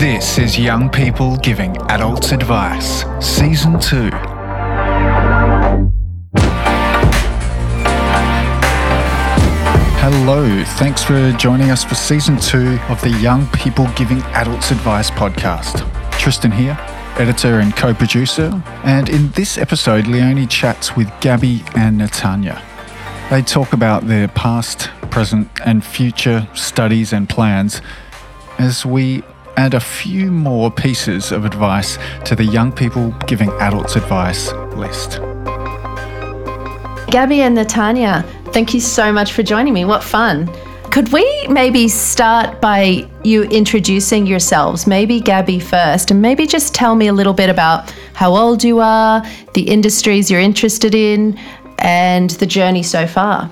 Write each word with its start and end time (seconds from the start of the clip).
This 0.00 0.38
is 0.38 0.58
Young 0.58 0.88
People 0.88 1.36
Giving 1.36 1.76
Adults 1.90 2.32
Advice, 2.32 3.04
Season 3.22 3.78
2. 3.78 4.08
Hello, 10.00 10.64
thanks 10.78 11.04
for 11.04 11.30
joining 11.32 11.70
us 11.70 11.84
for 11.84 11.96
Season 11.96 12.38
2 12.38 12.78
of 12.88 12.98
the 13.02 13.10
Young 13.20 13.46
People 13.48 13.88
Giving 13.94 14.22
Adults 14.32 14.70
Advice 14.70 15.10
podcast. 15.10 15.86
Tristan 16.12 16.50
here, 16.50 16.78
editor 17.18 17.58
and 17.60 17.76
co 17.76 17.92
producer, 17.92 18.50
and 18.84 19.10
in 19.10 19.30
this 19.32 19.58
episode, 19.58 20.06
Leonie 20.06 20.46
chats 20.46 20.96
with 20.96 21.12
Gabby 21.20 21.62
and 21.76 22.00
Natanya. 22.00 22.62
They 23.28 23.42
talk 23.42 23.74
about 23.74 24.06
their 24.06 24.28
past, 24.28 24.88
present, 25.10 25.50
and 25.66 25.84
future 25.84 26.48
studies 26.54 27.12
and 27.12 27.28
plans 27.28 27.82
as 28.58 28.86
we 28.86 29.22
add 29.60 29.74
a 29.74 29.80
few 29.80 30.32
more 30.32 30.70
pieces 30.70 31.32
of 31.32 31.44
advice 31.44 31.98
to 32.24 32.34
the 32.34 32.44
Young 32.44 32.72
People 32.72 33.10
Giving 33.26 33.50
Adults 33.60 33.94
Advice 33.94 34.52
list. 34.74 35.20
Gabby 37.10 37.42
and 37.42 37.58
Natanya, 37.58 38.24
thank 38.54 38.72
you 38.72 38.80
so 38.80 39.12
much 39.12 39.34
for 39.34 39.42
joining 39.42 39.74
me. 39.74 39.84
What 39.84 40.02
fun. 40.02 40.50
Could 40.90 41.12
we 41.12 41.46
maybe 41.48 41.88
start 41.88 42.62
by 42.62 43.06
you 43.22 43.42
introducing 43.42 44.26
yourselves? 44.26 44.86
Maybe 44.86 45.20
Gabby 45.20 45.60
first, 45.60 46.10
and 46.10 46.22
maybe 46.22 46.46
just 46.46 46.74
tell 46.74 46.94
me 46.94 47.08
a 47.08 47.12
little 47.12 47.34
bit 47.34 47.50
about 47.50 47.94
how 48.14 48.34
old 48.34 48.64
you 48.64 48.80
are, 48.80 49.22
the 49.52 49.68
industries 49.68 50.30
you're 50.30 50.40
interested 50.40 50.94
in, 50.94 51.38
and 51.80 52.30
the 52.30 52.46
journey 52.46 52.82
so 52.82 53.06
far. 53.06 53.50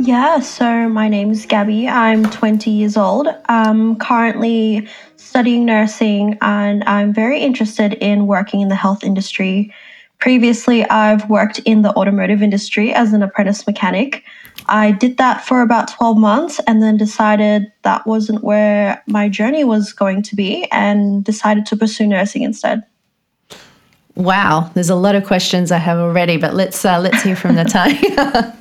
Yeah, 0.00 0.40
so 0.40 0.88
my 0.88 1.08
name 1.08 1.30
is 1.30 1.46
Gabby. 1.46 1.86
I'm 1.86 2.28
20 2.30 2.70
years 2.70 2.96
old. 2.96 3.28
I'm 3.46 3.96
currently 3.96 4.88
studying 5.34 5.64
nursing 5.64 6.38
and 6.42 6.84
I'm 6.84 7.12
very 7.12 7.40
interested 7.40 7.94
in 7.94 8.28
working 8.28 8.60
in 8.60 8.68
the 8.68 8.76
health 8.76 9.02
industry. 9.02 9.74
Previously, 10.20 10.88
I've 10.88 11.28
worked 11.28 11.58
in 11.64 11.82
the 11.82 11.90
automotive 11.96 12.40
industry 12.40 12.94
as 12.94 13.12
an 13.12 13.20
apprentice 13.20 13.66
mechanic. 13.66 14.22
I 14.68 14.92
did 14.92 15.16
that 15.16 15.44
for 15.44 15.60
about 15.60 15.88
12 15.88 16.18
months 16.18 16.60
and 16.68 16.80
then 16.80 16.96
decided 16.96 17.66
that 17.82 18.06
wasn't 18.06 18.44
where 18.44 19.02
my 19.08 19.28
journey 19.28 19.64
was 19.64 19.92
going 19.92 20.22
to 20.22 20.36
be 20.36 20.68
and 20.70 21.24
decided 21.24 21.66
to 21.66 21.76
pursue 21.76 22.06
nursing 22.06 22.42
instead. 22.42 22.84
Wow, 24.14 24.70
there's 24.74 24.88
a 24.88 24.94
lot 24.94 25.16
of 25.16 25.26
questions 25.26 25.72
I 25.72 25.78
have 25.78 25.98
already, 25.98 26.36
but 26.36 26.54
let's 26.54 26.84
uh, 26.84 27.00
let's 27.00 27.24
hear 27.24 27.34
from 27.34 27.56
Natanya. 27.56 28.54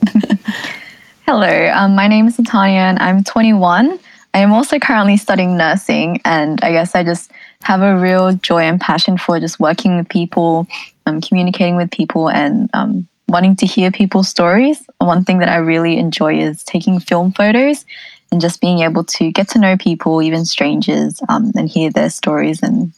Hello, 1.27 1.71
um, 1.75 1.93
my 1.93 2.07
name 2.07 2.25
is 2.25 2.37
Natanya 2.37 2.89
and 2.89 2.97
I'm 2.97 3.23
21. 3.23 3.99
I 4.33 4.39
am 4.39 4.51
also 4.51 4.79
currently 4.79 5.17
studying 5.17 5.57
nursing, 5.57 6.21
and 6.25 6.59
I 6.63 6.71
guess 6.71 6.95
I 6.95 7.03
just 7.03 7.31
have 7.63 7.81
a 7.81 7.97
real 7.97 8.33
joy 8.33 8.63
and 8.63 8.81
passion 8.81 9.17
for 9.17 9.39
just 9.39 9.59
working 9.59 9.97
with 9.97 10.09
people, 10.09 10.67
um, 11.05 11.21
communicating 11.21 11.75
with 11.75 11.91
people, 11.91 12.29
and 12.29 12.69
um, 12.73 13.07
wanting 13.27 13.55
to 13.57 13.65
hear 13.65 13.91
people's 13.91 14.29
stories. 14.29 14.83
One 14.97 15.23
thing 15.23 15.39
that 15.39 15.49
I 15.49 15.57
really 15.57 15.97
enjoy 15.97 16.39
is 16.39 16.63
taking 16.63 16.99
film 16.99 17.31
photos 17.31 17.85
and 18.31 18.41
just 18.41 18.59
being 18.59 18.79
able 18.79 19.03
to 19.03 19.31
get 19.31 19.47
to 19.49 19.59
know 19.59 19.77
people, 19.77 20.21
even 20.21 20.45
strangers, 20.45 21.21
um, 21.29 21.51
and 21.55 21.69
hear 21.69 21.91
their 21.91 22.09
stories 22.09 22.61
and 22.63 22.91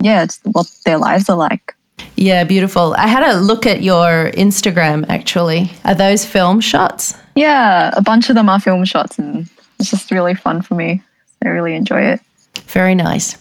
yeah, 0.00 0.22
it's 0.22 0.40
what 0.44 0.70
their 0.84 0.98
lives 0.98 1.28
are 1.28 1.36
like. 1.36 1.74
Yeah, 2.16 2.44
beautiful. 2.44 2.94
I 2.96 3.08
had 3.08 3.22
a 3.22 3.40
look 3.40 3.66
at 3.66 3.82
your 3.82 4.30
Instagram 4.32 5.04
actually. 5.08 5.70
Are 5.84 5.94
those 5.94 6.24
film 6.24 6.60
shots? 6.60 7.14
Yeah, 7.34 7.90
a 7.94 8.00
bunch 8.00 8.28
of 8.28 8.34
them 8.36 8.48
are 8.48 8.60
film 8.60 8.84
shots 8.84 9.18
and 9.18 9.48
it's 9.78 9.90
just 9.90 10.10
really 10.10 10.34
fun 10.34 10.62
for 10.62 10.74
me. 10.74 11.02
I 11.44 11.48
really 11.48 11.74
enjoy 11.74 12.02
it. 12.02 12.20
Very 12.66 12.94
nice. 12.94 13.36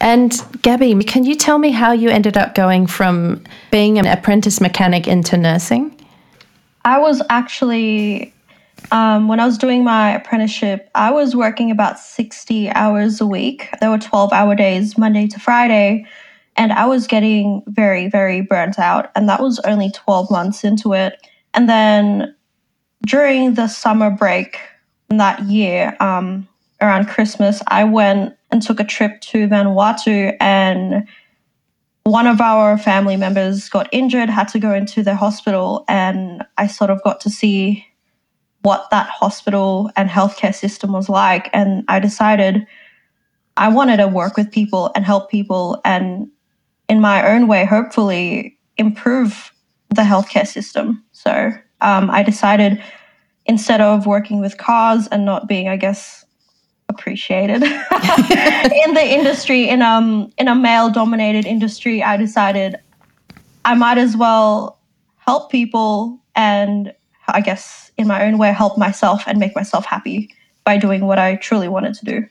And 0.00 0.34
Gabby, 0.62 0.94
can 1.04 1.24
you 1.24 1.36
tell 1.36 1.58
me 1.58 1.70
how 1.70 1.92
you 1.92 2.08
ended 2.08 2.36
up 2.36 2.54
going 2.54 2.86
from 2.86 3.44
being 3.70 3.98
an 3.98 4.06
apprentice 4.06 4.60
mechanic 4.60 5.06
into 5.06 5.36
nursing? 5.36 5.96
I 6.84 6.98
was 6.98 7.22
actually, 7.30 8.34
um, 8.90 9.28
when 9.28 9.38
I 9.38 9.46
was 9.46 9.56
doing 9.56 9.84
my 9.84 10.10
apprenticeship, 10.10 10.90
I 10.96 11.12
was 11.12 11.36
working 11.36 11.70
about 11.70 12.00
60 12.00 12.70
hours 12.70 13.20
a 13.20 13.26
week. 13.26 13.68
There 13.80 13.90
were 13.90 13.98
12 13.98 14.32
hour 14.32 14.56
days, 14.56 14.98
Monday 14.98 15.28
to 15.28 15.38
Friday. 15.38 16.04
And 16.56 16.72
I 16.72 16.86
was 16.86 17.06
getting 17.06 17.62
very, 17.68 18.08
very 18.08 18.40
burnt 18.40 18.80
out. 18.80 19.10
And 19.14 19.28
that 19.28 19.40
was 19.40 19.60
only 19.60 19.92
12 19.92 20.30
months 20.30 20.64
into 20.64 20.94
it. 20.94 21.24
And 21.54 21.68
then 21.68 22.34
during 23.06 23.54
the 23.54 23.68
summer 23.68 24.10
break 24.10 24.58
that 25.18 25.42
year, 25.44 25.96
um, 26.00 26.48
around 26.80 27.08
Christmas, 27.08 27.62
I 27.68 27.84
went 27.84 28.36
and 28.50 28.62
took 28.62 28.80
a 28.80 28.84
trip 28.84 29.20
to 29.22 29.48
Vanuatu 29.48 30.36
and 30.40 31.06
one 32.04 32.26
of 32.26 32.40
our 32.40 32.76
family 32.76 33.16
members 33.16 33.68
got 33.68 33.88
injured, 33.92 34.28
had 34.28 34.48
to 34.48 34.58
go 34.58 34.74
into 34.74 35.04
the 35.04 35.14
hospital, 35.14 35.84
and 35.88 36.44
I 36.58 36.66
sort 36.66 36.90
of 36.90 37.00
got 37.04 37.20
to 37.20 37.30
see 37.30 37.86
what 38.62 38.88
that 38.90 39.08
hospital 39.08 39.90
and 39.96 40.08
healthcare 40.08 40.54
system 40.54 40.92
was 40.92 41.08
like. 41.08 41.48
And 41.52 41.84
I 41.88 42.00
decided 42.00 42.66
I 43.56 43.68
wanted 43.68 43.98
to 43.98 44.08
work 44.08 44.36
with 44.36 44.50
people 44.50 44.90
and 44.94 45.04
help 45.04 45.30
people 45.30 45.80
and 45.84 46.28
in 46.88 47.00
my 47.00 47.26
own 47.26 47.46
way, 47.48 47.64
hopefully 47.64 48.58
improve 48.76 49.52
the 49.88 50.02
healthcare 50.02 50.46
system. 50.46 51.02
So 51.12 51.50
um, 51.80 52.10
I 52.10 52.22
decided 52.22 52.82
instead 53.46 53.80
of 53.80 54.06
working 54.06 54.40
with 54.40 54.58
cars 54.58 55.08
and 55.08 55.24
not 55.24 55.48
being, 55.48 55.68
I 55.68 55.76
guess, 55.76 56.24
appreciated 56.88 57.62
in 57.62 58.94
the 58.94 59.06
industry, 59.06 59.68
in 59.68 59.82
um 59.82 60.32
in 60.38 60.48
a 60.48 60.54
male 60.54 60.90
dominated 60.90 61.46
industry, 61.46 62.02
I 62.02 62.16
decided 62.16 62.76
I 63.64 63.74
might 63.74 63.98
as 63.98 64.16
well 64.16 64.78
help 65.18 65.50
people 65.50 66.20
and 66.34 66.92
I 67.28 67.40
guess 67.40 67.92
in 67.96 68.06
my 68.06 68.24
own 68.24 68.38
way 68.38 68.52
help 68.52 68.76
myself 68.76 69.22
and 69.26 69.38
make 69.38 69.54
myself 69.54 69.84
happy 69.84 70.34
by 70.64 70.76
doing 70.76 71.06
what 71.06 71.18
I 71.18 71.36
truly 71.36 71.68
wanted 71.68 71.94
to 71.94 72.04
do. 72.04 72.26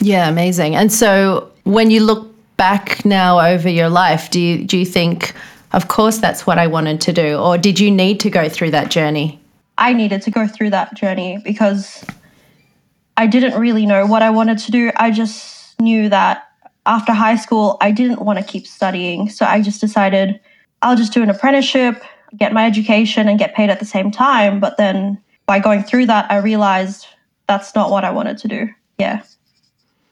Yeah, 0.00 0.28
amazing. 0.28 0.74
And 0.74 0.92
so 0.92 1.50
when 1.64 1.90
you 1.90 2.00
look 2.00 2.28
back 2.56 3.04
now 3.04 3.40
over 3.40 3.68
your 3.68 3.88
life, 3.88 4.30
do 4.30 4.40
you 4.40 4.64
do 4.64 4.78
you 4.78 4.86
think, 4.86 5.34
of 5.72 5.88
course, 5.88 6.18
that's 6.18 6.46
what 6.46 6.58
I 6.58 6.66
wanted 6.66 7.00
to 7.02 7.12
do, 7.12 7.36
or 7.36 7.58
did 7.58 7.80
you 7.80 7.90
need 7.90 8.20
to 8.20 8.30
go 8.30 8.48
through 8.48 8.70
that 8.70 8.90
journey? 8.90 9.41
I 9.82 9.94
needed 9.94 10.22
to 10.22 10.30
go 10.30 10.46
through 10.46 10.70
that 10.70 10.94
journey 10.94 11.40
because 11.44 12.04
I 13.16 13.26
didn't 13.26 13.60
really 13.60 13.84
know 13.84 14.06
what 14.06 14.22
I 14.22 14.30
wanted 14.30 14.58
to 14.58 14.70
do. 14.70 14.92
I 14.94 15.10
just 15.10 15.78
knew 15.80 16.08
that 16.08 16.48
after 16.86 17.12
high 17.12 17.34
school, 17.34 17.78
I 17.80 17.90
didn't 17.90 18.20
want 18.20 18.38
to 18.38 18.44
keep 18.44 18.64
studying. 18.64 19.28
So 19.28 19.44
I 19.44 19.60
just 19.60 19.80
decided 19.80 20.40
I'll 20.82 20.94
just 20.94 21.12
do 21.12 21.20
an 21.20 21.30
apprenticeship, 21.30 22.00
get 22.36 22.52
my 22.52 22.64
education, 22.64 23.28
and 23.28 23.40
get 23.40 23.56
paid 23.56 23.70
at 23.70 23.80
the 23.80 23.84
same 23.84 24.12
time. 24.12 24.60
But 24.60 24.76
then 24.76 25.20
by 25.46 25.58
going 25.58 25.82
through 25.82 26.06
that, 26.06 26.30
I 26.30 26.36
realized 26.36 27.08
that's 27.48 27.74
not 27.74 27.90
what 27.90 28.04
I 28.04 28.12
wanted 28.12 28.38
to 28.38 28.48
do. 28.48 28.68
Yeah. 28.98 29.24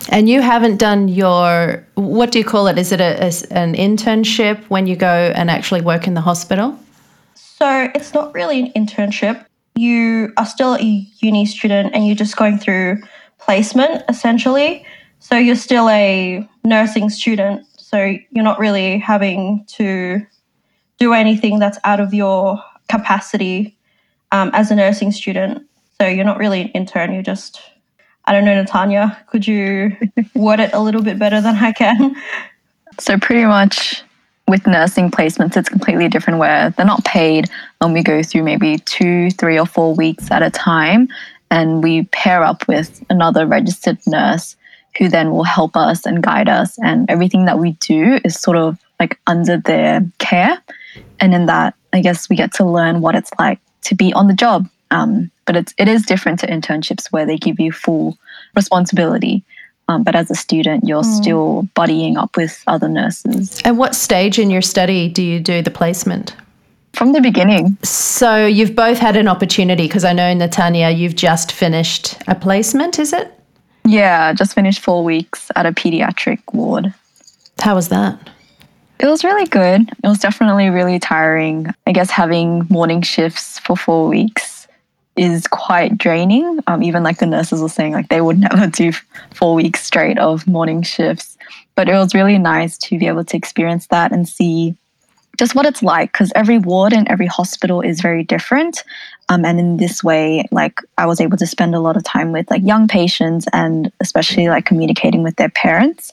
And 0.09 0.29
you 0.29 0.41
haven't 0.41 0.79
done 0.79 1.07
your, 1.07 1.87
what 1.95 2.33
do 2.33 2.41
you 2.41 2.45
call 2.45 2.67
it? 2.67 2.77
Is 2.77 2.91
it 2.91 3.01
a, 3.01 3.23
a, 3.23 3.31
an 3.57 3.75
internship 3.75 4.65
when 4.65 4.89
you 4.89 4.97
go 4.97 5.33
and 5.37 5.49
actually 5.49 5.81
work 5.81 6.09
in 6.09 6.15
the 6.15 6.23
hospital? 6.23 6.77
So 7.35 7.89
it's 7.95 8.13
not 8.15 8.35
really 8.35 8.59
an 8.59 8.73
internship. 8.73 9.47
You 9.77 10.33
are 10.37 10.47
still 10.47 10.75
a 10.75 11.07
uni 11.19 11.47
student 11.47 11.95
and 11.95 12.07
you're 12.07 12.17
just 12.17 12.37
going 12.37 12.59
through 12.59 13.03
placement 13.39 14.05
essentially. 14.09 14.85
So 15.21 15.37
you're 15.37 15.57
still 15.57 15.89
a 15.89 16.47
nursing 16.65 17.11
student. 17.11 17.67
So 17.77 18.17
you're 18.31 18.45
not 18.45 18.59
really 18.59 18.99
having 18.99 19.65
to 19.69 20.25
do 20.99 21.13
anything 21.13 21.59
that's 21.59 21.79
out 21.85 22.01
of 22.01 22.13
your 22.13 22.63
capacity 22.89 23.77
um, 24.33 24.51
as 24.53 24.71
a 24.71 24.77
nursing 24.77 25.13
student. 25.13 25.67
So 25.99 26.07
you're 26.07 26.25
not 26.25 26.39
really 26.39 26.63
an 26.63 26.69
intern. 26.69 27.13
You're 27.13 27.23
just 27.23 27.61
I 28.27 28.33
don't 28.33 28.45
know, 28.45 28.63
Natanya, 28.63 29.27
could 29.27 29.47
you 29.47 29.97
word 30.35 30.61
it 30.61 30.73
a 30.73 30.81
little 30.81 31.03
bit 31.03 31.19
better 31.19 31.41
than 31.41 31.57
I 31.57 31.73
can? 31.73 32.15
So, 32.99 33.19
pretty 33.19 33.45
much 33.45 34.05
with 34.51 34.67
nursing 34.67 35.11
placements, 35.11 35.57
it's 35.57 35.69
completely 35.69 36.09
different 36.09 36.39
where 36.39 36.71
they're 36.71 36.87
not 36.87 37.05
paid 37.05 37.49
and 37.81 37.93
we 37.93 38.03
go 38.03 38.23
through 38.23 38.43
maybe 38.43 38.79
two, 38.79 39.31
three, 39.31 39.59
or 39.59 39.67
four 39.67 39.95
weeks 39.95 40.31
at 40.31 40.43
a 40.43 40.51
time. 40.51 41.09
And 41.51 41.83
we 41.83 42.05
pair 42.05 42.43
up 42.43 42.69
with 42.69 43.03
another 43.11 43.47
registered 43.47 43.99
nurse 44.07 44.57
who 44.99 45.09
then 45.09 45.31
will 45.31 45.45
help 45.45 45.77
us 45.77 46.05
and 46.05 46.23
guide 46.23 46.49
us. 46.49 46.79
And 46.79 47.11
everything 47.11 47.47
that 47.47 47.59
we 47.59 47.73
do 47.81 48.21
is 48.25 48.39
sort 48.39 48.57
of 48.57 48.79
like 48.99 49.19
under 49.27 49.57
their 49.57 50.05
care. 50.19 50.61
And 51.21 51.35
in 51.35 51.47
that, 51.47 51.75
I 51.93 52.03
guess 52.03 52.29
we 52.29 52.37
get 52.37 52.53
to 52.55 52.65
learn 52.65 53.01
what 53.01 53.15
it's 53.15 53.31
like 53.39 53.61
to 53.83 53.95
be 53.95 54.13
on 54.13 54.27
the 54.27 54.35
job 54.35 54.69
um, 54.91 55.31
but 55.47 55.57
it's 55.57 55.75
it 55.79 55.89
is 55.89 56.05
different 56.05 56.41
to 56.41 56.47
internships 56.47 57.07
where 57.11 57.27
they 57.27 57.37
give 57.37 57.61
you 57.61 57.73
full 57.73 58.19
responsibility. 58.55 59.45
Um, 59.91 60.05
but 60.05 60.15
as 60.15 60.31
a 60.31 60.37
student, 60.37 60.85
you're 60.87 61.03
mm. 61.03 61.21
still 61.21 61.69
buddying 61.75 62.17
up 62.17 62.37
with 62.37 62.63
other 62.69 62.89
nurses. 62.89 63.61
At 63.65 63.75
what 63.75 63.97
stage 63.97 64.39
in 64.39 64.49
your 64.49 64.63
study 64.63 65.09
do 65.09 65.21
you 65.21 65.41
do 65.41 65.63
the 65.63 65.71
placement? 65.71 66.37
From 66.93 67.13
the 67.13 67.21
beginning. 67.21 67.77
So 67.83 68.47
you've 68.47 68.77
both 68.77 68.99
had 68.99 69.17
an 69.17 69.27
opportunity 69.27 69.89
because 69.89 70.05
I 70.05 70.13
know 70.13 70.33
Natanya, 70.35 70.97
you've 70.97 71.17
just 71.17 71.51
finished 71.51 72.17
a 72.29 72.35
placement, 72.37 72.99
is 72.99 73.13
it? 73.13 73.33
Yeah, 73.85 74.33
just 74.33 74.55
finished 74.55 74.81
four 74.81 75.03
weeks 75.03 75.51
at 75.57 75.67
a 75.67 75.73
pediatric 75.73 76.41
ward. 76.53 76.95
How 77.61 77.75
was 77.75 77.89
that? 77.89 78.31
It 79.01 79.07
was 79.07 79.25
really 79.25 79.47
good. 79.47 79.81
It 80.05 80.07
was 80.07 80.19
definitely 80.19 80.69
really 80.69 80.99
tiring. 80.99 81.67
I 81.87 81.93
guess 81.93 82.11
having 82.11 82.67
morning 82.71 83.03
shifts 83.03 83.59
for 83.59 83.77
four 83.77 84.07
weeks 84.09 84.60
is 85.17 85.47
quite 85.47 85.99
draining. 85.99 86.61
Um, 86.67 86.83
even 86.83 87.03
like 87.03 87.19
the 87.19 87.27
nurses 87.27 87.61
were 87.61 87.69
saying, 87.69 87.93
like 87.93 88.09
they 88.09 88.21
would 88.21 88.39
never 88.51 88.67
do 88.67 88.93
four 89.35 89.55
weeks 89.55 89.85
straight 89.85 90.19
of 90.19 90.47
morning 90.47 90.83
shifts. 90.83 91.37
But 91.75 91.89
it 91.89 91.95
was 91.95 92.15
really 92.15 92.39
nice 92.39 92.77
to 92.79 92.99
be 92.99 93.07
able 93.07 93.25
to 93.25 93.37
experience 93.37 93.87
that 93.89 94.13
and 94.13 94.29
see 94.29 94.77
just 95.39 95.55
what 95.55 95.65
it's 95.65 95.83
like 95.83 96.13
because 96.13 96.31
every 96.35 96.59
ward 96.59 96.93
and 96.93 97.09
every 97.09 97.27
hospital 97.27 97.81
is 97.81 98.03
very 98.03 98.23
different. 98.23 98.85
Um, 99.31 99.45
and 99.45 99.59
in 99.59 99.77
this 99.79 100.05
way, 100.05 100.45
like 100.51 100.81
I 100.99 101.07
was 101.07 101.21
able 101.21 101.39
to 101.39 101.47
spend 101.47 101.75
a 101.75 101.81
lot 101.81 101.97
of 101.97 102.05
time 102.05 102.33
with 102.33 102.51
like 102.51 102.63
young 102.63 102.87
patients 102.87 103.47
and 103.55 103.91
especially 104.01 104.49
like 104.49 104.67
communicating 104.67 105.23
with 105.23 105.37
their 105.37 105.49
parents 105.49 106.13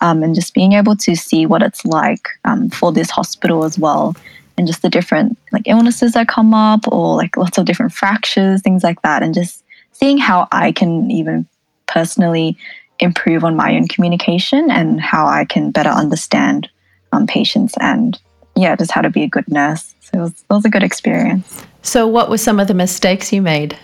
um, 0.00 0.22
and 0.22 0.34
just 0.34 0.54
being 0.54 0.74
able 0.74 0.94
to 0.96 1.16
see 1.16 1.44
what 1.44 1.62
it's 1.62 1.84
like 1.84 2.28
um, 2.44 2.70
for 2.70 2.92
this 2.92 3.10
hospital 3.10 3.64
as 3.64 3.78
well 3.78 4.14
and 4.58 4.66
just 4.66 4.82
the 4.82 4.90
different 4.90 5.38
like 5.52 5.62
illnesses 5.66 6.12
that 6.12 6.28
come 6.28 6.52
up 6.52 6.86
or 6.88 7.16
like 7.16 7.36
lots 7.36 7.56
of 7.56 7.64
different 7.64 7.92
fractures, 7.92 8.60
things 8.60 8.82
like 8.82 9.00
that, 9.02 9.22
and 9.22 9.32
just 9.32 9.64
seeing 9.92 10.18
how 10.18 10.48
I 10.52 10.72
can 10.72 11.10
even 11.10 11.46
personally 11.86 12.56
improve 13.00 13.44
on 13.44 13.56
my 13.56 13.76
own 13.76 13.88
communication 13.88 14.70
and 14.70 15.00
how 15.00 15.26
I 15.26 15.44
can 15.44 15.70
better 15.70 15.90
understand 15.90 16.68
um, 17.12 17.26
patients 17.26 17.74
and 17.80 18.20
yeah, 18.56 18.74
just 18.74 18.90
how 18.90 19.00
to 19.00 19.10
be 19.10 19.22
a 19.22 19.28
good 19.28 19.48
nurse. 19.48 19.94
So 20.00 20.18
it 20.18 20.22
was, 20.22 20.32
it 20.32 20.52
was 20.52 20.64
a 20.64 20.70
good 20.70 20.82
experience. 20.82 21.64
So, 21.82 22.06
what 22.06 22.28
were 22.28 22.38
some 22.38 22.58
of 22.58 22.66
the 22.66 22.74
mistakes 22.74 23.32
you 23.32 23.40
made? 23.40 23.78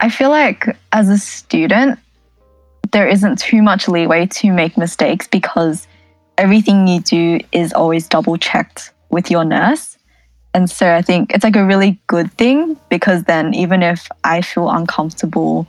I 0.00 0.10
feel 0.10 0.30
like 0.30 0.76
as 0.92 1.08
a 1.08 1.18
student, 1.18 1.98
there 2.90 3.06
isn't 3.06 3.38
too 3.38 3.62
much 3.62 3.88
leeway 3.88 4.26
to 4.26 4.52
make 4.52 4.76
mistakes 4.76 5.28
because 5.28 5.86
everything 6.36 6.88
you 6.88 7.00
do 7.00 7.40
is 7.52 7.72
always 7.72 8.08
double 8.08 8.36
checked 8.36 8.92
with 9.10 9.30
your 9.30 9.44
nurse. 9.44 9.96
And 10.54 10.70
so 10.70 10.94
I 10.94 11.02
think 11.02 11.32
it's 11.34 11.44
like 11.44 11.56
a 11.56 11.64
really 11.64 12.00
good 12.06 12.32
thing 12.32 12.76
because 12.88 13.24
then 13.24 13.54
even 13.54 13.82
if 13.82 14.08
I 14.24 14.40
feel 14.40 14.70
uncomfortable 14.70 15.66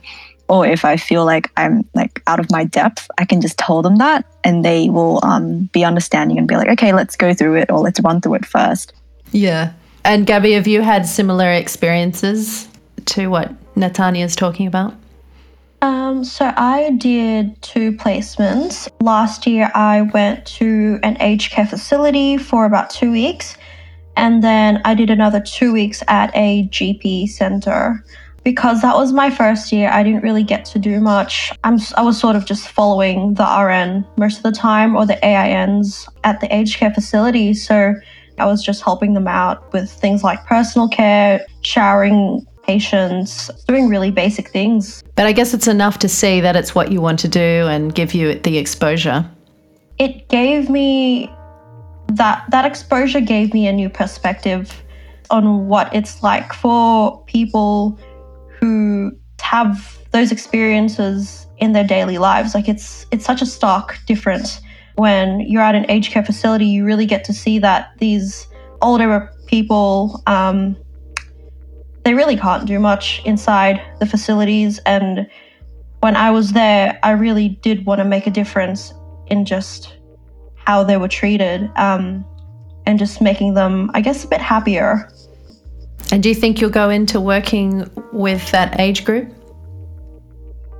or 0.48 0.66
if 0.66 0.84
I 0.84 0.96
feel 0.96 1.24
like 1.24 1.50
I'm 1.56 1.88
like 1.94 2.22
out 2.26 2.40
of 2.40 2.50
my 2.50 2.64
depth, 2.64 3.08
I 3.18 3.24
can 3.24 3.40
just 3.40 3.56
tell 3.56 3.82
them 3.82 3.96
that 3.96 4.24
and 4.42 4.64
they 4.64 4.90
will 4.90 5.20
um, 5.22 5.70
be 5.72 5.84
understanding 5.84 6.38
and 6.38 6.48
be 6.48 6.56
like, 6.56 6.68
okay, 6.68 6.92
let's 6.92 7.14
go 7.14 7.32
through 7.34 7.56
it 7.56 7.70
or 7.70 7.78
let's 7.78 8.00
run 8.00 8.20
through 8.20 8.34
it 8.34 8.46
first. 8.46 8.92
Yeah. 9.30 9.72
And 10.04 10.26
Gabby, 10.26 10.52
have 10.52 10.66
you 10.66 10.82
had 10.82 11.06
similar 11.06 11.52
experiences 11.52 12.68
to 13.06 13.28
what 13.28 13.52
Natanya 13.74 14.24
is 14.24 14.34
talking 14.34 14.66
about? 14.66 14.94
Um, 15.82 16.24
so 16.24 16.52
I 16.56 16.90
did 16.98 17.60
two 17.62 17.92
placements. 17.92 18.88
Last 19.00 19.46
year, 19.46 19.70
I 19.74 20.02
went 20.02 20.44
to 20.58 20.98
an 21.02 21.16
aged 21.20 21.52
care 21.52 21.66
facility 21.66 22.36
for 22.36 22.66
about 22.66 22.90
two 22.90 23.10
weeks, 23.10 23.56
and 24.16 24.42
then 24.44 24.82
I 24.84 24.94
did 24.94 25.08
another 25.08 25.40
two 25.40 25.72
weeks 25.72 26.02
at 26.08 26.30
a 26.34 26.68
GP 26.68 27.28
center. 27.28 28.04
Because 28.42 28.80
that 28.80 28.94
was 28.94 29.12
my 29.12 29.30
first 29.30 29.70
year, 29.70 29.90
I 29.90 30.02
didn't 30.02 30.22
really 30.22 30.42
get 30.42 30.64
to 30.66 30.78
do 30.78 30.98
much. 30.98 31.52
I'm, 31.62 31.78
I 31.96 32.02
was 32.02 32.18
sort 32.18 32.36
of 32.36 32.46
just 32.46 32.68
following 32.68 33.34
the 33.34 33.44
RN 33.44 34.06
most 34.16 34.38
of 34.38 34.42
the 34.42 34.52
time 34.52 34.96
or 34.96 35.04
the 35.04 35.22
AINs 35.24 36.08
at 36.24 36.40
the 36.40 36.54
aged 36.54 36.78
care 36.78 36.92
facility. 36.92 37.52
So 37.52 37.94
I 38.38 38.46
was 38.46 38.64
just 38.64 38.82
helping 38.82 39.12
them 39.12 39.28
out 39.28 39.70
with 39.74 39.90
things 39.90 40.24
like 40.24 40.44
personal 40.46 40.88
care, 40.88 41.44
showering 41.60 42.46
patients, 42.70 43.50
doing 43.66 43.88
really 43.88 44.12
basic 44.12 44.48
things. 44.50 45.02
But 45.16 45.26
I 45.26 45.32
guess 45.32 45.52
it's 45.54 45.66
enough 45.66 45.98
to 45.98 46.08
see 46.08 46.40
that 46.40 46.54
it's 46.54 46.72
what 46.72 46.92
you 46.92 47.00
want 47.00 47.18
to 47.20 47.28
do 47.28 47.66
and 47.74 47.92
give 47.92 48.14
you 48.14 48.34
the 48.34 48.58
exposure. 48.58 49.28
It 49.98 50.28
gave 50.28 50.70
me 50.70 51.28
that 52.12 52.44
that 52.50 52.64
exposure 52.64 53.20
gave 53.20 53.52
me 53.52 53.66
a 53.66 53.72
new 53.72 53.88
perspective 53.88 54.72
on 55.30 55.66
what 55.66 55.92
it's 55.92 56.22
like 56.22 56.52
for 56.52 57.24
people 57.24 57.98
who 58.60 59.10
have 59.40 59.98
those 60.12 60.30
experiences 60.30 61.48
in 61.58 61.72
their 61.72 61.86
daily 61.96 62.18
lives. 62.18 62.54
Like 62.54 62.68
it's 62.68 63.04
it's 63.10 63.24
such 63.24 63.42
a 63.42 63.46
stark 63.46 63.98
difference 64.06 64.60
when 64.94 65.40
you're 65.40 65.66
at 65.70 65.74
an 65.74 65.86
aged 65.90 66.12
care 66.12 66.24
facility. 66.24 66.66
You 66.66 66.84
really 66.84 67.06
get 67.06 67.24
to 67.24 67.32
see 67.32 67.58
that 67.58 67.90
these 67.98 68.46
older 68.80 69.28
people 69.46 70.22
um, 70.28 70.76
they 72.10 72.14
really 72.14 72.36
can't 72.36 72.66
do 72.66 72.80
much 72.80 73.22
inside 73.24 73.80
the 74.00 74.06
facilities. 74.06 74.80
And 74.84 75.30
when 76.00 76.16
I 76.16 76.32
was 76.32 76.50
there, 76.50 76.98
I 77.04 77.12
really 77.12 77.50
did 77.62 77.86
want 77.86 78.00
to 78.00 78.04
make 78.04 78.26
a 78.26 78.32
difference 78.32 78.92
in 79.28 79.44
just 79.44 79.96
how 80.56 80.82
they 80.82 80.96
were 80.96 81.06
treated 81.06 81.70
um, 81.76 82.24
and 82.84 82.98
just 82.98 83.20
making 83.20 83.54
them, 83.54 83.92
I 83.94 84.00
guess, 84.00 84.24
a 84.24 84.26
bit 84.26 84.40
happier. 84.40 85.08
And 86.10 86.20
do 86.20 86.28
you 86.28 86.34
think 86.34 86.60
you'll 86.60 86.70
go 86.70 86.90
into 86.90 87.20
working 87.20 87.88
with 88.12 88.50
that 88.50 88.80
age 88.80 89.04
group? 89.04 89.32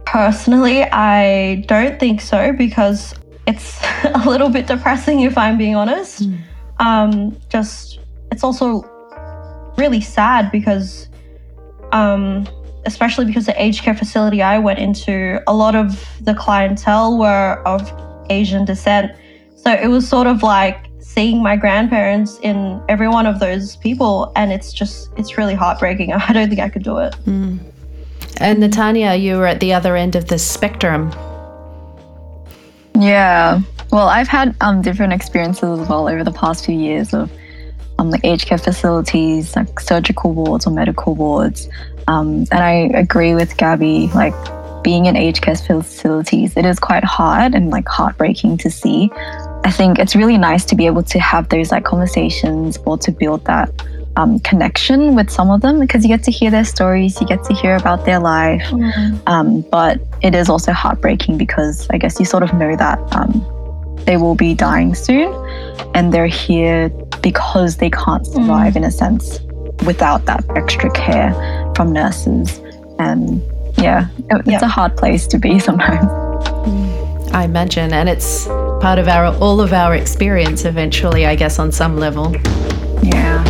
Personally, 0.06 0.82
I 0.82 1.62
don't 1.68 2.00
think 2.00 2.20
so 2.22 2.52
because 2.54 3.14
it's 3.46 3.80
a 4.04 4.28
little 4.28 4.48
bit 4.48 4.66
depressing 4.66 5.20
if 5.20 5.38
I'm 5.38 5.58
being 5.58 5.76
honest. 5.76 6.22
Mm. 6.22 6.40
Um, 6.80 7.36
just, 7.50 8.00
it's 8.32 8.42
also 8.42 8.82
really 9.78 10.00
sad 10.00 10.50
because 10.50 11.06
um, 11.92 12.48
especially 12.86 13.24
because 13.24 13.46
the 13.46 13.62
aged 13.62 13.82
care 13.82 13.94
facility 13.94 14.42
I 14.42 14.58
went 14.58 14.78
into, 14.78 15.40
a 15.46 15.54
lot 15.54 15.74
of 15.74 16.08
the 16.20 16.34
clientele 16.34 17.18
were 17.18 17.62
of 17.66 17.92
Asian 18.30 18.64
descent. 18.64 19.12
So 19.56 19.72
it 19.72 19.88
was 19.88 20.08
sort 20.08 20.26
of 20.26 20.42
like 20.42 20.86
seeing 21.00 21.42
my 21.42 21.56
grandparents 21.56 22.38
in 22.42 22.82
every 22.88 23.08
one 23.08 23.26
of 23.26 23.40
those 23.40 23.76
people. 23.76 24.32
And 24.36 24.52
it's 24.52 24.72
just, 24.72 25.10
it's 25.16 25.36
really 25.36 25.54
heartbreaking. 25.54 26.12
I 26.28 26.32
don't 26.32 26.48
think 26.48 26.60
I 26.60 26.68
could 26.68 26.84
do 26.84 26.98
it. 26.98 27.14
Mm. 27.26 27.58
And 28.38 28.62
Natanya, 28.62 29.20
you 29.20 29.36
were 29.36 29.46
at 29.46 29.60
the 29.60 29.72
other 29.74 29.96
end 29.96 30.16
of 30.16 30.28
the 30.28 30.38
spectrum. 30.38 31.12
Yeah. 32.98 33.60
Well, 33.92 34.08
I've 34.08 34.28
had 34.28 34.56
um, 34.60 34.82
different 34.82 35.12
experiences 35.12 35.80
as 35.80 35.88
well 35.88 36.08
over 36.08 36.24
the 36.24 36.32
past 36.32 36.64
few 36.64 36.78
years 36.78 37.12
of 37.12 37.30
um, 38.00 38.10
like 38.10 38.24
aged 38.24 38.46
care 38.46 38.58
facilities, 38.58 39.54
like 39.54 39.78
surgical 39.78 40.32
wards 40.32 40.66
or 40.66 40.70
medical 40.70 41.14
wards. 41.14 41.68
Um, 42.08 42.46
and 42.50 42.60
I 42.60 42.90
agree 42.98 43.34
with 43.34 43.56
Gabby, 43.58 44.08
like 44.08 44.34
being 44.82 45.06
in 45.06 45.16
aged 45.16 45.42
care 45.42 45.54
facilities, 45.54 46.56
it 46.56 46.64
is 46.64 46.78
quite 46.78 47.04
hard 47.04 47.54
and 47.54 47.70
like 47.70 47.86
heartbreaking 47.86 48.56
to 48.58 48.70
see. 48.70 49.10
I 49.64 49.70
think 49.70 49.98
it's 49.98 50.16
really 50.16 50.38
nice 50.38 50.64
to 50.66 50.74
be 50.74 50.86
able 50.86 51.02
to 51.02 51.20
have 51.20 51.50
those 51.50 51.70
like 51.70 51.84
conversations 51.84 52.78
or 52.86 52.96
to 52.98 53.12
build 53.12 53.44
that 53.44 53.70
um, 54.16 54.40
connection 54.40 55.14
with 55.14 55.30
some 55.30 55.50
of 55.50 55.60
them 55.60 55.78
because 55.78 56.02
you 56.02 56.08
get 56.08 56.24
to 56.24 56.30
hear 56.30 56.50
their 56.50 56.64
stories, 56.64 57.20
you 57.20 57.26
get 57.26 57.44
to 57.44 57.54
hear 57.54 57.76
about 57.76 58.06
their 58.06 58.18
life. 58.18 58.62
Mm-hmm. 58.62 59.28
Um, 59.28 59.60
but 59.70 60.00
it 60.22 60.34
is 60.34 60.48
also 60.48 60.72
heartbreaking 60.72 61.36
because 61.36 61.86
I 61.90 61.98
guess 61.98 62.18
you 62.18 62.24
sort 62.24 62.42
of 62.42 62.54
know 62.54 62.74
that 62.76 62.98
um, 63.14 63.44
they 64.06 64.16
will 64.16 64.34
be 64.34 64.54
dying 64.54 64.94
soon 64.94 65.30
and 65.94 66.12
they're 66.14 66.26
here 66.26 66.88
because 67.22 67.76
they 67.76 67.90
can't 67.90 68.26
survive 68.26 68.74
mm. 68.74 68.76
in 68.76 68.84
a 68.84 68.90
sense 68.90 69.40
without 69.84 70.26
that 70.26 70.44
extra 70.56 70.90
care 70.90 71.32
from 71.74 71.92
nurses. 71.92 72.58
And 72.98 73.42
yeah, 73.76 74.08
it, 74.30 74.42
it's 74.46 74.62
a 74.62 74.68
hard 74.68 74.96
place 74.96 75.26
to 75.28 75.38
be 75.38 75.58
sometimes. 75.68 76.06
I 77.32 77.44
imagine, 77.44 77.92
and 77.92 78.08
it's 78.08 78.46
part 78.46 78.98
of 78.98 79.06
our 79.08 79.26
all 79.38 79.60
of 79.60 79.72
our 79.72 79.94
experience 79.94 80.64
eventually, 80.64 81.26
I 81.26 81.36
guess, 81.36 81.58
on 81.58 81.70
some 81.70 81.96
level. 81.96 82.34
Yeah. 83.02 83.49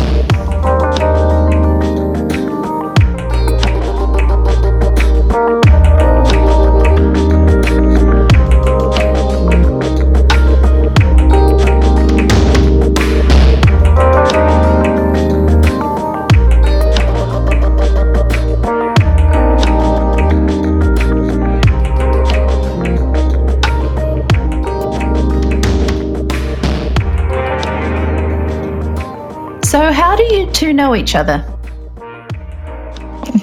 Know 30.73 30.95
each 30.95 31.15
other? 31.15 31.45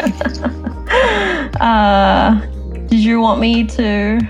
uh, 1.60 2.40
did 2.86 2.98
you 2.98 3.20
want 3.20 3.40
me 3.40 3.64
to 3.66 4.20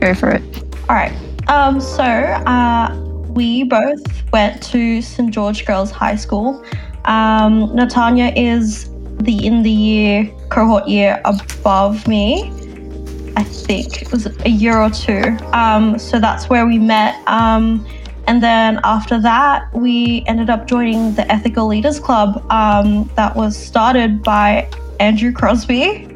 go 0.00 0.14
for 0.14 0.30
it? 0.30 0.42
All 0.88 0.96
right. 0.96 1.12
Um, 1.48 1.80
so 1.80 2.02
uh, 2.02 2.94
we 3.28 3.64
both 3.64 4.02
went 4.32 4.62
to 4.64 5.02
St 5.02 5.32
George 5.32 5.64
Girls 5.66 5.90
High 5.90 6.16
School. 6.16 6.64
Um, 7.04 7.68
Natanya 7.70 8.32
is 8.36 8.90
the 9.18 9.46
in 9.46 9.62
the 9.62 9.70
year 9.70 10.30
cohort 10.48 10.88
year 10.88 11.20
above 11.24 12.06
me. 12.06 12.50
I 13.36 13.42
think 13.44 14.02
it 14.02 14.10
was 14.12 14.26
a 14.44 14.50
year 14.50 14.78
or 14.78 14.90
two. 14.90 15.36
Um, 15.52 15.98
so 15.98 16.18
that's 16.18 16.48
where 16.48 16.66
we 16.66 16.78
met. 16.78 17.16
Um, 17.26 17.86
and 18.30 18.40
then 18.40 18.78
after 18.84 19.20
that, 19.22 19.74
we 19.74 20.22
ended 20.28 20.50
up 20.50 20.68
joining 20.68 21.14
the 21.16 21.28
Ethical 21.32 21.66
Leaders 21.66 21.98
Club 21.98 22.40
um, 22.48 23.10
that 23.16 23.34
was 23.34 23.56
started 23.56 24.22
by 24.22 24.70
Andrew 25.00 25.32
Crosby. 25.32 26.06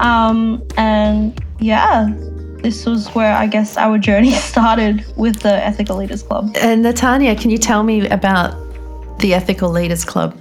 Um, 0.00 0.60
and 0.76 1.40
yeah, 1.60 2.12
this 2.64 2.84
was 2.84 3.06
where 3.10 3.32
I 3.32 3.46
guess 3.46 3.76
our 3.76 3.96
journey 3.96 4.32
started 4.50 5.04
with 5.16 5.38
the 5.38 5.64
Ethical 5.64 5.98
Leaders 5.98 6.24
Club. 6.24 6.52
And 6.56 6.84
Natanya, 6.84 7.40
can 7.40 7.48
you 7.48 7.58
tell 7.58 7.84
me 7.84 8.08
about 8.08 8.56
the 9.20 9.32
Ethical 9.32 9.70
Leaders 9.70 10.04
Club? 10.04 10.36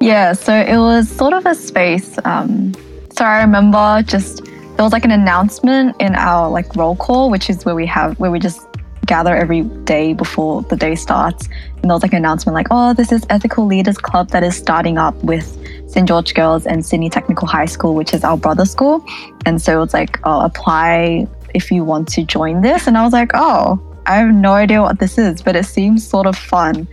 Yeah, 0.00 0.32
so 0.32 0.54
it 0.54 0.78
was 0.78 1.10
sort 1.10 1.34
of 1.34 1.44
a 1.44 1.54
space. 1.54 2.18
Um, 2.24 2.72
so 3.10 3.26
I 3.26 3.42
remember 3.42 4.02
just 4.06 4.42
there 4.46 4.82
was 4.82 4.94
like 4.94 5.04
an 5.04 5.10
announcement 5.10 5.94
in 6.00 6.14
our 6.14 6.48
like 6.48 6.74
roll 6.74 6.96
call, 6.96 7.28
which 7.28 7.50
is 7.50 7.66
where 7.66 7.74
we 7.74 7.84
have 7.84 8.18
where 8.18 8.30
we 8.30 8.38
just 8.38 8.66
gather 9.12 9.36
every 9.36 9.60
day 9.84 10.14
before 10.14 10.62
the 10.62 10.76
day 10.76 10.94
starts. 10.94 11.46
And 11.76 11.84
there 11.84 11.92
was 11.92 12.02
like 12.02 12.14
an 12.14 12.22
announcement 12.24 12.54
like, 12.54 12.68
oh, 12.70 12.94
this 12.94 13.12
is 13.12 13.26
Ethical 13.28 13.66
Leaders 13.66 13.98
Club 13.98 14.30
that 14.30 14.42
is 14.42 14.56
starting 14.56 14.96
up 14.96 15.14
with 15.22 15.46
St. 15.86 16.08
George 16.08 16.32
Girls 16.32 16.64
and 16.64 16.78
Sydney 16.86 17.10
Technical 17.10 17.46
High 17.46 17.66
School, 17.66 17.94
which 17.94 18.14
is 18.14 18.24
our 18.24 18.38
brother 18.38 18.64
school. 18.64 19.04
And 19.44 19.60
so 19.60 19.82
it's 19.82 19.92
like, 19.92 20.18
oh, 20.24 20.40
apply 20.40 21.26
if 21.52 21.70
you 21.70 21.84
want 21.84 22.08
to 22.16 22.24
join 22.24 22.62
this. 22.62 22.86
And 22.86 22.96
I 22.96 23.04
was 23.04 23.12
like, 23.12 23.32
oh, 23.34 23.78
I 24.06 24.16
have 24.16 24.34
no 24.34 24.54
idea 24.54 24.80
what 24.80 24.98
this 24.98 25.18
is, 25.18 25.42
but 25.42 25.56
it 25.56 25.66
seems 25.66 26.08
sort 26.08 26.26
of 26.26 26.34
fun. 26.34 26.88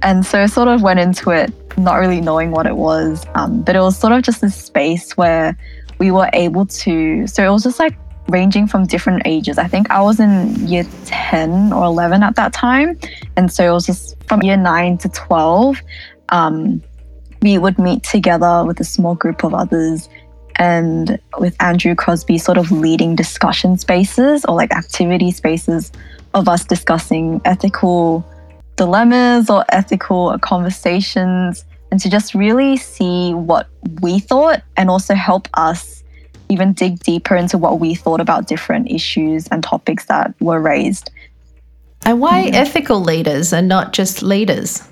And 0.00 0.24
so 0.24 0.40
I 0.40 0.46
sort 0.46 0.68
of 0.68 0.80
went 0.80 0.98
into 0.98 1.28
it 1.28 1.52
not 1.76 1.96
really 1.96 2.22
knowing 2.22 2.52
what 2.52 2.66
it 2.66 2.76
was. 2.76 3.26
Um, 3.34 3.60
but 3.60 3.76
it 3.76 3.80
was 3.80 3.98
sort 3.98 4.14
of 4.14 4.22
just 4.22 4.40
this 4.40 4.56
space 4.56 5.14
where 5.18 5.58
we 5.98 6.10
were 6.10 6.30
able 6.32 6.64
to, 6.64 7.26
so 7.26 7.46
it 7.46 7.50
was 7.50 7.64
just 7.64 7.78
like 7.78 7.98
ranging 8.30 8.66
from 8.66 8.86
different 8.86 9.22
ages. 9.24 9.58
I 9.58 9.66
think 9.66 9.90
I 9.90 10.00
was 10.00 10.20
in 10.20 10.66
year 10.66 10.84
10 11.06 11.72
or 11.72 11.84
11 11.84 12.22
at 12.22 12.36
that 12.36 12.52
time. 12.52 12.98
And 13.36 13.52
so 13.52 13.68
it 13.68 13.72
was 13.72 13.86
just 13.86 14.16
from 14.24 14.42
year 14.42 14.56
9 14.56 14.98
to 14.98 15.08
12. 15.08 15.80
Um, 16.30 16.82
we 17.42 17.58
would 17.58 17.78
meet 17.78 18.02
together 18.02 18.64
with 18.66 18.80
a 18.80 18.84
small 18.84 19.14
group 19.14 19.44
of 19.44 19.54
others 19.54 20.08
and 20.56 21.18
with 21.38 21.56
Andrew 21.60 21.94
Crosby 21.94 22.36
sort 22.38 22.58
of 22.58 22.70
leading 22.70 23.16
discussion 23.16 23.78
spaces 23.78 24.44
or 24.44 24.54
like 24.54 24.72
activity 24.72 25.30
spaces 25.30 25.90
of 26.34 26.48
us 26.48 26.64
discussing 26.64 27.40
ethical 27.44 28.24
dilemmas 28.76 29.48
or 29.50 29.64
ethical 29.70 30.38
conversations 30.38 31.64
and 31.90 32.00
to 32.00 32.08
just 32.08 32.34
really 32.34 32.76
see 32.76 33.34
what 33.34 33.68
we 34.00 34.18
thought 34.18 34.62
and 34.76 34.90
also 34.90 35.14
help 35.14 35.48
us 35.54 35.99
even 36.50 36.72
dig 36.72 36.98
deeper 37.00 37.36
into 37.36 37.56
what 37.56 37.80
we 37.80 37.94
thought 37.94 38.20
about 38.20 38.48
different 38.48 38.90
issues 38.90 39.46
and 39.48 39.62
topics 39.62 40.06
that 40.06 40.34
were 40.40 40.60
raised. 40.60 41.10
And 42.04 42.20
why 42.20 42.46
mm-hmm. 42.46 42.54
ethical 42.54 43.00
leaders 43.00 43.52
and 43.52 43.68
not 43.68 43.92
just 43.92 44.22
leaders? 44.22 44.82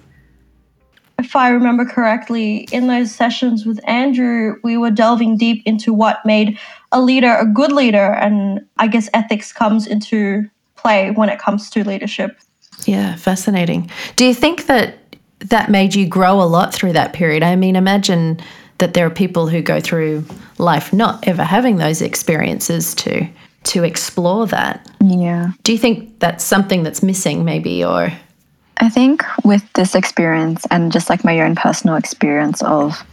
if 1.19 1.35
I 1.35 1.49
remember 1.49 1.85
correctly, 1.85 2.69
in 2.71 2.87
those 2.87 3.13
sessions 3.13 3.67
with 3.67 3.81
Andrew, 3.89 4.57
we 4.63 4.77
were 4.77 4.91
delving 4.91 5.37
deep 5.37 5.63
into 5.67 5.93
what 5.93 6.25
made 6.25 6.59
a 6.93 7.01
leader 7.01 7.35
a 7.35 7.45
good 7.45 7.73
leader. 7.73 8.15
And 8.15 8.65
I 8.79 8.87
guess 8.87 9.09
ethics 9.13 9.53
comes 9.53 9.87
into 9.87 10.49
play 10.77 11.11
when 11.11 11.29
it 11.29 11.39
comes 11.39 11.71
to 11.71 11.87
leadership. 11.87 12.39
Yeah, 12.87 13.17
fascinating. 13.17 13.91
Do 14.15 14.25
you 14.25 14.33
think 14.33 14.67
that 14.67 14.99
that 15.41 15.71
made 15.71 15.95
you 15.95 16.07
grow 16.07 16.41
a 16.41 16.45
lot 16.45 16.73
through 16.73 16.93
that 16.93 17.13
period? 17.13 17.43
I 17.43 17.57
mean, 17.57 17.75
imagine 17.75 18.41
that 18.79 18.95
there 18.95 19.07
are 19.07 19.11
people 19.11 19.49
who 19.49 19.61
go 19.61 19.81
through 19.81 20.25
life 20.59 20.93
not 20.93 21.27
ever 21.27 21.45
having 21.45 21.77
those 21.77 22.01
experiences 22.01 22.95
to 22.97 23.27
to 23.65 23.85
explore 23.85 24.47
that. 24.47 24.89
Yeah. 25.03 25.51
Do 25.65 25.73
you 25.73 25.79
think 25.79 26.21
that's 26.21 26.45
something 26.45 26.85
that's 26.85 27.03
missing 27.03 27.45
maybe 27.45 27.85
or 27.85 28.13
I 28.81 28.89
think 28.89 29.25
with 29.45 29.71
this 29.75 29.95
experience 29.95 30.65
and 30.71 30.93
just 30.93 31.11
like 31.11 31.25
my 31.25 31.41
own 31.41 31.57
personal 31.57 31.97
experience 31.97 32.63
of 32.63 33.05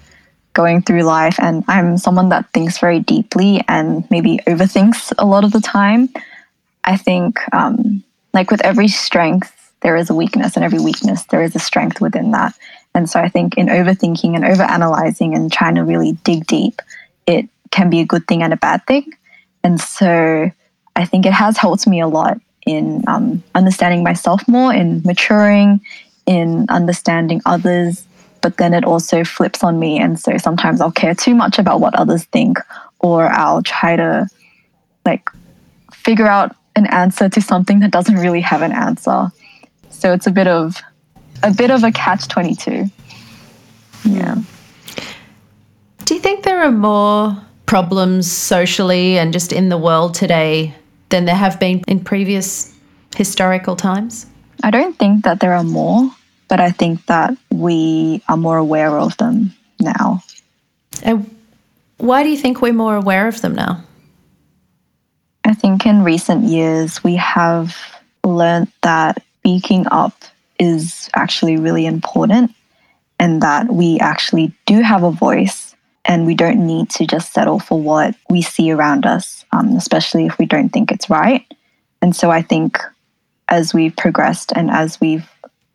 going 0.56 0.82
through 0.82 1.04
life, 1.04 1.38
and 1.40 1.64
I'm 1.68 1.98
someone 1.98 2.30
that 2.30 2.52
thinks 2.54 2.80
very 2.80 3.00
deeply 3.00 3.64
and 3.68 4.10
maybe 4.10 4.40
overthinks 4.48 5.14
a 5.20 5.26
lot 5.26 5.44
of 5.44 5.52
the 5.52 5.62
time. 5.62 6.10
I 6.84 6.98
think, 6.98 7.40
um, 7.54 8.04
like 8.34 8.52
with 8.52 8.62
every 8.62 8.88
strength, 8.88 9.52
there 9.82 9.96
is 9.96 10.10
a 10.10 10.16
weakness, 10.16 10.56
and 10.56 10.64
every 10.64 10.80
weakness, 10.80 11.24
there 11.26 11.44
is 11.44 11.56
a 11.56 11.60
strength 11.60 12.00
within 12.00 12.32
that. 12.32 12.56
And 12.96 13.10
so 13.10 13.20
I 13.20 13.28
think 13.28 13.58
in 13.58 13.68
overthinking 13.68 14.36
and 14.36 14.46
overanalyzing 14.46 15.36
and 15.36 15.52
trying 15.52 15.76
to 15.76 15.84
really 15.84 16.14
dig 16.24 16.48
deep, 16.48 16.82
it 17.28 17.48
can 17.70 17.90
be 17.90 18.00
a 18.00 18.06
good 18.06 18.26
thing 18.26 18.42
and 18.42 18.54
a 18.54 18.58
bad 18.58 18.88
thing. 18.88 19.12
And 19.64 19.80
so 19.80 20.50
I 20.96 21.06
think 21.06 21.26
it 21.26 21.34
has 21.34 21.58
helped 21.58 21.86
me 21.86 22.00
a 22.00 22.08
lot 22.08 22.40
in 22.66 23.04
um, 23.08 23.44
understanding 23.54 24.02
myself 24.02 24.48
more, 24.48 24.74
in 24.74 25.02
maturing, 25.04 25.82
in 26.26 26.66
understanding 26.70 27.42
others. 27.46 28.08
But 28.42 28.58
then 28.58 28.74
it 28.74 28.86
also 28.86 29.26
flips 29.26 29.64
on 29.64 29.78
me. 29.78 30.00
And 30.00 30.18
so 30.20 30.38
sometimes 30.38 30.80
I'll 30.80 30.92
care 30.92 31.16
too 31.16 31.36
much 31.36 31.60
about 31.60 31.82
what 31.82 31.96
others 31.96 32.24
think, 32.26 32.60
or 33.00 33.28
I'll 33.28 33.62
try 33.62 33.98
to 33.98 34.28
like 35.06 35.30
figure 35.92 36.28
out 36.28 36.56
an 36.78 36.86
answer 36.88 37.28
to 37.28 37.42
something 37.42 37.82
that 37.82 37.92
doesn't 37.92 38.16
really 38.16 38.42
have 38.42 38.62
an 38.62 38.72
answer. 38.72 39.32
So 39.90 40.14
it's 40.14 40.28
a 40.28 40.32
bit 40.32 40.48
of 40.48 40.82
a 41.44 41.54
bit 41.54 41.72
of 41.72 41.84
a 41.84 41.92
catch 41.92 42.28
22. 42.28 42.86
Yeah. 44.06 44.36
Do 46.06 46.14
you 46.14 46.20
think 46.20 46.44
there 46.44 46.62
are 46.62 46.72
more 46.72 47.36
problems 47.66 48.32
socially 48.32 49.18
and 49.18 49.34
just 49.34 49.52
in 49.52 49.70
the 49.70 49.78
world 49.78 50.14
today 50.14 50.76
than 51.10 51.26
there 51.26 51.36
have 51.36 51.60
been 51.60 51.84
in 51.88 52.04
previous 52.04 52.76
historical 53.16 53.76
times? 53.76 54.28
I 54.64 54.72
don't 54.72 54.98
think 54.98 55.26
that 55.26 55.40
there 55.40 55.54
are 55.54 55.64
more, 55.64 56.10
but 56.48 56.60
I 56.60 56.72
think 56.72 57.06
that 57.08 57.36
we 57.52 58.22
are 58.30 58.38
more 58.38 58.58
aware 58.58 58.98
of 58.98 59.18
them 59.18 59.54
now. 59.80 60.24
And 61.04 61.30
why 61.98 62.24
do 62.24 62.30
you 62.30 62.38
think 62.38 62.62
we're 62.62 62.74
more 62.74 62.96
aware 62.96 63.28
of 63.28 63.42
them 63.42 63.56
now? 63.56 63.84
I 65.44 65.54
think 65.54 65.86
in 65.86 66.04
recent 66.04 66.44
years 66.44 67.04
we 67.04 67.16
have 67.16 67.76
learned 68.24 68.72
that 68.82 69.24
speaking 69.40 69.86
up 69.92 70.14
is 70.60 71.10
actually 71.16 71.58
really 71.58 71.86
important 71.86 72.52
and 73.20 73.42
that 73.42 73.72
we 73.72 74.00
actually 74.00 74.54
do 74.66 74.82
have 74.82 75.04
a 75.04 75.12
voice 75.12 75.76
and 76.06 76.26
we 76.26 76.36
don't 76.36 76.66
need 76.66 76.90
to 76.92 77.08
just 77.08 77.34
settle 77.34 77.60
for 77.60 77.80
what 77.80 78.16
we 78.30 78.42
see 78.42 78.72
around 78.72 79.06
us, 79.06 79.46
um, 79.52 79.76
especially 79.76 80.26
if 80.26 80.38
we 80.38 80.46
don't 80.46 80.70
think 80.70 80.92
it's 80.92 81.10
right. 81.10 81.46
And 82.02 82.16
so 82.16 82.30
I 82.30 82.42
think 82.42 82.80
as 83.48 83.74
we've 83.74 83.96
progressed 83.96 84.52
and 84.56 84.70
as 84.70 85.00
we've, 85.02 85.28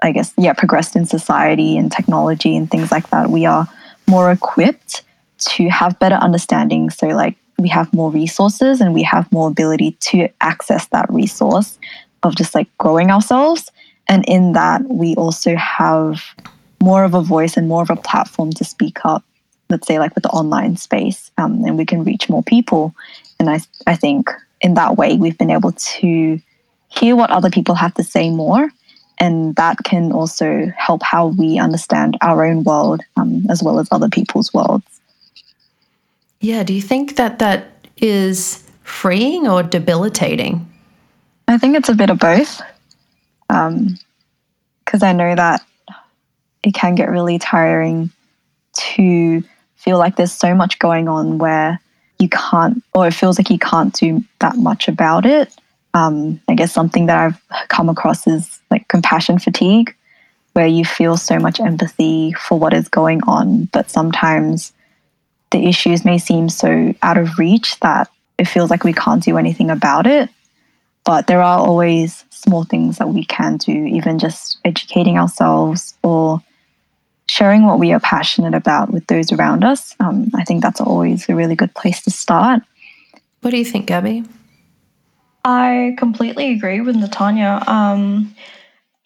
I 0.02 0.12
guess, 0.12 0.32
yeah, 0.38 0.52
progressed 0.52 0.96
in 0.96 1.06
society 1.06 1.76
and 1.76 1.90
technology 1.90 2.56
and 2.56 2.70
things 2.70 2.92
like 2.92 3.10
that, 3.10 3.30
we 3.30 3.46
are 3.46 3.68
more 4.06 4.30
equipped 4.30 5.02
to 5.38 5.68
have 5.68 5.98
better 5.98 6.16
understanding. 6.16 6.90
So, 6.90 7.08
like, 7.08 7.36
we 7.58 7.68
have 7.68 7.92
more 7.92 8.10
resources 8.10 8.80
and 8.80 8.94
we 8.94 9.02
have 9.02 9.30
more 9.32 9.48
ability 9.48 9.92
to 10.00 10.28
access 10.40 10.86
that 10.88 11.10
resource 11.12 11.78
of 12.22 12.34
just 12.34 12.54
like 12.54 12.68
growing 12.78 13.10
ourselves. 13.10 13.70
And 14.10 14.24
in 14.28 14.52
that, 14.52 14.82
we 14.86 15.14
also 15.14 15.56
have 15.56 16.22
more 16.82 17.04
of 17.04 17.14
a 17.14 17.22
voice 17.22 17.56
and 17.56 17.66
more 17.66 17.82
of 17.82 17.90
a 17.90 17.96
platform 17.96 18.50
to 18.52 18.64
speak 18.64 18.98
up 19.04 19.24
let's 19.70 19.86
say 19.86 19.98
like 19.98 20.14
with 20.14 20.24
the 20.24 20.30
online 20.30 20.76
space 20.76 21.30
um, 21.38 21.64
and 21.64 21.78
we 21.78 21.86
can 21.86 22.04
reach 22.04 22.28
more 22.28 22.42
people. 22.42 22.94
And 23.38 23.48
I, 23.48 23.60
I 23.86 23.94
think 23.94 24.30
in 24.60 24.74
that 24.74 24.96
way 24.96 25.16
we've 25.16 25.38
been 25.38 25.50
able 25.50 25.72
to 25.72 26.40
hear 26.88 27.16
what 27.16 27.30
other 27.30 27.50
people 27.50 27.74
have 27.76 27.94
to 27.94 28.04
say 28.04 28.30
more. 28.30 28.68
And 29.18 29.54
that 29.56 29.78
can 29.84 30.12
also 30.12 30.72
help 30.76 31.02
how 31.02 31.28
we 31.28 31.58
understand 31.58 32.16
our 32.20 32.44
own 32.44 32.64
world 32.64 33.02
um, 33.16 33.46
as 33.48 33.62
well 33.62 33.78
as 33.78 33.88
other 33.90 34.08
people's 34.08 34.52
worlds. 34.52 35.00
Yeah 36.40 36.62
do 36.62 36.74
you 36.74 36.82
think 36.82 37.16
that 37.16 37.38
that 37.38 37.86
is 37.98 38.64
freeing 38.82 39.46
or 39.46 39.62
debilitating? 39.62 40.66
I 41.48 41.58
think 41.58 41.76
it's 41.76 41.88
a 41.88 41.94
bit 41.94 42.10
of 42.10 42.18
both 42.18 42.60
because 43.50 45.02
um, 45.02 45.08
i 45.08 45.12
know 45.12 45.34
that 45.34 45.62
it 46.62 46.74
can 46.74 46.94
get 46.94 47.10
really 47.10 47.38
tiring 47.38 48.10
to 48.74 49.42
feel 49.76 49.98
like 49.98 50.16
there's 50.16 50.32
so 50.32 50.54
much 50.54 50.78
going 50.78 51.08
on 51.08 51.38
where 51.38 51.80
you 52.18 52.28
can't, 52.28 52.82
or 52.94 53.08
it 53.08 53.14
feels 53.14 53.38
like 53.38 53.50
you 53.50 53.58
can't 53.58 53.94
do 53.94 54.22
that 54.40 54.56
much 54.56 54.88
about 54.88 55.24
it. 55.24 55.52
Um, 55.94 56.40
I 56.48 56.54
guess 56.54 56.72
something 56.72 57.06
that 57.06 57.16
I've 57.16 57.68
come 57.68 57.88
across 57.88 58.26
is 58.26 58.60
like 58.70 58.86
compassion 58.88 59.38
fatigue, 59.38 59.94
where 60.52 60.66
you 60.66 60.84
feel 60.84 61.16
so 61.16 61.38
much 61.38 61.60
empathy 61.60 62.32
for 62.32 62.58
what 62.58 62.74
is 62.74 62.88
going 62.88 63.22
on, 63.24 63.64
but 63.66 63.90
sometimes 63.90 64.72
the 65.50 65.66
issues 65.66 66.04
may 66.04 66.18
seem 66.18 66.48
so 66.48 66.94
out 67.02 67.18
of 67.18 67.38
reach 67.38 67.80
that 67.80 68.08
it 68.38 68.46
feels 68.46 68.70
like 68.70 68.84
we 68.84 68.92
can't 68.92 69.24
do 69.24 69.36
anything 69.36 69.70
about 69.70 70.06
it. 70.06 70.28
But 71.04 71.26
there 71.26 71.42
are 71.42 71.58
always 71.58 72.24
small 72.40 72.64
things 72.64 72.98
that 72.98 73.08
we 73.08 73.24
can 73.24 73.56
do, 73.56 73.72
even 73.72 74.18
just 74.18 74.58
educating 74.64 75.18
ourselves 75.18 75.94
or 76.02 76.42
sharing 77.28 77.64
what 77.64 77.78
we 77.78 77.92
are 77.92 78.00
passionate 78.00 78.54
about 78.54 78.90
with 78.90 79.06
those 79.06 79.32
around 79.32 79.64
us. 79.64 79.94
Um, 80.00 80.30
I 80.34 80.44
think 80.44 80.62
that's 80.62 80.80
always 80.80 81.28
a 81.28 81.34
really 81.34 81.54
good 81.54 81.74
place 81.74 82.02
to 82.02 82.10
start. 82.10 82.62
What 83.40 83.52
do 83.52 83.56
you 83.56 83.64
think, 83.64 83.86
Gabby? 83.86 84.24
I 85.44 85.94
completely 85.96 86.52
agree 86.52 86.80
with 86.80 86.96
Natanya, 86.96 87.66
um, 87.66 88.34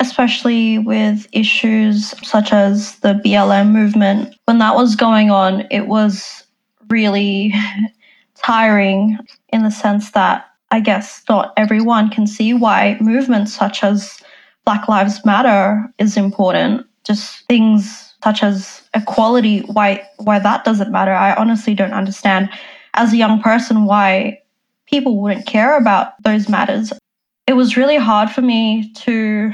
especially 0.00 0.78
with 0.78 1.26
issues 1.32 2.14
such 2.26 2.52
as 2.52 2.96
the 3.00 3.20
BLM 3.24 3.70
movement. 3.70 4.34
When 4.46 4.58
that 4.58 4.74
was 4.74 4.96
going 4.96 5.30
on, 5.30 5.66
it 5.70 5.86
was 5.86 6.44
really 6.88 7.54
tiring 8.34 9.18
in 9.52 9.62
the 9.62 9.70
sense 9.70 10.10
that 10.12 10.48
I 10.74 10.80
guess 10.80 11.22
not 11.28 11.52
everyone 11.56 12.10
can 12.10 12.26
see 12.26 12.52
why 12.52 12.98
movements 13.00 13.54
such 13.54 13.84
as 13.84 14.18
Black 14.64 14.88
Lives 14.88 15.24
Matter 15.24 15.86
is 15.98 16.16
important. 16.16 16.84
Just 17.04 17.46
things 17.46 18.12
such 18.24 18.42
as 18.42 18.82
equality, 18.92 19.60
why 19.60 20.04
why 20.16 20.40
that 20.40 20.64
doesn't 20.64 20.90
matter. 20.90 21.12
I 21.12 21.32
honestly 21.36 21.74
don't 21.74 21.92
understand 21.92 22.50
as 22.94 23.12
a 23.12 23.16
young 23.16 23.40
person 23.40 23.84
why 23.84 24.40
people 24.86 25.22
wouldn't 25.22 25.46
care 25.46 25.78
about 25.78 26.20
those 26.24 26.48
matters. 26.48 26.92
It 27.46 27.52
was 27.52 27.76
really 27.76 27.96
hard 27.96 28.30
for 28.30 28.42
me 28.42 28.92
to 28.94 29.52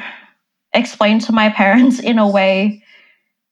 explain 0.72 1.18
to 1.18 1.32
my 1.32 1.50
parents 1.62 2.00
in 2.00 2.18
a 2.18 2.26
way 2.26 2.82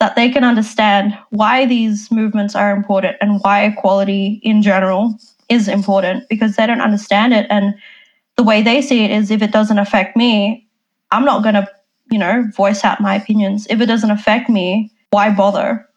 that 0.00 0.16
they 0.16 0.30
can 0.30 0.42
understand 0.42 1.18
why 1.28 1.66
these 1.66 2.10
movements 2.10 2.54
are 2.54 2.75
important 2.75 3.18
and 3.20 3.40
why 3.42 3.64
equality 3.64 4.40
in 4.42 4.62
general 4.62 5.18
is 5.48 5.68
important 5.68 6.28
because 6.28 6.56
they 6.56 6.66
don't 6.66 6.80
understand 6.80 7.32
it. 7.32 7.46
And 7.50 7.74
the 8.36 8.42
way 8.42 8.62
they 8.62 8.82
see 8.82 9.04
it 9.04 9.10
is 9.10 9.30
if 9.30 9.42
it 9.42 9.52
doesn't 9.52 9.78
affect 9.78 10.16
me, 10.16 10.66
I'm 11.10 11.24
not 11.24 11.42
going 11.42 11.54
to, 11.54 11.68
you 12.10 12.18
know, 12.18 12.44
voice 12.54 12.84
out 12.84 13.00
my 13.00 13.14
opinions. 13.14 13.66
If 13.70 13.80
it 13.80 13.86
doesn't 13.86 14.10
affect 14.10 14.48
me, 14.48 14.92
why 15.10 15.30
bother? 15.30 15.88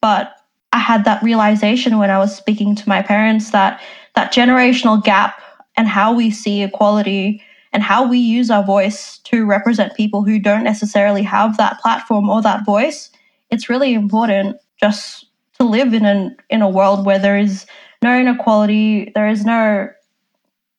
But 0.00 0.34
I 0.72 0.78
had 0.78 1.04
that 1.04 1.22
realization 1.22 1.98
when 1.98 2.10
I 2.10 2.18
was 2.18 2.34
speaking 2.34 2.74
to 2.76 2.88
my 2.88 3.02
parents 3.02 3.50
that 3.50 3.80
that 4.14 4.32
generational 4.32 5.02
gap 5.02 5.40
and 5.76 5.88
how 5.88 6.12
we 6.12 6.30
see 6.30 6.62
equality 6.62 7.42
and 7.72 7.82
how 7.82 8.06
we 8.06 8.18
use 8.18 8.50
our 8.50 8.62
voice 8.62 9.18
to 9.18 9.44
represent 9.44 9.96
people 9.96 10.22
who 10.22 10.38
don't 10.38 10.62
necessarily 10.62 11.22
have 11.22 11.56
that 11.56 11.80
platform 11.80 12.28
or 12.28 12.42
that 12.42 12.64
voice 12.64 13.10
it's 13.50 13.68
really 13.68 13.94
important 13.94 14.56
just 14.80 15.26
to 15.58 15.64
live 15.64 15.94
in 15.94 16.04
an 16.04 16.36
in 16.50 16.62
a 16.62 16.68
world 16.68 17.06
where 17.06 17.18
there 17.18 17.38
is 17.38 17.66
no 18.04 18.20
inequality. 18.20 19.10
There 19.14 19.26
is 19.26 19.44
no 19.44 19.88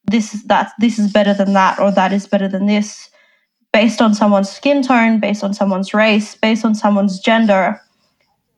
this 0.06 0.36
is 0.36 0.44
that 0.44 0.72
this 0.80 1.00
is 1.00 1.12
better 1.12 1.34
than 1.34 1.54
that 1.54 1.80
or 1.80 1.92
that 1.92 2.14
is 2.14 2.28
better 2.28 2.48
than 2.48 2.68
this. 2.68 3.10
Based 3.74 4.02
on 4.02 4.14
someone's 4.14 4.50
skin 4.50 4.82
tone 4.84 5.20
based 5.20 5.44
on 5.44 5.54
someone's 5.54 5.94
race 5.94 6.36
based 6.36 6.64
on 6.64 6.74
someone's 6.76 7.20
gender 7.20 7.82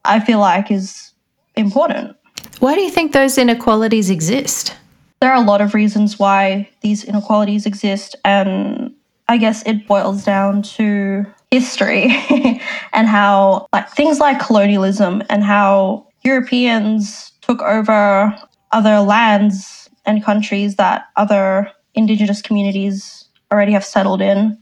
i 0.05 0.19
feel 0.19 0.39
like 0.39 0.69
is 0.69 1.11
important. 1.55 2.15
Why 2.59 2.75
do 2.75 2.81
you 2.81 2.91
think 2.91 3.13
those 3.13 3.37
inequalities 3.39 4.11
exist? 4.11 4.75
There 5.19 5.31
are 5.31 5.41
a 5.41 5.45
lot 5.45 5.61
of 5.61 5.73
reasons 5.73 6.19
why 6.19 6.69
these 6.81 7.03
inequalities 7.03 7.65
exist 7.65 8.15
and 8.23 8.93
i 9.27 9.37
guess 9.37 9.63
it 9.65 9.87
boils 9.87 10.23
down 10.23 10.61
to 10.77 11.25
history 11.51 12.05
and 12.93 13.07
how 13.07 13.67
like 13.73 13.89
things 13.89 14.19
like 14.19 14.45
colonialism 14.45 15.23
and 15.29 15.43
how 15.43 16.05
europeans 16.23 17.31
took 17.41 17.61
over 17.61 18.37
other 18.71 18.99
lands 18.99 19.89
and 20.05 20.23
countries 20.23 20.75
that 20.75 21.05
other 21.15 21.71
indigenous 21.95 22.41
communities 22.41 23.25
already 23.51 23.71
have 23.71 23.85
settled 23.85 24.21
in 24.21 24.57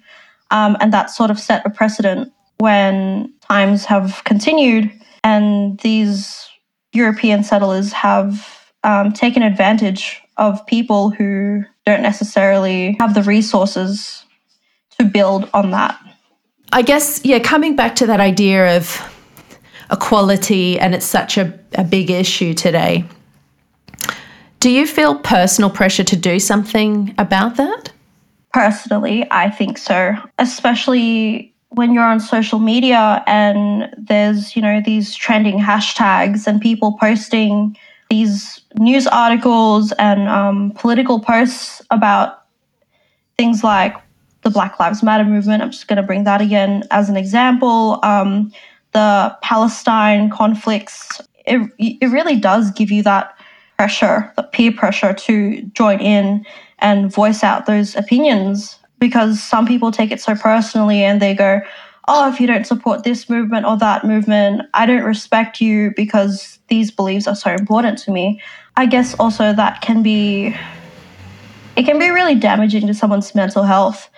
um, 0.52 0.78
and 0.80 0.94
that 0.94 1.10
sort 1.10 1.32
of 1.32 1.40
set 1.40 1.66
a 1.66 1.70
precedent 1.70 2.32
when 2.58 3.34
times 3.42 3.86
have 3.86 4.24
continued 4.24 4.92
and 5.24 5.80
these 5.80 6.48
european 6.94 7.44
settlers 7.44 7.92
have 7.92 8.74
um, 8.84 9.12
taken 9.12 9.42
advantage 9.42 10.22
of 10.38 10.66
people 10.68 11.10
who 11.10 11.64
don't 11.86 12.02
necessarily 12.02 12.96
have 13.00 13.14
the 13.14 13.24
resources 13.24 14.26
to 14.98 15.06
build 15.06 15.50
on 15.54 15.72
that. 15.72 16.00
I 16.72 16.82
guess, 16.82 17.22
yeah, 17.24 17.40
coming 17.40 17.76
back 17.76 17.96
to 17.98 18.08
that 18.08 18.20
idea 18.20 18.78
of 18.78 19.02
equality, 19.92 20.80
and 20.80 20.96
it's 20.96 21.06
such 21.06 21.38
a, 21.38 21.58
a 21.74 21.84
big 21.84 22.10
issue 22.10 22.54
today. 22.54 23.06
Do 24.66 24.72
you 24.72 24.88
feel 24.88 25.20
personal 25.20 25.70
pressure 25.70 26.04
to 26.04 26.16
do 26.16 26.40
something 26.40 27.14
about 27.20 27.56
that? 27.58 27.92
Personally, 28.52 29.28
I 29.30 29.48
think 29.48 29.78
so, 29.78 30.16
especially 30.40 31.54
when 31.70 31.94
you're 31.94 32.04
on 32.04 32.20
social 32.20 32.58
media 32.58 33.24
and 33.28 33.94
there's, 33.96 34.56
you 34.56 34.64
know, 34.64 34.82
these 34.84 35.16
trending 35.16 35.60
hashtags 35.60 36.48
and 36.48 36.60
people 36.60 36.98
posting 37.00 37.78
these 38.10 38.60
news 38.80 39.06
articles 39.06 39.92
and 40.00 40.28
um, 40.28 40.72
political 40.72 41.20
posts 41.20 41.84
about 41.92 42.46
things 43.38 43.64
like 43.64 43.96
the 44.42 44.50
Black 44.50 44.80
Lives 44.80 45.04
Matter 45.04 45.26
movement. 45.26 45.62
I'm 45.62 45.70
just 45.70 45.88
going 45.88 45.98
to 45.98 46.02
bring 46.02 46.24
that 46.24 46.42
again 46.42 46.86
as 46.90 47.08
an 47.08 47.18
example. 47.18 48.00
Um, 48.02 48.52
the 48.94 49.38
Palestine 49.44 50.32
conflicts. 50.32 51.22
It, 51.46 51.70
it 51.78 52.08
really 52.08 52.40
does 52.40 52.72
give 52.72 52.90
you 52.90 53.04
that 53.04 53.35
pressure, 53.78 54.32
the 54.36 54.44
peer 54.44 54.72
pressure 54.72 55.14
to 55.14 55.62
join 55.74 56.00
in 56.00 56.46
and 56.80 57.14
voice 57.14 57.44
out 57.44 57.66
those 57.66 57.96
opinions 57.96 58.80
because 59.00 59.42
some 59.42 59.66
people 59.66 59.92
take 59.92 60.12
it 60.12 60.22
so 60.22 60.36
personally 60.36 61.04
and 61.04 61.22
they 61.22 61.34
go, 61.34 61.62
oh, 62.08 62.30
if 62.32 62.40
you 62.40 62.48
don't 62.48 62.68
support 62.68 63.04
this 63.04 63.30
movement 63.30 63.66
or 63.66 63.78
that 63.78 64.04
movement, 64.06 64.62
I 64.74 64.86
don't 64.86 65.04
respect 65.04 65.60
you 65.60 65.92
because 65.96 66.60
these 66.68 66.92
beliefs 66.92 67.28
are 67.28 67.36
so 67.36 67.52
important 67.52 67.98
to 68.00 68.12
me. 68.12 68.42
I 68.78 68.86
guess 68.86 69.16
also 69.16 69.54
that 69.54 69.82
can 69.82 70.04
be 70.04 70.56
it 71.76 71.84
can 71.84 72.00
be 72.00 72.10
really 72.10 72.36
damaging 72.36 72.88
to 72.88 72.94
someone's 72.94 73.36
mental 73.36 73.64
health 73.64 74.10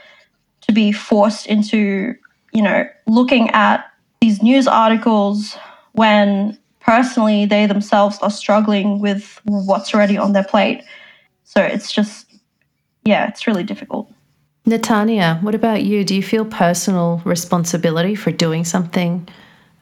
to 0.62 0.72
be 0.72 0.92
forced 0.92 1.48
into, 1.48 2.14
you 2.52 2.62
know, 2.62 2.88
looking 3.08 3.50
at 3.50 3.92
these 4.22 4.44
news 4.44 4.68
articles 4.68 5.58
when 5.94 6.58
personally 6.88 7.46
they 7.46 7.68
themselves 7.68 8.18
are 8.22 8.32
struggling 8.32 9.00
with 9.00 9.40
what's 9.44 9.94
already 9.94 10.18
on 10.18 10.34
their 10.34 10.44
plate. 10.44 10.82
So 11.44 11.62
it's 11.62 11.92
just 11.92 12.26
yeah, 13.04 13.28
it's 13.28 13.46
really 13.48 13.64
difficult. 13.64 14.12
Natanya, 14.66 15.42
what 15.42 15.56
about 15.56 15.84
you? 15.84 16.04
Do 16.04 16.14
you 16.14 16.24
feel 16.24 16.44
personal 16.44 17.22
responsibility 17.24 18.16
for 18.16 18.32
doing 18.32 18.66
something 18.66 19.28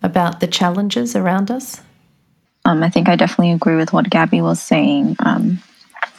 about 0.04 0.42
the 0.42 0.48
challenges 0.48 1.16
around 1.16 1.50
us? 1.50 1.82
Um, 2.66 2.84
I 2.84 2.90
think 2.90 3.10
I 3.10 3.16
definitely 3.16 3.52
agree 3.52 3.76
with 3.76 3.94
what 3.94 4.10
Gabby 4.10 4.42
was 4.42 4.62
saying. 4.62 5.16
Um, 5.20 5.60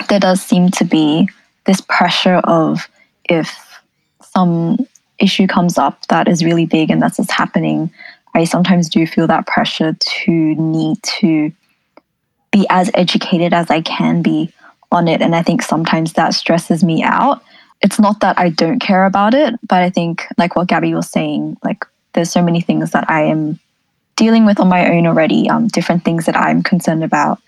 there 0.09 0.19
does 0.19 0.43
seem 0.43 0.71
to 0.73 0.85
be 0.85 1.29
this 1.65 1.81
pressure 1.81 2.41
of 2.45 2.89
if 3.29 3.81
some 4.21 4.79
issue 5.19 5.47
comes 5.47 5.79
up 5.79 6.07
that 6.09 6.27
is 6.29 6.45
really 6.45 6.67
big 6.67 6.91
and 6.91 7.01
that's 7.01 7.19
what's 7.19 7.31
happening, 7.31 7.93
I 8.37 8.45
sometimes 8.45 8.89
do 8.89 9.07
feel 9.07 9.27
that 9.27 9.47
pressure 9.47 9.97
to 9.99 10.31
need 10.31 11.03
to 11.21 11.53
be 12.53 12.67
as 12.71 12.91
educated 12.95 13.53
as 13.53 13.71
I 13.71 13.81
can 13.81 14.23
be 14.23 14.53
on 14.93 15.09
it. 15.09 15.21
And 15.21 15.35
I 15.35 15.43
think 15.43 15.63
sometimes 15.63 16.13
that 16.13 16.35
stresses 16.35 16.85
me 16.85 17.03
out 17.03 17.43
it's 17.83 17.99
not 17.99 18.21
that 18.21 18.39
I 18.39 18.49
don't 18.51 18.79
care 18.79 19.05
about 19.05 19.35
it, 19.35 19.55
but 19.67 19.83
I 19.83 19.91
think, 19.91 20.27
like 20.39 20.57
what 20.57 20.69
Gabby 20.69 20.95
was 20.95 21.11
saying, 21.11 21.57
like 21.63 21.85
there's 22.13 22.31
so 22.31 22.43
many 22.43 22.61
things 22.61 22.93
that 22.93 23.09
I 23.11 23.23
am 23.25 23.59
dealing 24.17 24.47
with 24.47 24.59
on 24.59 24.69
my 24.69 24.91
own 24.91 25.07
already, 25.07 25.49
um, 25.49 25.69
different 25.69 26.05
things 26.05 26.27
that 26.27 26.37
I'm 26.37 26.63
concerned 26.63 27.05
about 27.05 27.41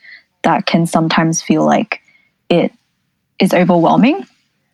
that 0.43 0.67
can 0.67 0.87
sometimes 0.87 1.41
feel 1.41 1.65
like 1.65 2.03
it 2.51 2.73
is 3.39 3.55
overwhelming. 3.55 4.27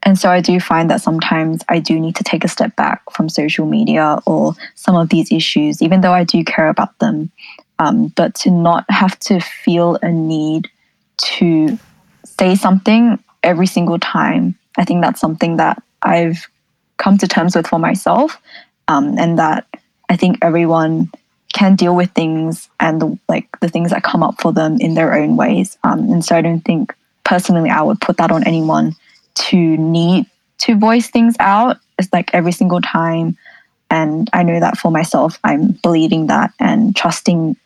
And 0.05 0.19
so 0.19 0.31
I 0.31 0.41
do 0.41 0.61
find 0.61 0.91
that 0.91 1.01
sometimes 1.01 1.63
I 1.69 1.79
do 1.79 1.99
need 1.99 2.17
to 2.17 2.25
take 2.25 2.45
a 2.45 2.49
step 2.49 2.77
back 2.77 3.03
from 3.11 3.29
social 3.29 3.67
media 3.67 4.19
or 4.27 4.55
some 4.75 4.97
of 4.97 5.09
these 5.09 5.33
issues, 5.33 5.81
even 5.81 6.03
though 6.03 6.13
I 6.13 6.25
do 6.25 6.45
care 6.45 6.69
about 6.69 6.99
them. 6.99 7.31
Um, 7.79 8.09
but 8.09 8.35
to 8.37 8.51
not 8.51 8.85
have 8.89 9.19
to 9.21 9.41
feel 9.41 9.99
a 10.03 10.13
need 10.13 10.71
to 11.17 11.79
say 12.25 12.55
something 12.55 13.19
every 13.43 13.67
single 13.67 13.99
time 13.99 14.57
I 14.77 14.85
think 14.85 15.03
that's 15.03 15.21
something 15.21 15.57
that 15.57 15.83
I've 16.03 16.49
come 16.97 17.19
to 17.19 17.29
terms 17.29 17.57
with 17.57 17.67
for 17.67 17.79
myself, 17.79 18.41
um, 18.89 19.19
and 19.19 19.39
that 19.39 19.67
I 20.09 20.17
think 20.17 20.39
everyone 20.43 21.11
can 21.53 21.77
deal 21.77 21.95
with 21.95 22.11
things 22.13 22.69
and 22.81 23.01
the, 23.01 23.19
like 23.29 23.49
the 23.61 23.69
things 23.69 23.91
that 23.91 24.03
come 24.03 24.23
up 24.23 24.41
for 24.41 24.53
them 24.53 24.77
in 24.81 24.95
their 24.95 25.15
own 25.15 25.37
ways. 25.37 25.79
Um, 25.85 26.13
and 26.13 26.25
so 26.25 26.37
I 26.37 26.43
don't 26.43 26.63
think 26.63 26.95
personally 27.23 27.71
I 27.71 27.83
would 27.83 28.01
put 28.01 28.17
that 28.17 28.33
on 28.33 28.45
anyone 28.45 28.97
to 29.35 29.57
need 29.57 30.27
to 30.59 30.79
voice 30.79 31.09
things 31.09 31.37
out. 31.41 31.79
It's 31.99 32.13
like 32.13 32.31
every 32.33 32.53
single 32.53 32.81
time. 32.81 33.37
And 33.91 34.29
I 34.33 34.43
know 34.43 34.61
that 34.61 34.79
for 34.79 34.91
myself, 34.91 35.39
I'm 35.45 35.73
believing 35.83 36.27
that 36.29 36.53
and 36.59 36.97
trusting, 36.97 37.57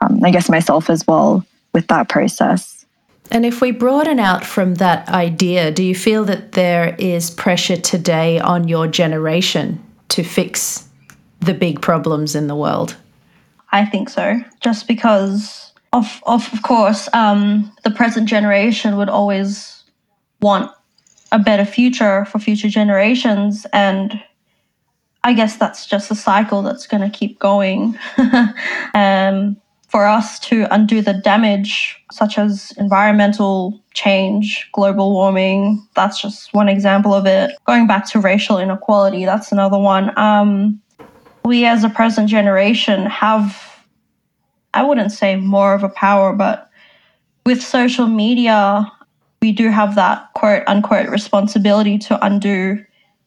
um, 0.00 0.24
I 0.24 0.30
guess, 0.30 0.48
myself 0.48 0.90
as 0.90 1.06
well 1.06 1.44
with 1.72 1.86
that 1.88 2.08
process. 2.08 2.84
And 3.30 3.46
if 3.46 3.60
we 3.60 3.70
broaden 3.70 4.20
out 4.20 4.44
from 4.44 4.74
that 4.74 5.08
idea, 5.08 5.70
do 5.70 5.82
you 5.82 5.94
feel 5.94 6.24
that 6.26 6.52
there 6.52 6.94
is 6.98 7.30
pressure 7.30 7.78
today 7.78 8.38
on 8.38 8.68
your 8.68 8.86
generation 8.86 9.82
to 10.10 10.22
fix 10.22 10.86
the 11.40 11.54
big 11.54 11.80
problems 11.80 12.34
in 12.34 12.46
the 12.46 12.54
world? 12.54 12.96
I 13.72 13.86
think 13.86 14.10
so. 14.10 14.42
Just 14.60 14.86
because 14.86 15.72
of 15.92 16.20
of, 16.26 16.52
of 16.52 16.62
course, 16.62 17.08
um, 17.14 17.72
the 17.84 17.90
present 17.90 18.28
generation 18.28 18.96
would 18.98 19.08
always 19.08 19.82
want 20.40 20.70
a 21.32 21.38
better 21.38 21.64
future 21.64 22.24
for 22.26 22.38
future 22.38 22.68
generations. 22.68 23.66
And 23.72 24.22
I 25.24 25.32
guess 25.32 25.56
that's 25.56 25.86
just 25.86 26.10
a 26.10 26.14
cycle 26.14 26.62
that's 26.62 26.86
going 26.86 27.00
to 27.00 27.18
keep 27.18 27.38
going. 27.38 27.98
um, 28.94 29.56
for 29.88 30.06
us 30.06 30.38
to 30.40 30.66
undo 30.70 31.02
the 31.02 31.12
damage, 31.12 32.02
such 32.10 32.38
as 32.38 32.72
environmental 32.78 33.78
change, 33.92 34.68
global 34.72 35.12
warming, 35.12 35.86
that's 35.94 36.20
just 36.20 36.54
one 36.54 36.68
example 36.68 37.12
of 37.12 37.26
it. 37.26 37.54
Going 37.66 37.86
back 37.86 38.08
to 38.10 38.20
racial 38.20 38.58
inequality, 38.58 39.26
that's 39.26 39.52
another 39.52 39.78
one. 39.78 40.16
Um, 40.18 40.80
we 41.44 41.66
as 41.66 41.84
a 41.84 41.90
present 41.90 42.30
generation 42.30 43.04
have, 43.04 43.84
I 44.72 44.82
wouldn't 44.82 45.12
say 45.12 45.36
more 45.36 45.74
of 45.74 45.82
a 45.82 45.90
power, 45.90 46.32
but 46.32 46.70
with 47.44 47.62
social 47.62 48.06
media, 48.06 48.90
we 49.42 49.52
do 49.52 49.68
have 49.68 49.96
that 49.96 50.32
quote 50.34 50.62
unquote 50.68 51.10
responsibility 51.10 51.98
to 51.98 52.24
undo 52.24 52.82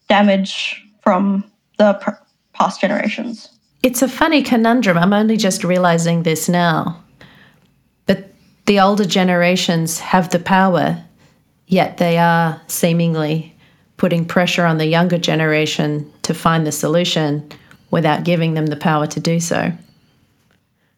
damage 0.08 0.84
from 1.01 1.43
the 1.78 1.93
pr- 1.95 2.12
past 2.54 2.82
generations. 2.82 3.49
It's 3.84 4.01
a 4.01 4.08
funny 4.08 4.41
conundrum. 4.41 4.97
I'm 4.97 5.13
only 5.13 5.38
just 5.38 5.63
realizing 5.63 6.23
this 6.23 6.49
now. 6.49 7.04
But 8.08 8.34
the 8.65 8.80
older 8.80 9.06
generations 9.06 9.99
have 9.99 10.32
the 10.32 10.39
power, 10.39 11.04
yet 11.67 11.97
they 11.97 12.17
are 12.17 12.60
seemingly 12.67 13.54
putting 13.97 14.25
pressure 14.25 14.65
on 14.65 14.78
the 14.78 14.88
younger 14.88 15.17
generation 15.17 16.12
to 16.23 16.34
find 16.34 16.65
the 16.65 16.71
solution 16.71 17.47
without 17.91 18.23
giving 18.23 18.54
them 18.54 18.67
the 18.67 18.75
power 18.75 19.06
to 19.08 19.19
do 19.19 19.39
so. 19.39 19.71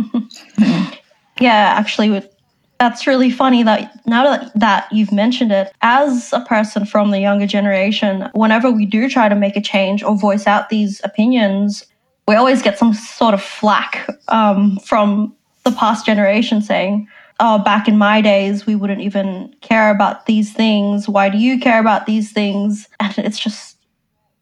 yeah, 1.40 1.74
actually, 1.78 2.10
with 2.10 2.33
that's 2.78 3.06
really 3.06 3.30
funny 3.30 3.62
that 3.62 4.06
now 4.06 4.50
that, 4.54 4.88
you've 4.92 5.12
mentioned 5.12 5.52
it, 5.52 5.72
as 5.82 6.32
a 6.32 6.40
person 6.40 6.84
from 6.84 7.10
the 7.10 7.20
younger 7.20 7.46
generation, 7.46 8.28
whenever 8.34 8.70
we 8.70 8.86
do 8.86 9.08
try 9.08 9.28
to 9.28 9.34
make 9.34 9.56
a 9.56 9.60
change 9.60 10.02
or 10.02 10.16
voice 10.16 10.46
out 10.46 10.68
these 10.68 11.00
opinions, 11.04 11.86
we 12.26 12.34
always 12.34 12.62
get 12.62 12.78
some 12.78 12.92
sort 12.94 13.34
of 13.34 13.42
flack 13.42 14.08
um, 14.28 14.78
from 14.78 15.34
the 15.64 15.72
past 15.72 16.04
generation 16.04 16.60
saying, 16.60 17.08
oh, 17.40 17.58
back 17.58 17.88
in 17.88 17.98
my 17.98 18.20
days, 18.20 18.66
we 18.66 18.74
wouldn't 18.74 19.00
even 19.00 19.54
care 19.60 19.90
about 19.90 20.26
these 20.26 20.52
things. 20.52 21.08
Why 21.08 21.28
do 21.28 21.38
you 21.38 21.58
care 21.58 21.80
about 21.80 22.06
these 22.06 22.32
things? 22.32 22.88
And 23.00 23.18
it's 23.18 23.38
just, 23.38 23.78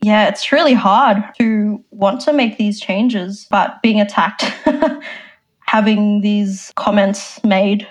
yeah, 0.00 0.28
it's 0.28 0.52
really 0.52 0.74
hard 0.74 1.22
to 1.38 1.82
want 1.90 2.20
to 2.22 2.32
make 2.32 2.58
these 2.58 2.80
changes, 2.80 3.46
but 3.50 3.82
being 3.82 4.00
attacked, 4.00 4.42
having 5.60 6.20
these 6.20 6.72
comments 6.76 7.42
made 7.44 7.86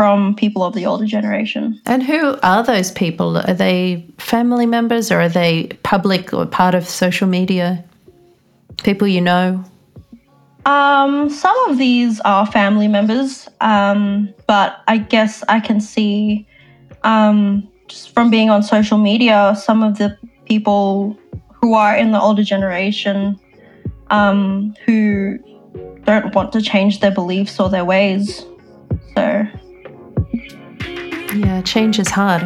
from 0.00 0.34
people 0.34 0.64
of 0.64 0.72
the 0.72 0.86
older 0.86 1.04
generation. 1.04 1.78
And 1.84 2.02
who 2.02 2.34
are 2.42 2.62
those 2.62 2.90
people? 2.90 3.36
Are 3.36 3.52
they 3.52 4.06
family 4.16 4.64
members 4.64 5.12
or 5.12 5.20
are 5.20 5.28
they 5.28 5.66
public 5.82 6.32
or 6.32 6.46
part 6.46 6.74
of 6.74 6.88
social 6.88 7.28
media? 7.28 7.84
People 8.82 9.06
you 9.08 9.20
know? 9.20 9.62
Um, 10.64 11.28
some 11.28 11.54
of 11.68 11.76
these 11.76 12.18
are 12.20 12.46
family 12.46 12.88
members, 12.88 13.46
um, 13.60 14.32
but 14.46 14.80
I 14.88 14.96
guess 14.96 15.44
I 15.50 15.60
can 15.60 15.82
see 15.82 16.46
um, 17.04 17.68
just 17.86 18.14
from 18.14 18.30
being 18.30 18.48
on 18.48 18.62
social 18.62 18.96
media, 18.96 19.54
some 19.54 19.82
of 19.82 19.98
the 19.98 20.16
people 20.46 21.14
who 21.60 21.74
are 21.74 21.94
in 21.94 22.12
the 22.12 22.20
older 22.22 22.42
generation 22.42 23.38
um, 24.08 24.74
who 24.86 25.38
don't 26.04 26.34
want 26.34 26.52
to 26.52 26.62
change 26.62 27.00
their 27.00 27.10
beliefs 27.10 27.60
or 27.60 27.68
their 27.68 27.84
ways. 27.84 28.46
So 29.14 29.46
yeah, 31.34 31.62
change 31.62 31.98
is 31.98 32.10
hard. 32.10 32.42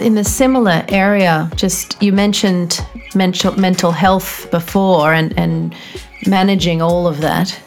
in 0.00 0.16
a 0.16 0.24
similar 0.24 0.82
area, 0.88 1.48
just 1.54 2.02
you 2.02 2.10
mentioned 2.10 2.80
mental 3.14 3.52
mental 3.58 3.92
health 3.92 4.50
before 4.50 5.12
and, 5.12 5.36
and 5.38 5.74
managing 6.26 6.82
all 6.82 7.06
of 7.06 7.20
that. 7.20 7.58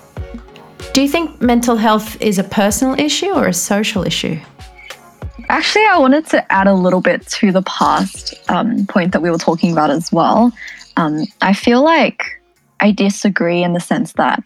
Do 0.93 1.01
you 1.01 1.07
think 1.07 1.41
mental 1.41 1.75
health 1.75 2.21
is 2.21 2.37
a 2.37 2.43
personal 2.43 2.99
issue 2.99 3.31
or 3.31 3.47
a 3.47 3.53
social 3.53 4.05
issue? 4.05 4.39
Actually, 5.49 5.85
I 5.85 5.97
wanted 5.97 6.27
to 6.27 6.51
add 6.51 6.67
a 6.67 6.73
little 6.73 7.01
bit 7.01 7.25
to 7.27 7.51
the 7.51 7.63
past 7.63 8.33
um, 8.49 8.85
point 8.85 9.11
that 9.11 9.21
we 9.21 9.31
were 9.31 9.37
talking 9.37 9.71
about 9.71 9.89
as 9.89 10.11
well. 10.11 10.51
Um, 10.97 11.25
I 11.41 11.53
feel 11.53 11.83
like 11.83 12.23
I 12.79 12.91
disagree 12.91 13.63
in 13.63 13.73
the 13.73 13.79
sense 13.79 14.13
that 14.13 14.43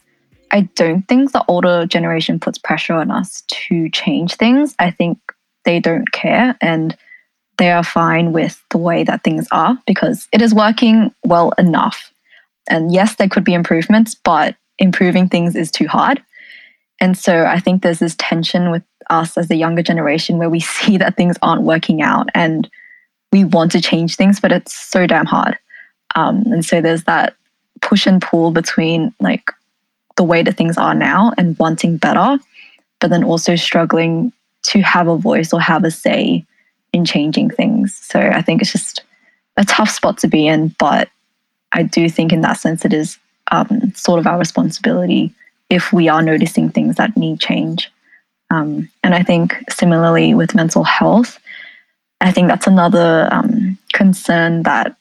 I 0.51 0.61
don't 0.75 1.07
think 1.07 1.33
the 1.33 1.43
older 1.47 1.85
generation 1.85 2.39
puts 2.39 2.57
pressure 2.57 2.93
on 2.93 3.11
us 3.11 3.41
to 3.47 3.89
change 3.89 4.35
things. 4.35 4.75
I 4.79 4.91
think 4.91 5.19
they 5.65 5.79
don't 5.79 6.09
care 6.11 6.55
and 6.61 6.95
they 7.57 7.71
are 7.71 7.83
fine 7.83 8.33
with 8.33 8.61
the 8.69 8.77
way 8.77 9.03
that 9.03 9.23
things 9.23 9.47
are 9.51 9.77
because 9.85 10.27
it 10.31 10.41
is 10.41 10.53
working 10.53 11.13
well 11.25 11.53
enough. 11.57 12.11
And 12.69 12.93
yes, 12.93 13.15
there 13.15 13.29
could 13.29 13.43
be 13.43 13.53
improvements, 13.53 14.15
but 14.15 14.55
improving 14.79 15.27
things 15.27 15.55
is 15.55 15.71
too 15.71 15.87
hard. 15.87 16.21
And 16.99 17.17
so 17.17 17.45
I 17.45 17.59
think 17.59 17.81
there's 17.81 17.99
this 17.99 18.15
tension 18.17 18.71
with 18.71 18.83
us 19.09 19.37
as 19.37 19.47
the 19.47 19.55
younger 19.55 19.81
generation 19.81 20.37
where 20.37 20.49
we 20.49 20.59
see 20.77 20.97
that 20.97 21.15
things 21.15 21.37
aren't 21.41 21.63
working 21.63 22.01
out 22.01 22.29
and 22.33 22.69
we 23.31 23.43
want 23.43 23.71
to 23.73 23.81
change 23.81 24.15
things, 24.15 24.39
but 24.39 24.51
it's 24.51 24.73
so 24.73 25.05
damn 25.05 25.25
hard. 25.25 25.57
Um, 26.15 26.43
and 26.47 26.63
so 26.63 26.81
there's 26.81 27.03
that 27.03 27.35
push 27.81 28.07
and 28.07 28.21
pull 28.21 28.51
between 28.51 29.13
like 29.19 29.51
the 30.15 30.23
way 30.23 30.41
that 30.43 30.57
things 30.57 30.77
are 30.77 30.95
now 30.95 31.31
and 31.37 31.57
wanting 31.59 31.97
better, 31.97 32.39
but 32.99 33.09
then 33.09 33.23
also 33.23 33.55
struggling 33.55 34.31
to 34.63 34.81
have 34.81 35.07
a 35.07 35.17
voice 35.17 35.53
or 35.53 35.61
have 35.61 35.83
a 35.83 35.91
say 35.91 36.45
in 36.93 37.05
changing 37.05 37.49
things. 37.49 37.95
So 37.95 38.19
I 38.19 38.41
think 38.41 38.61
it's 38.61 38.71
just 38.71 39.03
a 39.57 39.65
tough 39.65 39.89
spot 39.89 40.17
to 40.19 40.27
be 40.27 40.47
in, 40.47 40.69
but 40.79 41.09
I 41.71 41.83
do 41.83 42.09
think 42.09 42.31
in 42.31 42.41
that 42.41 42.59
sense 42.59 42.85
it 42.85 42.93
is 42.93 43.17
um, 43.51 43.93
sort 43.95 44.19
of 44.19 44.27
our 44.27 44.39
responsibility 44.39 45.33
if 45.69 45.91
we 45.91 46.07
are 46.07 46.21
noticing 46.21 46.69
things 46.69 46.95
that 46.95 47.17
need 47.17 47.39
change. 47.39 47.91
Um, 48.49 48.89
and 49.03 49.13
I 49.13 49.23
think 49.23 49.55
similarly 49.69 50.33
with 50.33 50.55
mental 50.55 50.83
health, 50.83 51.39
I 52.21 52.31
think 52.31 52.47
that's 52.47 52.67
another 52.67 53.27
um, 53.31 53.77
concern 53.93 54.63
that 54.63 54.95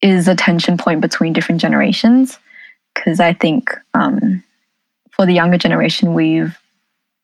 is 0.00 0.26
a 0.26 0.34
tension 0.34 0.76
point 0.76 1.00
between 1.00 1.32
different 1.32 1.60
generations. 1.60 2.38
Because 2.94 3.20
I 3.20 3.32
think 3.32 3.70
um, 3.94 4.42
for 5.12 5.24
the 5.24 5.32
younger 5.32 5.58
generation, 5.58 6.14
we've 6.14 6.58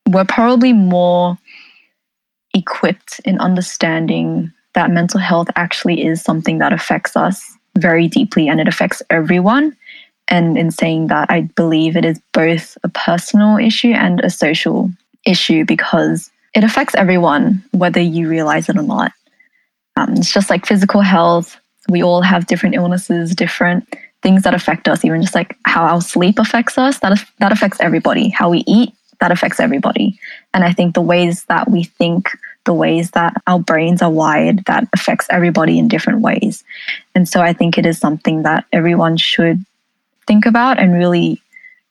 we're 0.08 0.24
probably 0.24 0.72
more 0.72 1.36
equipped 2.54 3.20
in 3.24 3.38
understanding 3.40 4.52
that 4.74 4.90
mental 4.90 5.20
health 5.20 5.48
actually 5.56 6.04
is 6.04 6.22
something 6.22 6.58
that 6.58 6.72
affects 6.72 7.16
us 7.16 7.56
very 7.76 8.08
deeply 8.08 8.48
and 8.48 8.60
it 8.60 8.68
affects 8.68 9.02
everyone. 9.10 9.76
And 10.28 10.58
in 10.58 10.70
saying 10.70 11.06
that, 11.08 11.30
I 11.30 11.42
believe 11.42 11.96
it 11.96 12.04
is 12.04 12.20
both 12.32 12.76
a 12.84 12.88
personal 12.88 13.56
issue 13.56 13.92
and 13.92 14.20
a 14.20 14.30
social 14.30 14.90
issue 15.26 15.64
because 15.64 16.30
it 16.54 16.64
affects 16.64 16.94
everyone, 16.94 17.62
whether 17.72 18.00
you 18.00 18.28
realize 18.28 18.68
it 18.68 18.76
or 18.76 18.82
not. 18.82 19.12
Um, 19.96 20.14
it's 20.14 20.32
just 20.32 20.50
like 20.50 20.66
physical 20.66 21.00
health. 21.00 21.58
We 21.88 22.02
all 22.02 22.22
have 22.22 22.46
different 22.46 22.74
illnesses, 22.74 23.34
different 23.34 23.88
things 24.22 24.42
that 24.42 24.54
affect 24.54 24.88
us, 24.88 25.04
even 25.04 25.22
just 25.22 25.34
like 25.34 25.56
how 25.64 25.84
our 25.84 26.00
sleep 26.00 26.38
affects 26.38 26.76
us. 26.76 26.98
That, 27.00 27.24
that 27.38 27.52
affects 27.52 27.80
everybody. 27.80 28.28
How 28.28 28.50
we 28.50 28.64
eat, 28.66 28.92
that 29.20 29.32
affects 29.32 29.60
everybody. 29.60 30.18
And 30.54 30.64
I 30.64 30.72
think 30.72 30.94
the 30.94 31.00
ways 31.02 31.44
that 31.44 31.70
we 31.70 31.84
think, 31.84 32.30
the 32.64 32.74
ways 32.74 33.10
that 33.12 33.40
our 33.46 33.58
brains 33.58 34.02
are 34.02 34.10
wired, 34.10 34.64
that 34.66 34.86
affects 34.92 35.26
everybody 35.30 35.78
in 35.78 35.88
different 35.88 36.20
ways. 36.20 36.64
And 37.14 37.28
so 37.28 37.40
I 37.40 37.52
think 37.52 37.76
it 37.76 37.86
is 37.86 37.98
something 37.98 38.42
that 38.42 38.64
everyone 38.72 39.16
should 39.16 39.64
think 40.26 40.46
about 40.46 40.78
and 40.78 40.94
really 40.94 41.42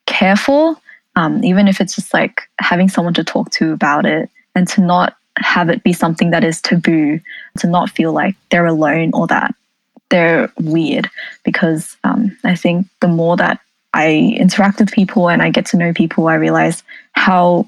care 0.06 0.36
for, 0.36 0.78
um, 1.16 1.44
even 1.44 1.68
if 1.68 1.82
it's 1.82 1.96
just 1.96 2.14
like 2.14 2.44
having 2.60 2.90
someone 2.90 3.14
to 3.16 3.24
talk 3.24 3.52
to 3.52 3.74
about 3.74 4.06
it 4.06 4.30
and 4.56 4.68
to 4.70 4.82
not 4.82 5.16
have 5.38 5.70
it 5.70 5.84
be 5.84 5.94
something 5.94 6.32
that 6.32 6.44
is 6.44 6.62
taboo, 6.62 7.20
to 7.58 7.68
not 7.68 7.90
feel 7.90 8.14
like 8.14 8.36
they're 8.50 8.66
alone 8.66 9.12
or 9.14 9.28
that 9.28 9.54
they're 10.10 10.52
weird. 10.60 11.10
Because 11.44 11.98
um, 12.04 12.38
I 12.44 12.56
think 12.56 12.88
the 13.02 13.08
more 13.08 13.36
that 13.38 13.60
I 13.98 14.38
interact 14.38 14.80
with 14.80 14.92
people 14.92 15.28
and 15.28 15.42
I 15.42 15.50
get 15.50 15.66
to 15.68 15.78
know 15.78 15.92
people, 15.92 16.28
I 16.28 16.36
realize 16.36 16.84
how 17.14 17.68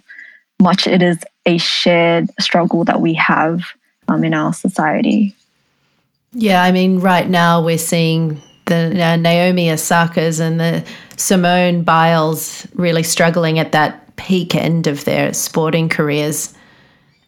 much 0.61 0.85
it 0.85 1.01
is 1.01 1.17
a 1.47 1.57
shared 1.57 2.29
struggle 2.39 2.83
that 2.85 3.01
we 3.01 3.15
have 3.15 3.63
um, 4.07 4.23
in 4.23 4.35
our 4.35 4.53
society. 4.53 5.35
Yeah, 6.33 6.61
I 6.61 6.71
mean, 6.71 6.99
right 6.99 7.27
now 7.27 7.65
we're 7.65 7.79
seeing 7.79 8.39
the 8.65 9.03
uh, 9.03 9.15
Naomi 9.15 9.69
Osakas 9.69 10.39
and 10.39 10.59
the 10.59 10.85
Simone 11.17 11.81
Biles 11.81 12.67
really 12.75 13.01
struggling 13.01 13.57
at 13.57 13.71
that 13.71 14.15
peak 14.15 14.53
end 14.53 14.85
of 14.85 15.05
their 15.05 15.33
sporting 15.33 15.89
careers. 15.89 16.53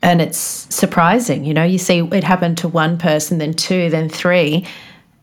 And 0.03 0.21
it's 0.21 0.37
surprising, 0.37 1.43
you 1.43 1.55
know, 1.55 1.63
you 1.63 1.79
see 1.79 1.99
it 1.99 2.23
happen 2.23 2.55
to 2.57 2.67
one 2.67 2.99
person, 2.99 3.39
then 3.39 3.55
two, 3.55 3.89
then 3.89 4.09
three, 4.09 4.67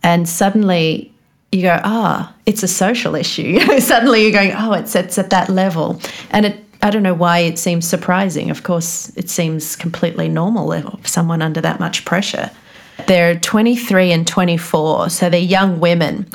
and 0.03 0.29
suddenly 0.29 1.13
you 1.53 1.63
go, 1.63 1.81
ah, 1.83 2.31
oh, 2.31 2.41
it's 2.47 2.63
a 2.63 2.69
social 2.69 3.15
issue. 3.15 3.59
suddenly 3.81 4.23
you're 4.23 4.33
going, 4.33 4.53
oh, 4.53 4.73
it's, 4.73 4.95
it's 4.95 5.19
at 5.19 5.31
that 5.31 5.49
level. 5.49 6.01
And 6.31 6.47
it, 6.47 6.65
I 6.83 6.91
don't 6.91 7.03
know 7.03 7.15
why 7.15 7.39
it 7.39 7.59
seems 7.59 7.89
surprising. 7.89 8.51
Of 8.51 8.63
course, 8.63 9.11
it 9.17 9.31
seems 9.31 9.75
completely 9.75 10.29
normal 10.29 10.71
for 10.71 11.09
someone 11.09 11.43
under 11.43 11.61
that 11.61 11.81
much 11.81 12.05
pressure. 12.05 12.51
They're 13.07 13.39
23 13.39 14.13
and 14.13 14.27
24, 14.27 15.11
so 15.11 15.31
they're 15.31 15.41
young 15.41 15.81
women. 15.81 16.27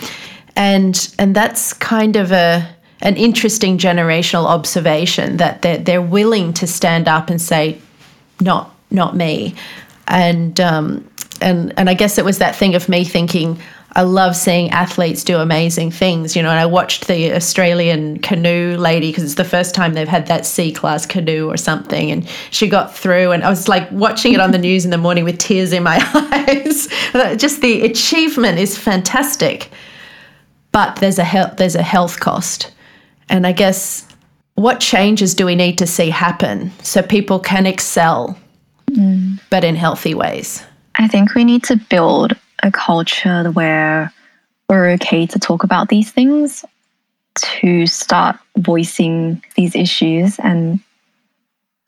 And 0.55 1.13
and 1.17 1.35
that's 1.35 1.73
kind 1.73 2.15
of 2.15 2.31
a 2.31 2.67
an 3.01 3.17
interesting 3.17 3.77
generational 3.77 4.45
observation 4.45 5.37
that 5.37 5.61
they're, 5.61 5.77
they're 5.77 6.01
willing 6.01 6.53
to 6.53 6.67
stand 6.67 7.07
up 7.07 7.29
and 7.29 7.41
say, 7.41 7.79
not 8.39 8.73
not 8.91 9.15
me. 9.15 9.55
And 10.07 10.59
um, 10.59 11.09
and 11.41 11.73
and 11.77 11.89
I 11.89 11.93
guess 11.93 12.17
it 12.17 12.25
was 12.25 12.37
that 12.39 12.55
thing 12.55 12.75
of 12.75 12.87
me 12.87 13.03
thinking, 13.03 13.59
I 13.95 14.01
love 14.01 14.35
seeing 14.35 14.71
athletes 14.71 15.23
do 15.23 15.37
amazing 15.37 15.91
things, 15.91 16.35
you 16.35 16.41
know. 16.41 16.49
And 16.49 16.59
I 16.59 16.65
watched 16.65 17.07
the 17.07 17.33
Australian 17.33 18.19
canoe 18.19 18.75
lady 18.77 19.11
because 19.11 19.23
it's 19.23 19.35
the 19.35 19.43
first 19.43 19.75
time 19.75 19.93
they've 19.93 20.07
had 20.07 20.25
that 20.27 20.45
C 20.45 20.71
class 20.71 21.05
canoe 21.05 21.47
or 21.47 21.57
something, 21.57 22.09
and 22.09 22.27
she 22.49 22.67
got 22.67 22.95
through. 22.95 23.31
And 23.31 23.43
I 23.43 23.49
was 23.49 23.67
like 23.67 23.89
watching 23.91 24.33
it 24.33 24.39
on 24.39 24.51
the 24.51 24.57
news 24.69 24.83
in 24.83 24.91
the 24.91 24.97
morning 24.97 25.23
with 25.23 25.37
tears 25.37 25.73
in 25.73 25.83
my 25.83 25.99
eyes. 26.47 26.87
Just 27.37 27.61
the 27.61 27.83
achievement 27.83 28.57
is 28.57 28.77
fantastic, 28.77 29.69
but 30.71 30.95
there's 30.95 31.19
a 31.19 31.23
health 31.23 31.57
there's 31.57 31.75
a 31.75 31.83
health 31.83 32.19
cost, 32.19 32.73
and 33.29 33.45
I 33.45 33.51
guess 33.51 34.07
what 34.55 34.79
changes 34.79 35.35
do 35.35 35.45
we 35.45 35.55
need 35.55 35.77
to 35.77 35.87
see 35.87 36.09
happen 36.09 36.71
so 36.81 37.01
people 37.01 37.39
can 37.39 37.67
excel, 37.67 38.37
mm. 38.89 39.39
but 39.51 39.63
in 39.63 39.75
healthy 39.75 40.15
ways? 40.15 40.63
I 40.95 41.07
think 41.07 41.33
we 41.33 41.43
need 41.43 41.63
to 41.65 41.75
build 41.75 42.35
a 42.63 42.71
culture 42.71 43.51
where 43.51 44.11
we're 44.69 44.91
okay 44.91 45.27
to 45.27 45.39
talk 45.39 45.63
about 45.63 45.89
these 45.89 46.11
things, 46.11 46.65
to 47.35 47.85
start 47.85 48.37
voicing 48.57 49.43
these 49.55 49.75
issues, 49.75 50.39
and 50.39 50.79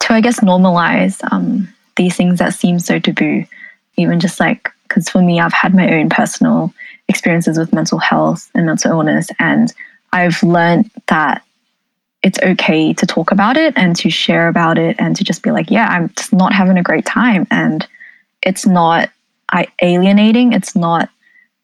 to, 0.00 0.12
I 0.12 0.20
guess, 0.20 0.40
normalize 0.40 1.20
um, 1.32 1.68
these 1.96 2.16
things 2.16 2.38
that 2.38 2.54
seem 2.54 2.78
so 2.78 2.98
taboo. 2.98 3.44
Even 3.96 4.20
just 4.20 4.38
like, 4.38 4.70
because 4.82 5.08
for 5.08 5.22
me, 5.22 5.40
I've 5.40 5.54
had 5.54 5.74
my 5.74 5.90
own 5.94 6.10
personal 6.10 6.72
experiences 7.08 7.58
with 7.58 7.72
mental 7.72 7.98
health 7.98 8.50
and 8.54 8.66
mental 8.66 8.92
illness, 8.92 9.28
and 9.38 9.72
I've 10.12 10.42
learned 10.42 10.90
that 11.08 11.42
it's 12.22 12.38
okay 12.42 12.92
to 12.92 13.06
talk 13.06 13.30
about 13.30 13.56
it 13.56 13.72
and 13.76 13.94
to 13.96 14.10
share 14.10 14.48
about 14.48 14.78
it 14.78 14.96
and 14.98 15.14
to 15.16 15.24
just 15.24 15.42
be 15.42 15.52
like, 15.52 15.70
yeah, 15.70 15.86
I'm 15.88 16.08
just 16.16 16.32
not 16.32 16.52
having 16.52 16.76
a 16.76 16.82
great 16.82 17.06
time. 17.06 17.46
And 17.50 17.86
it's 18.42 18.66
not 18.66 19.10
I 19.50 19.68
alienating. 19.82 20.52
It's 20.52 20.74
not. 20.74 21.08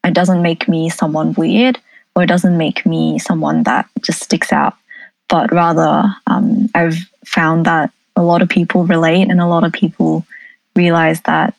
It 0.04 0.14
doesn't 0.14 0.42
make 0.42 0.68
me 0.68 0.88
someone 0.88 1.32
weird, 1.34 1.78
or 2.14 2.22
it 2.22 2.28
doesn't 2.28 2.56
make 2.56 2.84
me 2.84 3.18
someone 3.18 3.62
that 3.64 3.88
just 4.00 4.22
sticks 4.22 4.52
out. 4.52 4.74
But 5.28 5.52
rather, 5.52 6.12
um, 6.26 6.68
I've 6.74 6.98
found 7.24 7.66
that 7.66 7.90
a 8.16 8.22
lot 8.22 8.42
of 8.42 8.48
people 8.48 8.84
relate, 8.84 9.30
and 9.30 9.40
a 9.40 9.46
lot 9.46 9.64
of 9.64 9.72
people 9.72 10.26
realize 10.76 11.20
that, 11.22 11.54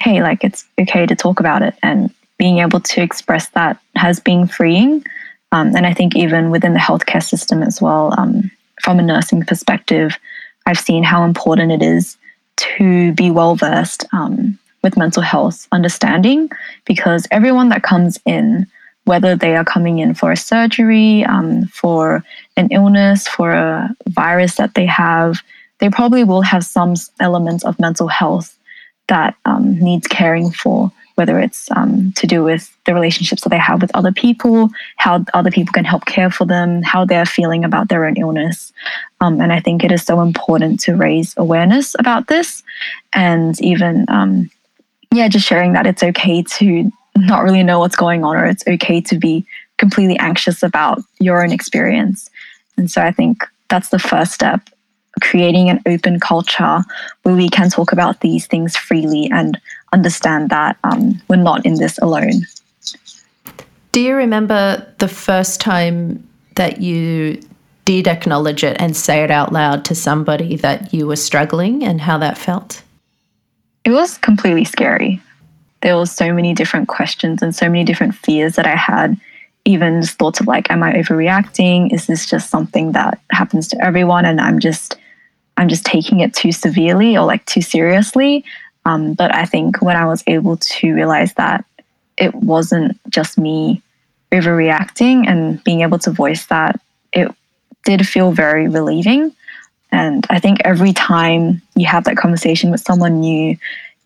hey, 0.00 0.22
like 0.22 0.44
it's 0.44 0.64
okay 0.78 1.06
to 1.06 1.16
talk 1.16 1.40
about 1.40 1.62
it, 1.62 1.74
and 1.82 2.10
being 2.38 2.58
able 2.58 2.80
to 2.80 3.00
express 3.00 3.48
that 3.50 3.80
has 3.96 4.20
been 4.20 4.46
freeing. 4.46 5.04
Um, 5.52 5.74
and 5.74 5.86
I 5.86 5.94
think 5.94 6.16
even 6.16 6.50
within 6.50 6.74
the 6.74 6.78
healthcare 6.78 7.22
system 7.22 7.62
as 7.62 7.80
well, 7.80 8.12
um, 8.18 8.50
from 8.82 8.98
a 8.98 9.02
nursing 9.02 9.44
perspective, 9.44 10.18
I've 10.66 10.78
seen 10.78 11.02
how 11.02 11.24
important 11.24 11.72
it 11.72 11.82
is 11.82 12.16
to 12.56 13.12
be 13.12 13.30
well 13.30 13.54
versed 13.54 14.04
um, 14.12 14.58
with 14.86 14.96
mental 14.96 15.22
health 15.22 15.66
understanding 15.72 16.48
because 16.84 17.26
everyone 17.32 17.70
that 17.70 17.82
comes 17.82 18.20
in, 18.24 18.64
whether 19.04 19.34
they 19.34 19.56
are 19.56 19.64
coming 19.64 19.98
in 19.98 20.14
for 20.14 20.30
a 20.30 20.36
surgery, 20.36 21.24
um, 21.24 21.66
for 21.66 22.22
an 22.56 22.68
illness, 22.70 23.26
for 23.26 23.50
a 23.50 23.90
virus 24.06 24.54
that 24.54 24.74
they 24.74 24.86
have, 24.86 25.42
they 25.80 25.90
probably 25.90 26.22
will 26.22 26.42
have 26.42 26.64
some 26.64 26.94
elements 27.18 27.64
of 27.64 27.80
mental 27.80 28.06
health 28.06 28.56
that 29.08 29.34
um, 29.44 29.76
needs 29.80 30.06
caring 30.06 30.52
for, 30.52 30.92
whether 31.16 31.40
it's 31.40 31.68
um, 31.72 32.12
to 32.12 32.28
do 32.28 32.44
with 32.44 32.72
the 32.84 32.94
relationships 32.94 33.42
that 33.42 33.50
they 33.50 33.58
have 33.58 33.82
with 33.82 33.90
other 33.94 34.12
people, 34.12 34.70
how 34.98 35.24
other 35.34 35.50
people 35.50 35.72
can 35.72 35.84
help 35.84 36.04
care 36.06 36.30
for 36.30 36.44
them, 36.44 36.80
how 36.82 37.04
they're 37.04 37.26
feeling 37.26 37.64
about 37.64 37.88
their 37.88 38.06
own 38.06 38.16
illness. 38.16 38.72
Um, 39.20 39.40
and 39.40 39.52
I 39.52 39.58
think 39.58 39.82
it 39.82 39.90
is 39.90 40.04
so 40.04 40.20
important 40.20 40.78
to 40.80 40.94
raise 40.94 41.34
awareness 41.36 41.96
about 41.98 42.28
this 42.28 42.62
and 43.12 43.60
even 43.60 44.04
um, 44.08 44.50
yeah, 45.12 45.28
just 45.28 45.46
sharing 45.46 45.72
that 45.72 45.86
it's 45.86 46.02
okay 46.02 46.42
to 46.42 46.90
not 47.16 47.42
really 47.42 47.62
know 47.62 47.78
what's 47.78 47.96
going 47.96 48.24
on 48.24 48.36
or 48.36 48.46
it's 48.46 48.66
okay 48.66 49.00
to 49.00 49.16
be 49.16 49.46
completely 49.78 50.18
anxious 50.18 50.62
about 50.62 51.02
your 51.18 51.42
own 51.42 51.52
experience. 51.52 52.30
And 52.76 52.90
so 52.90 53.02
I 53.02 53.12
think 53.12 53.44
that's 53.68 53.88
the 53.90 53.98
first 53.98 54.32
step 54.32 54.68
creating 55.22 55.70
an 55.70 55.80
open 55.86 56.20
culture 56.20 56.82
where 57.22 57.34
we 57.34 57.48
can 57.48 57.70
talk 57.70 57.92
about 57.92 58.20
these 58.20 58.46
things 58.46 58.76
freely 58.76 59.30
and 59.32 59.58
understand 59.92 60.50
that 60.50 60.76
um, 60.84 61.20
we're 61.28 61.36
not 61.36 61.64
in 61.64 61.76
this 61.76 61.98
alone. 61.98 62.46
Do 63.92 64.00
you 64.00 64.14
remember 64.14 64.86
the 64.98 65.08
first 65.08 65.58
time 65.60 66.26
that 66.56 66.82
you 66.82 67.40
did 67.86 68.08
acknowledge 68.08 68.62
it 68.62 68.76
and 68.78 68.94
say 68.94 69.22
it 69.22 69.30
out 69.30 69.52
loud 69.52 69.84
to 69.86 69.94
somebody 69.94 70.56
that 70.56 70.92
you 70.92 71.06
were 71.06 71.16
struggling 71.16 71.82
and 71.82 72.00
how 72.00 72.18
that 72.18 72.36
felt? 72.36 72.82
It 73.86 73.90
was 73.90 74.18
completely 74.18 74.64
scary. 74.64 75.22
There 75.80 75.96
was 75.96 76.10
so 76.10 76.32
many 76.34 76.52
different 76.52 76.88
questions 76.88 77.40
and 77.40 77.54
so 77.54 77.70
many 77.70 77.84
different 77.84 78.16
fears 78.16 78.56
that 78.56 78.66
I 78.66 78.74
had. 78.74 79.16
Even 79.64 80.02
just 80.02 80.18
thoughts 80.18 80.40
of 80.40 80.48
like, 80.48 80.68
am 80.72 80.82
I 80.82 80.94
overreacting? 80.94 81.92
Is 81.94 82.08
this 82.08 82.26
just 82.26 82.50
something 82.50 82.92
that 82.92 83.20
happens 83.30 83.68
to 83.68 83.84
everyone, 83.84 84.24
and 84.24 84.40
I'm 84.40 84.58
just, 84.58 84.96
I'm 85.56 85.68
just 85.68 85.84
taking 85.84 86.18
it 86.18 86.34
too 86.34 86.50
severely 86.50 87.16
or 87.16 87.26
like 87.26 87.46
too 87.46 87.62
seriously? 87.62 88.44
Um, 88.84 89.14
but 89.14 89.32
I 89.32 89.44
think 89.44 89.80
when 89.80 89.96
I 89.96 90.06
was 90.06 90.24
able 90.26 90.56
to 90.56 90.92
realize 90.92 91.34
that 91.34 91.64
it 92.16 92.34
wasn't 92.34 92.98
just 93.08 93.38
me 93.38 93.82
overreacting 94.32 95.28
and 95.28 95.62
being 95.62 95.82
able 95.82 95.98
to 96.00 96.10
voice 96.10 96.46
that, 96.46 96.80
it 97.12 97.32
did 97.84 98.06
feel 98.06 98.32
very 98.32 98.66
relieving. 98.66 99.32
And 99.96 100.26
I 100.28 100.38
think 100.38 100.58
every 100.62 100.92
time 100.92 101.62
you 101.74 101.86
have 101.86 102.04
that 102.04 102.18
conversation 102.18 102.70
with 102.70 102.82
someone 102.82 103.20
new, 103.20 103.56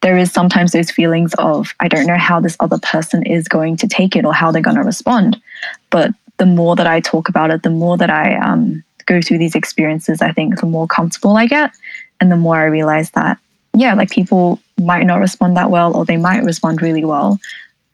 there 0.02 0.16
is 0.16 0.30
sometimes 0.30 0.70
those 0.70 0.88
feelings 0.88 1.34
of, 1.34 1.74
I 1.80 1.88
don't 1.88 2.06
know 2.06 2.16
how 2.16 2.38
this 2.38 2.56
other 2.60 2.78
person 2.78 3.26
is 3.26 3.48
going 3.48 3.76
to 3.78 3.88
take 3.88 4.14
it 4.14 4.24
or 4.24 4.32
how 4.32 4.52
they're 4.52 4.62
going 4.62 4.76
to 4.76 4.84
respond. 4.84 5.42
But 5.90 6.12
the 6.36 6.46
more 6.46 6.76
that 6.76 6.86
I 6.86 7.00
talk 7.00 7.28
about 7.28 7.50
it, 7.50 7.64
the 7.64 7.70
more 7.70 7.96
that 7.96 8.08
I 8.08 8.36
um, 8.36 8.84
go 9.06 9.20
through 9.20 9.38
these 9.38 9.56
experiences, 9.56 10.22
I 10.22 10.30
think 10.30 10.60
the 10.60 10.66
more 10.66 10.86
comfortable 10.86 11.36
I 11.36 11.46
get. 11.46 11.72
And 12.20 12.30
the 12.30 12.36
more 12.36 12.54
I 12.54 12.66
realize 12.66 13.10
that, 13.10 13.38
yeah, 13.74 13.94
like 13.94 14.10
people 14.10 14.60
might 14.80 15.06
not 15.06 15.18
respond 15.18 15.56
that 15.56 15.70
well 15.70 15.96
or 15.96 16.04
they 16.04 16.18
might 16.18 16.44
respond 16.44 16.82
really 16.82 17.04
well. 17.04 17.40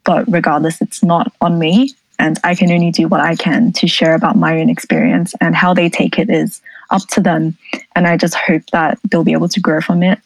But 0.04 0.30
regardless, 0.30 0.82
it's 0.82 1.02
not 1.02 1.32
on 1.40 1.58
me. 1.58 1.94
And 2.18 2.38
I 2.44 2.54
can 2.54 2.70
only 2.70 2.90
do 2.90 3.08
what 3.08 3.20
I 3.20 3.36
can 3.36 3.72
to 3.72 3.88
share 3.88 4.14
about 4.14 4.36
my 4.36 4.60
own 4.60 4.68
experience 4.68 5.34
and 5.40 5.56
how 5.56 5.72
they 5.72 5.88
take 5.88 6.18
it 6.18 6.28
is 6.28 6.60
up 6.90 7.06
to 7.08 7.20
them. 7.20 7.56
And 7.94 8.06
I 8.06 8.16
just 8.16 8.34
hope 8.34 8.62
that 8.72 8.98
they'll 9.10 9.24
be 9.24 9.32
able 9.32 9.48
to 9.48 9.60
grow 9.60 9.80
from 9.80 10.02
it 10.02 10.18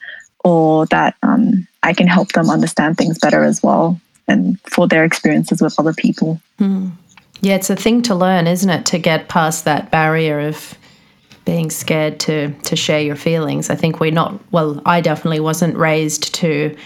or 0.44 0.86
that 0.86 1.16
um, 1.22 1.66
I 1.82 1.92
can 1.92 2.06
help 2.06 2.32
them 2.32 2.50
understand 2.50 2.96
things 2.96 3.18
better 3.18 3.44
as 3.44 3.62
well 3.62 4.00
and 4.28 4.60
for 4.60 4.86
their 4.86 5.04
experiences 5.04 5.60
with 5.60 5.78
other 5.78 5.92
people. 5.92 6.40
Mm. 6.58 6.92
Yeah, 7.40 7.54
it's 7.54 7.70
a 7.70 7.76
thing 7.76 8.02
to 8.02 8.14
learn, 8.14 8.46
isn't 8.46 8.68
it? 8.68 8.86
To 8.86 8.98
get 8.98 9.28
past 9.28 9.64
that 9.64 9.90
barrier 9.90 10.40
of 10.40 10.76
being 11.44 11.70
scared 11.70 12.20
to 12.20 12.52
to 12.52 12.76
share 12.76 13.00
your 13.00 13.16
feelings. 13.16 13.70
I 13.70 13.74
think 13.74 13.98
we're 13.98 14.12
not 14.12 14.38
well, 14.52 14.80
I 14.84 15.00
definitely 15.00 15.40
wasn't 15.40 15.76
raised 15.76 16.34
to 16.36 16.76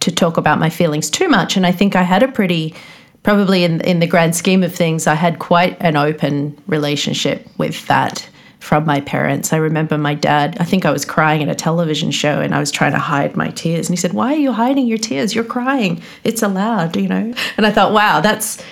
to 0.00 0.10
talk 0.10 0.36
about 0.36 0.58
my 0.58 0.70
feelings 0.70 1.10
too 1.10 1.28
much 1.28 1.56
and 1.56 1.66
I 1.66 1.72
think 1.72 1.94
I 1.94 2.02
had 2.02 2.22
a 2.22 2.28
pretty 2.28 2.74
probably 3.22 3.64
in 3.64 3.82
in 3.82 4.00
the 4.00 4.06
grand 4.06 4.34
scheme 4.34 4.62
of 4.62 4.74
things 4.74 5.06
I 5.06 5.14
had 5.14 5.38
quite 5.38 5.76
an 5.80 5.96
open 5.96 6.56
relationship 6.66 7.46
with 7.58 7.86
that 7.86 8.26
from 8.60 8.84
my 8.84 9.00
parents. 9.00 9.52
I 9.52 9.56
remember 9.56 9.98
my 9.98 10.14
dad, 10.14 10.56
I 10.60 10.64
think 10.64 10.84
I 10.84 10.90
was 10.90 11.04
crying 11.04 11.42
at 11.42 11.48
a 11.48 11.54
television 11.54 12.10
show 12.10 12.40
and 12.40 12.54
I 12.54 12.60
was 12.60 12.70
trying 12.70 12.92
to 12.92 12.98
hide 12.98 13.34
my 13.36 13.48
tears. 13.48 13.88
And 13.88 13.98
he 13.98 14.00
said, 14.00 14.12
Why 14.12 14.34
are 14.34 14.38
you 14.38 14.52
hiding 14.52 14.86
your 14.86 14.98
tears? 14.98 15.34
You're 15.34 15.44
crying. 15.44 16.02
It's 16.24 16.42
allowed, 16.42 16.96
you 16.96 17.08
know? 17.08 17.34
And 17.56 17.66
I 17.66 17.72
thought, 17.72 17.92
wow, 17.92 18.20
that's, 18.20 18.62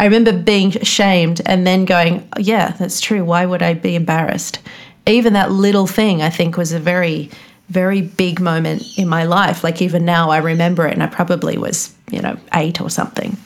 I 0.00 0.04
remember 0.04 0.32
being 0.32 0.76
ashamed 0.78 1.42
and 1.46 1.66
then 1.66 1.84
going, 1.84 2.26
Yeah, 2.38 2.70
that's 2.72 3.00
true. 3.00 3.22
Why 3.22 3.44
would 3.46 3.62
I 3.62 3.74
be 3.74 3.94
embarrassed? 3.94 4.58
Even 5.06 5.34
that 5.34 5.52
little 5.52 5.86
thing, 5.86 6.22
I 6.22 6.30
think, 6.30 6.56
was 6.56 6.72
a 6.72 6.80
very, 6.80 7.30
very 7.68 8.00
big 8.00 8.40
moment 8.40 8.82
in 8.96 9.08
my 9.08 9.24
life. 9.24 9.62
Like 9.62 9.82
even 9.82 10.06
now, 10.06 10.30
I 10.30 10.38
remember 10.38 10.86
it 10.86 10.94
and 10.94 11.02
I 11.02 11.06
probably 11.06 11.58
was, 11.58 11.94
you 12.10 12.20
know, 12.20 12.38
eight 12.54 12.80
or 12.80 12.88
something. 12.88 13.36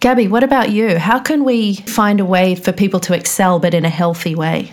Gabby, 0.00 0.28
what 0.28 0.44
about 0.44 0.70
you? 0.70 0.96
How 0.96 1.18
can 1.18 1.44
we 1.44 1.74
find 1.74 2.20
a 2.20 2.24
way 2.24 2.54
for 2.54 2.72
people 2.72 3.00
to 3.00 3.14
excel 3.14 3.58
but 3.58 3.74
in 3.74 3.84
a 3.84 3.90
healthy 3.90 4.34
way? 4.34 4.72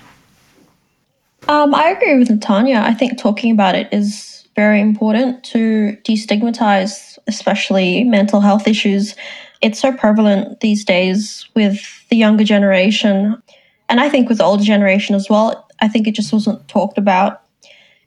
Um, 1.47 1.73
I 1.73 1.89
agree 1.89 2.17
with 2.19 2.41
Tanya. 2.41 2.83
I 2.85 2.93
think 2.93 3.17
talking 3.17 3.51
about 3.51 3.73
it 3.75 3.87
is 3.91 4.47
very 4.55 4.79
important 4.79 5.43
to 5.45 5.97
destigmatize, 6.03 7.17
especially 7.27 8.03
mental 8.03 8.39
health 8.39 8.67
issues. 8.67 9.15
It's 9.61 9.79
so 9.79 9.91
prevalent 9.91 10.59
these 10.59 10.85
days 10.85 11.47
with 11.55 11.81
the 12.09 12.17
younger 12.17 12.43
generation, 12.43 13.41
and 13.89 13.99
I 13.99 14.09
think 14.09 14.29
with 14.29 14.37
the 14.37 14.43
older 14.43 14.63
generation 14.63 15.15
as 15.15 15.27
well. 15.29 15.67
I 15.81 15.87
think 15.87 16.07
it 16.07 16.13
just 16.13 16.31
wasn't 16.31 16.67
talked 16.67 16.97
about. 16.97 17.41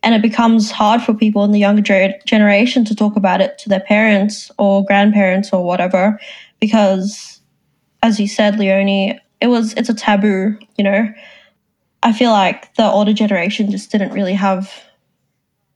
And 0.04 0.14
it 0.14 0.22
becomes 0.22 0.70
hard 0.70 1.02
for 1.02 1.12
people 1.12 1.42
in 1.42 1.50
the 1.50 1.58
younger 1.58 1.82
generation 2.24 2.84
to 2.84 2.94
talk 2.94 3.16
about 3.16 3.40
it 3.40 3.58
to 3.58 3.68
their 3.68 3.80
parents 3.80 4.50
or 4.56 4.84
grandparents 4.84 5.52
or 5.52 5.64
whatever 5.64 6.18
because 6.60 7.40
as 8.02 8.18
you 8.18 8.28
said 8.28 8.58
leonie 8.58 9.18
it 9.40 9.48
was 9.48 9.72
it's 9.74 9.88
a 9.88 9.94
taboo 9.94 10.56
you 10.76 10.84
know? 10.84 11.12
I 12.00 12.12
feel 12.12 12.30
like 12.30 12.72
the 12.76 12.84
older 12.84 13.12
generation 13.12 13.72
just 13.72 13.90
didn't 13.90 14.12
really 14.12 14.34
have 14.34 14.72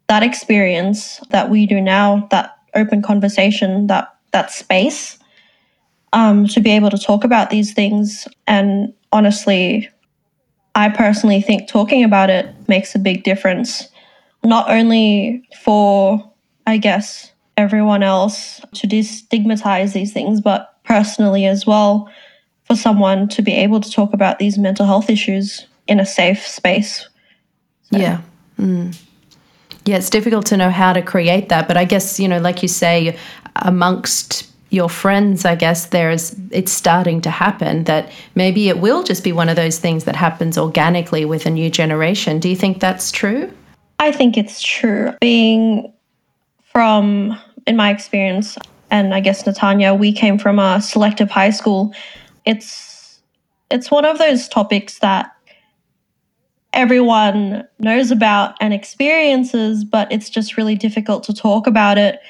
that 0.06 0.22
experience 0.22 1.18
that 1.30 1.50
we 1.50 1.66
do 1.66 1.80
now 1.80 2.28
that 2.30 2.56
open 2.74 3.02
conversation 3.02 3.88
that 3.88 4.14
that 4.30 4.52
space 4.52 5.18
um, 6.12 6.46
to 6.46 6.60
be 6.60 6.70
able 6.70 6.90
to 6.90 6.98
talk 6.98 7.24
about 7.24 7.50
these 7.50 7.72
things. 7.74 8.28
And 8.46 8.94
honestly 9.12 9.88
i 10.74 10.88
personally 10.88 11.40
think 11.40 11.68
talking 11.68 12.02
about 12.02 12.30
it 12.30 12.54
makes 12.68 12.94
a 12.94 12.98
big 12.98 13.22
difference 13.22 13.88
not 14.42 14.68
only 14.70 15.46
for 15.60 16.32
i 16.66 16.76
guess 16.76 17.30
everyone 17.56 18.02
else 18.02 18.60
to 18.72 18.86
destigmatize 18.86 19.92
these 19.92 20.12
things 20.12 20.40
but 20.40 20.71
personally 20.92 21.46
as 21.46 21.66
well 21.66 22.06
for 22.66 22.76
someone 22.76 23.26
to 23.26 23.40
be 23.40 23.54
able 23.54 23.80
to 23.80 23.90
talk 23.90 24.12
about 24.12 24.38
these 24.38 24.58
mental 24.58 24.84
health 24.84 25.08
issues 25.08 25.66
in 25.86 25.98
a 25.98 26.04
safe 26.04 26.46
space. 26.46 27.08
So. 27.90 27.96
Yeah. 27.96 28.20
Mm. 28.58 28.94
Yeah, 29.86 29.96
it's 29.96 30.10
difficult 30.10 30.44
to 30.46 30.56
know 30.58 30.68
how 30.68 30.92
to 30.92 31.00
create 31.00 31.48
that, 31.48 31.66
but 31.66 31.78
I 31.78 31.86
guess, 31.86 32.20
you 32.20 32.28
know, 32.28 32.38
like 32.38 32.62
you 32.62 32.68
say, 32.68 33.16
amongst 33.56 34.46
your 34.68 34.90
friends, 34.90 35.46
I 35.46 35.54
guess 35.54 35.86
there's 35.86 36.36
it's 36.50 36.72
starting 36.72 37.22
to 37.22 37.30
happen 37.30 37.84
that 37.84 38.12
maybe 38.34 38.68
it 38.68 38.78
will 38.78 39.02
just 39.02 39.24
be 39.24 39.32
one 39.32 39.48
of 39.48 39.56
those 39.56 39.78
things 39.78 40.04
that 40.04 40.14
happens 40.14 40.58
organically 40.58 41.24
with 41.24 41.46
a 41.46 41.50
new 41.50 41.70
generation. 41.70 42.38
Do 42.38 42.50
you 42.50 42.56
think 42.56 42.80
that's 42.80 43.10
true? 43.10 43.50
I 43.98 44.12
think 44.12 44.36
it's 44.36 44.62
true. 44.62 45.14
Being 45.20 45.90
from 46.70 47.38
in 47.66 47.76
my 47.76 47.90
experience, 47.90 48.58
and 48.92 49.14
I 49.14 49.20
guess 49.20 49.42
Natanya, 49.44 49.98
we 49.98 50.12
came 50.12 50.38
from 50.38 50.58
a 50.58 50.80
selective 50.80 51.30
high 51.30 51.50
school. 51.50 51.94
It's 52.44 53.20
it's 53.70 53.90
one 53.90 54.04
of 54.04 54.18
those 54.18 54.48
topics 54.48 54.98
that 54.98 55.34
everyone 56.74 57.66
knows 57.78 58.10
about 58.10 58.54
and 58.60 58.74
experiences, 58.74 59.82
but 59.82 60.12
it's 60.12 60.28
just 60.28 60.58
really 60.58 60.74
difficult 60.74 61.24
to 61.24 61.32
talk 61.32 61.66
about 61.66 61.96
it 61.96 62.20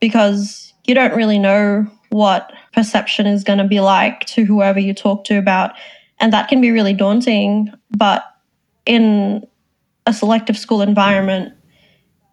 because 0.00 0.72
you 0.84 0.94
don't 0.94 1.16
really 1.16 1.38
know 1.38 1.84
what 2.10 2.52
perception 2.72 3.26
is 3.26 3.42
going 3.42 3.58
to 3.58 3.66
be 3.66 3.80
like 3.80 4.20
to 4.26 4.44
whoever 4.44 4.78
you 4.78 4.94
talk 4.94 5.24
to 5.24 5.36
about. 5.36 5.72
And 6.20 6.32
that 6.32 6.46
can 6.46 6.60
be 6.60 6.70
really 6.70 6.92
daunting. 6.92 7.72
But 7.90 8.24
in 8.86 9.44
a 10.06 10.12
selective 10.12 10.56
school 10.56 10.80
environment, 10.80 11.54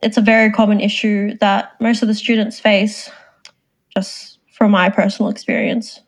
it's 0.04 0.17
a 0.17 0.22
very 0.22 0.52
common 0.52 0.80
issue 0.80 1.36
that 1.39 1.72
most 1.82 2.04
of 2.04 2.08
the 2.08 2.15
students 2.15 2.60
face 2.60 3.10
just 3.95 4.39
from 4.51 4.71
my 4.71 4.89
personal 4.89 5.32
experience. 5.32 5.99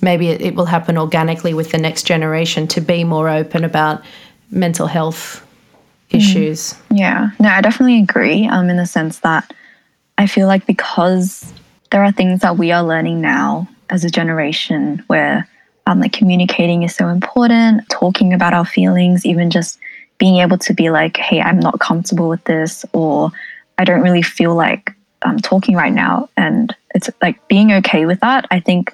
Maybe 0.00 0.28
it, 0.28 0.40
it 0.40 0.54
will 0.54 0.66
happen 0.66 0.96
organically 0.96 1.54
with 1.54 1.72
the 1.72 1.78
next 1.78 2.04
generation 2.04 2.66
to 2.68 2.80
be 2.80 3.04
more 3.04 3.28
open 3.28 3.64
about 3.64 4.02
mental 4.50 4.86
health 4.86 5.44
issues. 6.10 6.74
Mm. 6.90 6.98
Yeah, 6.98 7.30
no, 7.38 7.48
I 7.48 7.60
definitely 7.60 8.00
agree 8.00 8.46
um, 8.48 8.70
in 8.70 8.76
the 8.76 8.86
sense 8.86 9.20
that 9.20 9.52
I 10.16 10.26
feel 10.26 10.46
like 10.46 10.66
because 10.66 11.52
there 11.90 12.02
are 12.02 12.12
things 12.12 12.40
that 12.40 12.56
we 12.56 12.72
are 12.72 12.82
learning 12.82 13.20
now 13.20 13.68
as 13.90 14.04
a 14.04 14.10
generation 14.10 15.02
where 15.06 15.48
um, 15.86 16.00
like 16.00 16.12
communicating 16.12 16.82
is 16.82 16.94
so 16.94 17.08
important, 17.08 17.88
talking 17.88 18.34
about 18.34 18.52
our 18.52 18.66
feelings, 18.66 19.24
even 19.24 19.50
just 19.50 19.78
being 20.18 20.36
able 20.36 20.58
to 20.58 20.74
be 20.74 20.90
like, 20.90 21.16
hey, 21.16 21.40
I'm 21.40 21.58
not 21.58 21.80
comfortable 21.80 22.28
with 22.28 22.44
this, 22.44 22.84
or 22.92 23.30
I 23.78 23.84
don't 23.84 24.02
really 24.02 24.22
feel 24.22 24.54
like 24.54 24.92
um, 25.22 25.38
talking 25.38 25.74
right 25.74 25.92
now. 25.92 26.28
And 26.36 26.74
it's 26.94 27.10
like 27.22 27.46
being 27.48 27.72
okay 27.72 28.06
with 28.06 28.20
that, 28.20 28.46
I 28.50 28.60
think 28.60 28.92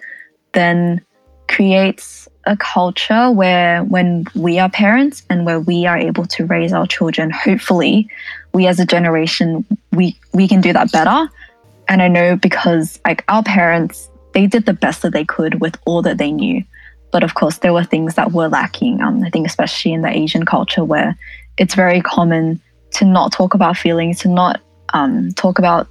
then 0.53 1.05
creates 1.49 2.29
a 2.47 2.57
culture 2.57 3.31
where 3.31 3.83
when 3.85 4.27
we 4.35 4.59
are 4.59 4.69
parents 4.69 5.23
and 5.31 5.47
where 5.47 5.61
we 5.61 5.87
are 5.87 5.97
able 5.97 6.27
to 6.27 6.47
raise 6.47 6.73
our 6.73 6.87
children, 6.87 7.31
hopefully 7.31 8.09
we 8.53 8.67
as 8.67 8.79
a 8.79 8.87
generation, 8.87 9.65
we, 9.93 10.19
we 10.33 10.47
can 10.47 10.61
do 10.61 10.73
that 10.73 10.93
better. 10.93 11.29
And 11.89 12.03
I 12.03 12.09
know 12.09 12.37
because 12.37 13.01
like 13.07 13.25
our 13.29 13.43
parents, 13.43 14.09
they 14.33 14.47
did 14.47 14.67
the 14.67 14.73
best 14.73 15.03
that 15.03 15.13
they 15.13 15.25
could 15.25 15.61
with 15.61 15.77
all 15.87 16.03
that 16.03 16.19
they 16.19 16.33
knew. 16.33 16.65
But 17.11 17.23
of 17.23 17.35
course, 17.35 17.59
there 17.59 17.73
were 17.73 17.85
things 17.85 18.17
that 18.17 18.33
were 18.33 18.49
lacking. 18.49 19.01
Um, 19.01 19.23
I 19.23 19.31
think, 19.31 19.47
especially 19.47 19.93
in 19.93 20.03
the 20.03 20.09
Asian 20.09 20.45
culture, 20.45 20.85
where 20.85 21.17
it's 21.59 21.75
very 21.75 22.01
common 22.01 22.61
to 22.93 23.05
not 23.05 23.33
talk 23.33 23.55
about 23.55 23.77
feelings, 23.77 24.19
to 24.21 24.29
not 24.29 24.61
um, 24.95 25.33
talk 25.33 25.59
about 25.59 25.87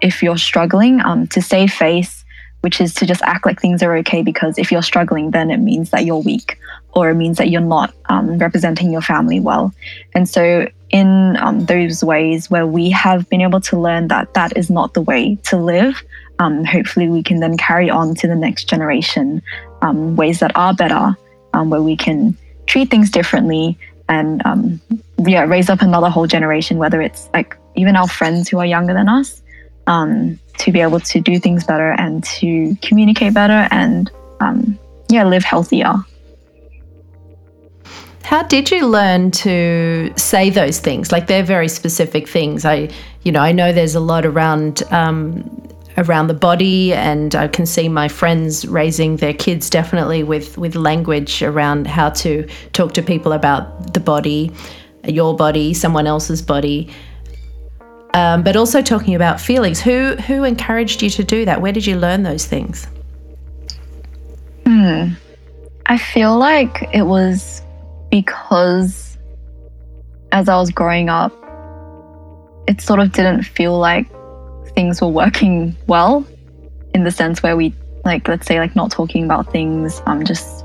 if 0.00 0.22
you're 0.22 0.38
struggling, 0.38 1.00
um, 1.00 1.26
to 1.28 1.40
save 1.42 1.72
face, 1.72 2.24
which 2.60 2.80
is 2.80 2.94
to 2.94 3.06
just 3.06 3.22
act 3.22 3.46
like 3.46 3.60
things 3.60 3.82
are 3.82 3.96
okay 3.98 4.22
because 4.22 4.58
if 4.58 4.72
you're 4.72 4.82
struggling, 4.82 5.30
then 5.30 5.50
it 5.50 5.58
means 5.58 5.90
that 5.90 6.04
you're 6.04 6.18
weak 6.18 6.58
or 6.94 7.10
it 7.10 7.14
means 7.14 7.38
that 7.38 7.50
you're 7.50 7.60
not 7.60 7.94
um, 8.08 8.38
representing 8.38 8.90
your 8.90 9.02
family 9.02 9.38
well. 9.38 9.72
And 10.14 10.28
so, 10.28 10.68
in 10.90 11.36
um, 11.38 11.66
those 11.66 12.04
ways 12.04 12.48
where 12.48 12.66
we 12.66 12.90
have 12.90 13.28
been 13.28 13.40
able 13.40 13.60
to 13.60 13.78
learn 13.78 14.08
that 14.08 14.34
that 14.34 14.56
is 14.56 14.70
not 14.70 14.94
the 14.94 15.00
way 15.00 15.36
to 15.44 15.56
live, 15.56 16.02
um, 16.38 16.64
hopefully 16.64 17.08
we 17.08 17.22
can 17.22 17.40
then 17.40 17.56
carry 17.56 17.90
on 17.90 18.14
to 18.16 18.28
the 18.28 18.36
next 18.36 18.64
generation 18.68 19.42
um, 19.82 20.16
ways 20.16 20.38
that 20.40 20.52
are 20.56 20.74
better, 20.74 21.16
um, 21.54 21.70
where 21.70 21.82
we 21.82 21.96
can 21.96 22.36
treat 22.66 22.90
things 22.90 23.10
differently 23.10 23.76
and 24.08 24.42
yeah, 25.18 25.44
raise 25.44 25.68
up 25.68 25.82
another 25.82 26.08
whole 26.08 26.26
generation, 26.26 26.78
whether 26.78 27.00
it's 27.00 27.28
like 27.32 27.56
even 27.74 27.96
our 27.96 28.08
friends 28.08 28.48
who 28.48 28.58
are 28.58 28.66
younger 28.66 28.94
than 28.94 29.08
us 29.08 29.42
um, 29.86 30.38
to 30.58 30.72
be 30.72 30.80
able 30.80 31.00
to 31.00 31.20
do 31.20 31.38
things 31.38 31.64
better 31.64 31.92
and 31.92 32.24
to 32.24 32.76
communicate 32.82 33.34
better 33.34 33.68
and 33.70 34.10
um, 34.40 34.78
yeah, 35.08 35.24
live 35.24 35.44
healthier. 35.44 35.94
How 38.22 38.42
did 38.42 38.72
you 38.72 38.86
learn 38.86 39.30
to 39.32 40.12
say 40.16 40.50
those 40.50 40.80
things? 40.80 41.12
Like 41.12 41.28
they're 41.28 41.44
very 41.44 41.68
specific 41.68 42.28
things. 42.28 42.64
I, 42.64 42.90
you 43.22 43.30
know, 43.30 43.40
I 43.40 43.52
know 43.52 43.72
there's 43.72 43.94
a 43.94 44.00
lot 44.00 44.26
around 44.26 44.82
um, 44.90 45.44
around 45.96 46.26
the 46.26 46.34
body, 46.34 46.92
and 46.92 47.36
I 47.36 47.46
can 47.46 47.66
see 47.66 47.88
my 47.88 48.08
friends 48.08 48.66
raising 48.66 49.16
their 49.18 49.32
kids 49.32 49.70
definitely 49.70 50.24
with 50.24 50.58
with 50.58 50.74
language 50.74 51.40
around 51.40 51.86
how 51.86 52.10
to 52.10 52.46
talk 52.72 52.94
to 52.94 53.02
people 53.02 53.32
about 53.32 53.94
the 53.94 54.00
body, 54.00 54.50
your 55.06 55.36
body, 55.36 55.72
someone 55.72 56.08
else's 56.08 56.42
body 56.42 56.90
um, 58.16 58.42
but 58.42 58.56
also 58.56 58.80
talking 58.80 59.14
about 59.14 59.38
feelings. 59.38 59.78
Who 59.78 60.16
who 60.16 60.42
encouraged 60.42 61.02
you 61.02 61.10
to 61.10 61.22
do 61.22 61.44
that? 61.44 61.60
Where 61.60 61.70
did 61.70 61.86
you 61.86 61.98
learn 61.98 62.22
those 62.22 62.46
things? 62.46 62.88
Hmm. 64.64 65.10
I 65.84 65.98
feel 65.98 66.36
like 66.38 66.88
it 66.94 67.02
was 67.02 67.60
because 68.10 69.18
as 70.32 70.48
I 70.48 70.56
was 70.56 70.70
growing 70.70 71.10
up, 71.10 71.30
it 72.66 72.80
sort 72.80 73.00
of 73.00 73.12
didn't 73.12 73.42
feel 73.42 73.78
like 73.78 74.08
things 74.74 75.02
were 75.02 75.08
working 75.08 75.76
well 75.86 76.26
in 76.94 77.04
the 77.04 77.10
sense 77.10 77.42
where 77.42 77.54
we 77.54 77.74
like 78.06 78.26
let's 78.28 78.46
say 78.46 78.58
like 78.58 78.74
not 78.74 78.90
talking 78.90 79.26
about 79.26 79.52
things, 79.52 80.00
um 80.06 80.24
just 80.24 80.64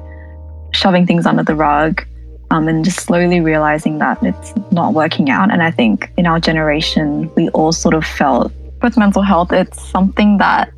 shoving 0.71 1.05
things 1.05 1.25
under 1.25 1.43
the 1.43 1.53
rug 1.53 2.05
um, 2.51 2.67
and 2.67 2.83
just 2.83 2.99
slowly 2.99 3.39
realizing 3.39 3.97
that 3.99 4.21
it's 4.21 4.53
not 4.71 4.93
working 4.93 5.29
out. 5.29 5.51
And 5.51 5.63
I 5.63 5.71
think 5.71 6.11
in 6.17 6.27
our 6.27 6.39
generation, 6.39 7.31
we 7.35 7.47
all 7.49 7.71
sort 7.71 7.95
of 7.95 8.05
felt 8.05 8.51
with 8.81 8.97
mental 8.97 9.21
health, 9.21 9.51
it's 9.53 9.81
something 9.89 10.37
that 10.39 10.71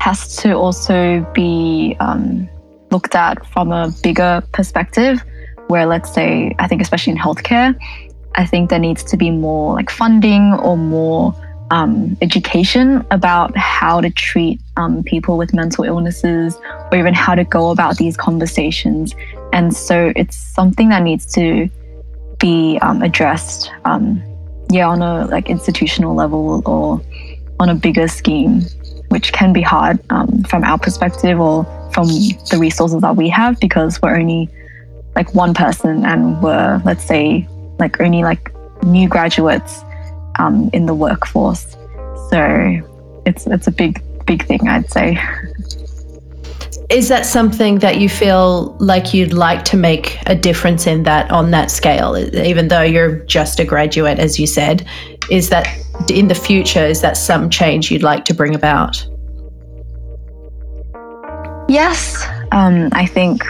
has 0.00 0.36
to 0.36 0.52
also 0.52 1.26
be 1.32 1.96
um, 1.98 2.48
looked 2.90 3.14
at 3.14 3.46
from 3.46 3.72
a 3.72 3.90
bigger 4.02 4.42
perspective. 4.52 5.22
Where, 5.68 5.86
let's 5.86 6.12
say, 6.12 6.54
I 6.58 6.68
think, 6.68 6.82
especially 6.82 7.12
in 7.12 7.18
healthcare, 7.18 7.74
I 8.34 8.44
think 8.44 8.68
there 8.68 8.78
needs 8.78 9.02
to 9.04 9.16
be 9.16 9.30
more 9.30 9.74
like 9.74 9.88
funding 9.88 10.52
or 10.54 10.76
more 10.76 11.34
um, 11.70 12.18
education 12.20 13.06
about 13.10 13.56
how 13.56 14.02
to 14.02 14.10
treat 14.10 14.60
um, 14.76 15.02
people 15.02 15.38
with 15.38 15.54
mental 15.54 15.84
illnesses 15.84 16.58
or 16.90 16.98
even 16.98 17.14
how 17.14 17.34
to 17.34 17.44
go 17.44 17.70
about 17.70 17.96
these 17.96 18.14
conversations. 18.14 19.14
And 19.52 19.74
so 19.74 20.12
it's 20.16 20.36
something 20.36 20.88
that 20.88 21.02
needs 21.02 21.32
to 21.34 21.68
be 22.38 22.78
um, 22.82 23.02
addressed, 23.02 23.70
um, 23.84 24.22
yeah, 24.70 24.88
on 24.88 25.02
a 25.02 25.26
like 25.26 25.48
institutional 25.48 26.14
level 26.14 26.62
or 26.66 27.00
on 27.60 27.68
a 27.68 27.74
bigger 27.74 28.08
scheme 28.08 28.62
which 29.12 29.30
can 29.34 29.52
be 29.52 29.60
hard 29.60 30.00
um, 30.08 30.42
from 30.44 30.64
our 30.64 30.78
perspective 30.78 31.38
or 31.38 31.64
from 31.92 32.06
the 32.06 32.56
resources 32.58 33.02
that 33.02 33.14
we 33.14 33.28
have 33.28 33.60
because 33.60 34.00
we're 34.00 34.16
only 34.16 34.48
like 35.14 35.34
one 35.34 35.52
person 35.52 36.06
and 36.06 36.42
we're 36.42 36.80
let's 36.86 37.04
say 37.04 37.46
like 37.78 38.00
only 38.00 38.22
like 38.22 38.50
new 38.82 39.06
graduates 39.06 39.84
um, 40.38 40.70
in 40.72 40.86
the 40.86 40.94
workforce. 40.94 41.76
So 42.30 42.80
it's 43.26 43.46
it's 43.46 43.66
a 43.66 43.70
big 43.70 44.02
big 44.24 44.46
thing, 44.46 44.66
I'd 44.66 44.90
say. 44.90 45.18
Is 46.88 47.08
that 47.08 47.26
something 47.26 47.78
that 47.78 47.98
you 47.98 48.08
feel 48.08 48.76
like 48.78 49.14
you'd 49.14 49.32
like 49.32 49.64
to 49.66 49.76
make 49.76 50.18
a 50.26 50.34
difference 50.34 50.86
in 50.86 51.02
that 51.04 51.30
on 51.30 51.50
that 51.50 51.70
scale, 51.70 52.16
even 52.34 52.68
though 52.68 52.82
you're 52.82 53.16
just 53.26 53.60
a 53.60 53.64
graduate, 53.64 54.18
as 54.18 54.38
you 54.38 54.46
said? 54.46 54.86
Is 55.30 55.48
that 55.50 55.66
in 56.10 56.28
the 56.28 56.34
future, 56.34 56.84
is 56.84 57.00
that 57.00 57.16
some 57.16 57.50
change 57.50 57.90
you'd 57.90 58.02
like 58.02 58.24
to 58.26 58.34
bring 58.34 58.54
about? 58.54 59.06
Yes, 61.68 62.26
um, 62.52 62.88
I 62.92 63.06
think 63.06 63.42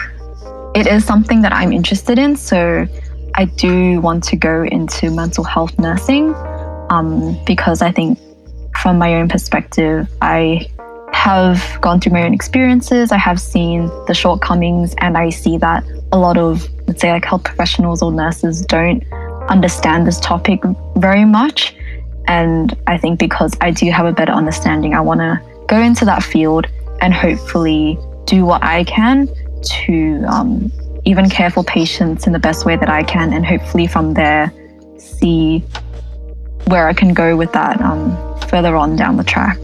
it 0.75 0.87
is 0.87 1.03
something 1.05 1.41
that 1.41 1.51
I'm 1.51 1.73
interested 1.73 2.17
in. 2.17 2.35
So 2.35 2.87
I 3.35 3.45
do 3.45 3.99
want 4.01 4.23
to 4.25 4.35
go 4.35 4.63
into 4.63 5.11
mental 5.11 5.43
health 5.43 5.77
nursing 5.79 6.33
um, 6.89 7.37
because 7.45 7.81
I 7.81 7.91
think, 7.91 8.19
from 8.77 8.97
my 8.97 9.15
own 9.15 9.29
perspective, 9.29 10.07
I 10.21 10.67
have 11.23 11.79
gone 11.79 12.01
through 12.01 12.11
my 12.11 12.23
own 12.23 12.33
experiences. 12.33 13.13
I 13.13 13.17
have 13.17 13.39
seen 13.39 13.87
the 14.07 14.13
shortcomings, 14.13 14.93
and 14.97 15.17
I 15.17 15.29
see 15.29 15.57
that 15.57 15.81
a 16.11 16.17
lot 16.17 16.37
of, 16.37 16.67
let's 16.85 16.99
say, 16.99 17.13
like 17.13 17.23
health 17.23 17.45
professionals 17.45 18.03
or 18.03 18.11
nurses 18.11 18.65
don't 18.65 19.01
understand 19.47 20.05
this 20.05 20.19
topic 20.19 20.59
very 20.97 21.23
much. 21.23 21.77
And 22.27 22.77
I 22.87 22.97
think 22.97 23.19
because 23.19 23.53
I 23.61 23.71
do 23.71 23.89
have 23.89 24.05
a 24.05 24.11
better 24.11 24.33
understanding, 24.33 24.95
I 24.95 24.99
want 24.99 25.21
to 25.21 25.41
go 25.67 25.79
into 25.79 26.03
that 26.03 26.23
field 26.23 26.67
and 26.99 27.13
hopefully 27.13 27.97
do 28.25 28.43
what 28.43 28.61
I 28.61 28.83
can 28.83 29.29
to 29.77 30.25
um, 30.27 30.73
even 31.05 31.29
care 31.29 31.49
for 31.49 31.63
patients 31.63 32.27
in 32.27 32.33
the 32.33 32.39
best 32.39 32.65
way 32.65 32.75
that 32.75 32.89
I 32.89 33.01
can, 33.01 33.31
and 33.31 33.45
hopefully 33.45 33.87
from 33.87 34.13
there 34.13 34.51
see 34.97 35.59
where 36.67 36.89
I 36.89 36.93
can 36.93 37.13
go 37.13 37.37
with 37.37 37.53
that 37.53 37.79
um, 37.81 38.11
further 38.49 38.75
on 38.75 38.97
down 38.97 39.15
the 39.15 39.23
track. 39.23 39.59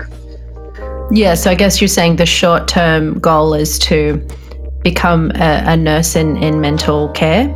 Yeah, 1.12 1.34
so 1.34 1.50
I 1.50 1.56
guess 1.56 1.82
you're 1.82 1.88
saying 1.88 2.18
the 2.18 2.26
short 2.26 2.68
term 2.68 3.20
goal 3.20 3.54
is 3.54 3.80
to 3.80 4.26
become 4.84 5.32
a, 5.36 5.64
a 5.66 5.78
nurse 5.78 6.16
in, 6.16 6.38
in 6.38 6.62
mental 6.62 7.10
care. 7.10 7.48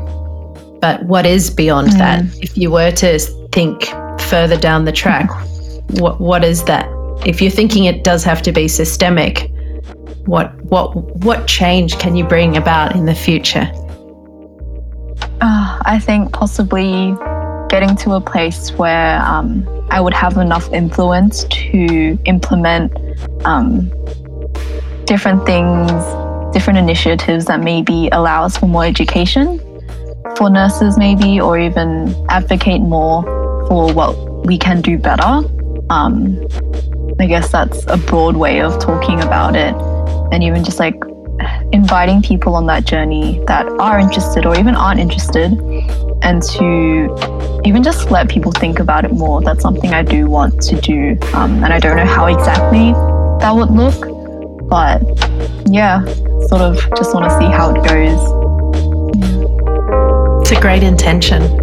But 0.82 1.04
what 1.06 1.26
is 1.26 1.50
beyond 1.50 1.90
mm. 1.90 1.98
that? 2.00 2.24
If 2.42 2.58
you 2.58 2.72
were 2.72 2.92
to 2.92 3.20
think 3.52 3.86
further 4.22 4.58
down 4.58 4.86
the 4.86 4.92
track, 4.92 5.30
what 6.00 6.20
what 6.20 6.44
is 6.44 6.64
that? 6.66 6.88
If 7.26 7.42
you're 7.42 7.52
thinking 7.52 7.86
it 7.86 8.04
does 8.04 8.24
have 8.24 8.42
to 8.42 8.52
be 8.52 8.68
systemic, 8.68 9.52
what 10.26 10.54
what 10.66 10.96
what 11.24 11.48
change 11.48 11.98
can 12.00 12.16
you 12.16 12.26
bring 12.26 12.58
about 12.58 12.96
in 12.96 13.06
the 13.06 13.16
future? 13.16 13.72
Uh, 15.42 15.80
I 15.86 16.00
think 16.00 16.34
possibly 16.34 17.16
getting 17.74 17.96
to 17.96 18.14
a 18.14 18.22
place 18.22 18.72
where 18.74 19.20
um, 19.24 19.68
I 19.90 20.00
would 20.00 20.14
have 20.14 20.38
enough 20.38 20.72
influence 20.72 21.46
to 21.46 22.20
implement 22.26 22.96
um, 23.46 23.92
different 25.06 25.44
things, 25.48 25.92
different 26.54 26.78
initiatives 26.78 27.46
that 27.46 27.62
maybe 27.62 28.10
allow 28.12 28.44
us 28.44 28.56
for 28.58 28.68
more 28.68 28.86
education 28.86 29.60
for 30.38 30.52
nurses, 30.52 31.00
maybe, 31.00 31.42
or 31.42 31.58
even 31.58 32.14
advocate 32.30 32.82
more 32.82 33.24
for 33.68 33.92
what 33.92 34.46
we 34.46 34.60
can 34.60 34.80
do 34.80 35.00
better. 35.00 35.42
Um, 35.90 36.46
I 37.20 37.26
guess 37.26 37.52
that's 37.52 37.84
a 37.88 37.98
broad 37.98 38.38
way 38.38 38.62
of 38.62 38.80
talking 38.80 39.20
about 39.20 39.56
it 39.56 39.74
and 40.32 40.44
even 40.44 40.64
just 40.64 40.78
like 40.78 40.94
inviting 41.72 42.22
people 42.22 42.56
on 42.56 42.66
that 42.68 42.86
journey 42.86 43.44
that 43.48 43.68
are 43.80 44.00
interested 44.00 44.46
or 44.46 44.58
even 44.58 44.76
aren't 44.76 45.00
interested 45.00 45.52
and 46.22 46.42
to 46.44 47.62
even 47.66 47.84
just 47.84 48.12
let 48.12 48.30
people 48.30 48.52
think 48.52 48.80
about 48.80 49.06
it 49.06 49.12
more. 49.12 49.42
That's 49.42 49.62
something 49.62 49.94
I 49.94 50.04
do 50.04 50.28
want 50.28 50.62
to 50.64 50.80
do. 50.82 51.18
Um, 51.34 51.64
and 51.64 51.74
I 51.74 51.80
don't 51.80 51.98
know 51.98 52.06
how 52.06 52.26
exactly 52.26 52.94
that 53.40 53.52
would 53.54 53.72
look, 53.72 54.70
but 54.70 55.02
yeah, 55.68 56.04
sort 56.48 56.62
of 56.62 56.78
just 56.98 57.14
want 57.14 57.26
to 57.26 57.38
see 57.38 57.46
how 57.46 57.72
it 57.72 57.84
goes. 57.88 58.20
It's 60.42 60.52
a 60.52 60.62
great 60.62 60.84
intention. 60.84 61.63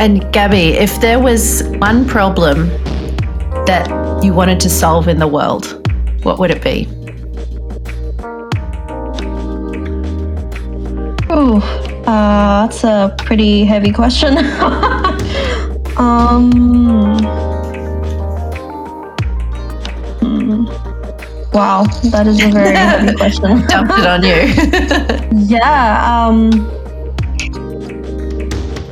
And 0.00 0.32
Gabby, 0.32 0.72
if 0.78 0.98
there 1.02 1.20
was 1.20 1.62
one 1.76 2.06
problem 2.08 2.68
that 3.66 4.24
you 4.24 4.32
wanted 4.32 4.58
to 4.60 4.70
solve 4.70 5.08
in 5.08 5.18
the 5.18 5.28
world, 5.28 5.86
what 6.22 6.38
would 6.38 6.50
it 6.50 6.62
be? 6.62 6.88
Oh, 11.28 11.60
uh, 12.06 12.66
that's 12.66 12.82
a 12.82 13.14
pretty 13.18 13.66
heavy 13.66 13.92
question. 13.92 14.38
um, 15.98 16.50
hmm. 20.18 20.64
wow, 21.52 21.84
that 22.04 22.26
is 22.26 22.42
a 22.42 22.48
very 22.48 22.74
heavy 22.74 23.14
question. 23.14 23.66
Dumped 23.66 23.98
it 23.98 24.06
on 24.06 24.22
you. 24.22 24.48
yeah. 25.58 26.26
Um, 26.26 26.79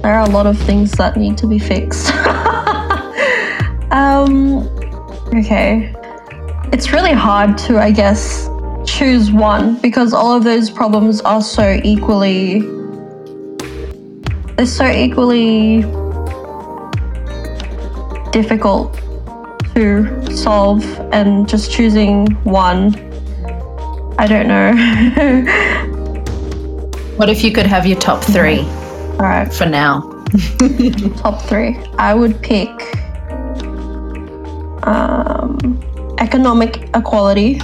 there 0.08 0.16
are 0.16 0.26
a 0.26 0.30
lot 0.30 0.46
of 0.46 0.58
things 0.60 0.90
that 0.92 1.18
need 1.18 1.36
to 1.36 1.46
be 1.46 1.58
fixed. 1.58 2.10
um, 3.90 4.66
okay. 5.34 5.94
It's 6.72 6.94
really 6.94 7.12
hard 7.12 7.58
to, 7.66 7.78
I 7.78 7.90
guess, 7.90 8.48
choose 8.86 9.30
one 9.30 9.74
because 9.82 10.14
all 10.14 10.34
of 10.34 10.44
those 10.44 10.70
problems 10.70 11.20
are 11.20 11.42
so 11.42 11.78
equally. 11.84 12.60
They're 14.56 14.64
so 14.64 14.90
equally 14.90 15.82
difficult 18.32 18.94
to 19.74 20.34
solve, 20.34 20.82
and 21.12 21.46
just 21.46 21.70
choosing 21.70 22.28
one, 22.44 22.94
I 24.18 24.26
don't 24.26 24.48
know. 24.48 24.72
what 27.16 27.28
if 27.28 27.44
you 27.44 27.52
could 27.52 27.66
have 27.66 27.86
your 27.86 27.98
top 27.98 28.24
three? 28.24 28.66
All 29.18 29.24
right. 29.24 29.52
For 29.52 29.66
now. 29.66 30.00
Top 31.16 31.42
three. 31.42 31.76
I 31.98 32.14
would 32.14 32.40
pick 32.42 32.68
um, 34.86 35.82
economic 36.18 36.88
equality, 36.94 37.60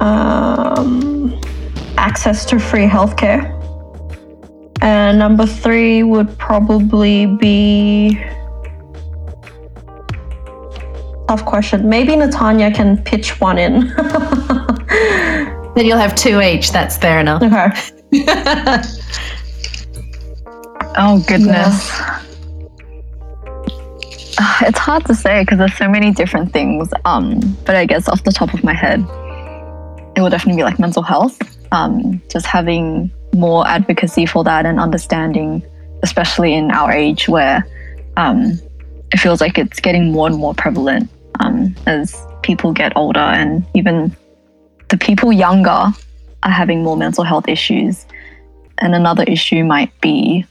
um, 0.00 1.40
access 1.98 2.44
to 2.46 2.58
free 2.58 2.86
healthcare, 2.86 3.50
and 4.82 5.18
number 5.18 5.46
three 5.46 6.02
would 6.02 6.36
probably 6.38 7.26
be 7.26 8.18
tough 11.28 11.44
question. 11.44 11.88
Maybe 11.88 12.12
Natanya 12.12 12.74
can 12.74 13.02
pitch 13.04 13.40
one 13.40 13.58
in. 13.58 13.88
then 15.74 15.86
you'll 15.86 15.98
have 15.98 16.14
two 16.14 16.40
each. 16.40 16.72
That's 16.72 16.96
fair 16.96 17.20
enough. 17.20 17.42
Okay. 17.42 18.82
Oh 20.96 21.24
goodness. 21.26 21.90
Yeah. 21.98 22.20
It's 24.62 24.78
hard 24.78 25.04
to 25.06 25.14
say 25.14 25.42
because 25.42 25.58
there's 25.58 25.76
so 25.76 25.88
many 25.88 26.12
different 26.12 26.52
things. 26.52 26.88
Um, 27.04 27.40
but 27.64 27.76
I 27.76 27.86
guess 27.86 28.08
off 28.08 28.24
the 28.24 28.32
top 28.32 28.52
of 28.52 28.64
my 28.64 28.74
head, 28.74 29.00
it 30.16 30.20
will 30.20 30.30
definitely 30.30 30.60
be 30.60 30.64
like 30.64 30.78
mental 30.78 31.02
health. 31.02 31.40
Um, 31.72 32.22
just 32.28 32.46
having 32.46 33.10
more 33.34 33.66
advocacy 33.66 34.26
for 34.26 34.44
that 34.44 34.66
and 34.66 34.78
understanding, 34.80 35.62
especially 36.02 36.54
in 36.54 36.70
our 36.70 36.92
age 36.92 37.28
where 37.28 37.66
um, 38.16 38.58
it 39.12 39.18
feels 39.18 39.40
like 39.40 39.58
it's 39.58 39.80
getting 39.80 40.12
more 40.12 40.26
and 40.26 40.36
more 40.36 40.54
prevalent 40.54 41.10
um, 41.40 41.74
as 41.86 42.16
people 42.42 42.72
get 42.72 42.96
older 42.96 43.20
and 43.20 43.64
even 43.74 44.16
the 44.88 44.96
people 44.96 45.32
younger 45.32 45.70
are 46.42 46.50
having 46.50 46.82
more 46.82 46.96
mental 46.96 47.24
health 47.24 47.48
issues 47.48 48.06
And 48.78 48.94
another 48.94 49.24
issue 49.24 49.64
might 49.64 49.98
be 50.00 50.44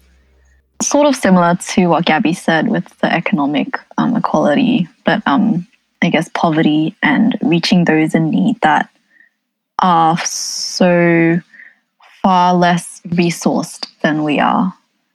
sort 0.88 1.08
of 1.08 1.16
similar 1.16 1.56
to 1.56 1.88
what 1.88 2.06
Gabby 2.06 2.34
said 2.34 2.68
with 2.68 2.88
the 3.00 3.12
economic 3.14 3.80
um, 3.98 4.16
equality, 4.16 4.88
but 5.06 5.22
um, 5.26 5.68
I 6.02 6.10
guess 6.10 6.30
poverty 6.34 6.96
and 7.02 7.38
reaching 7.42 7.86
those 7.86 8.16
in 8.16 8.30
need 8.30 8.60
that 8.62 8.90
are 9.80 10.18
so 10.20 11.40
far 12.22 12.54
less 12.54 13.02
resourced 13.08 13.88
than 14.02 14.24
we 14.24 14.40
are, 14.40 14.74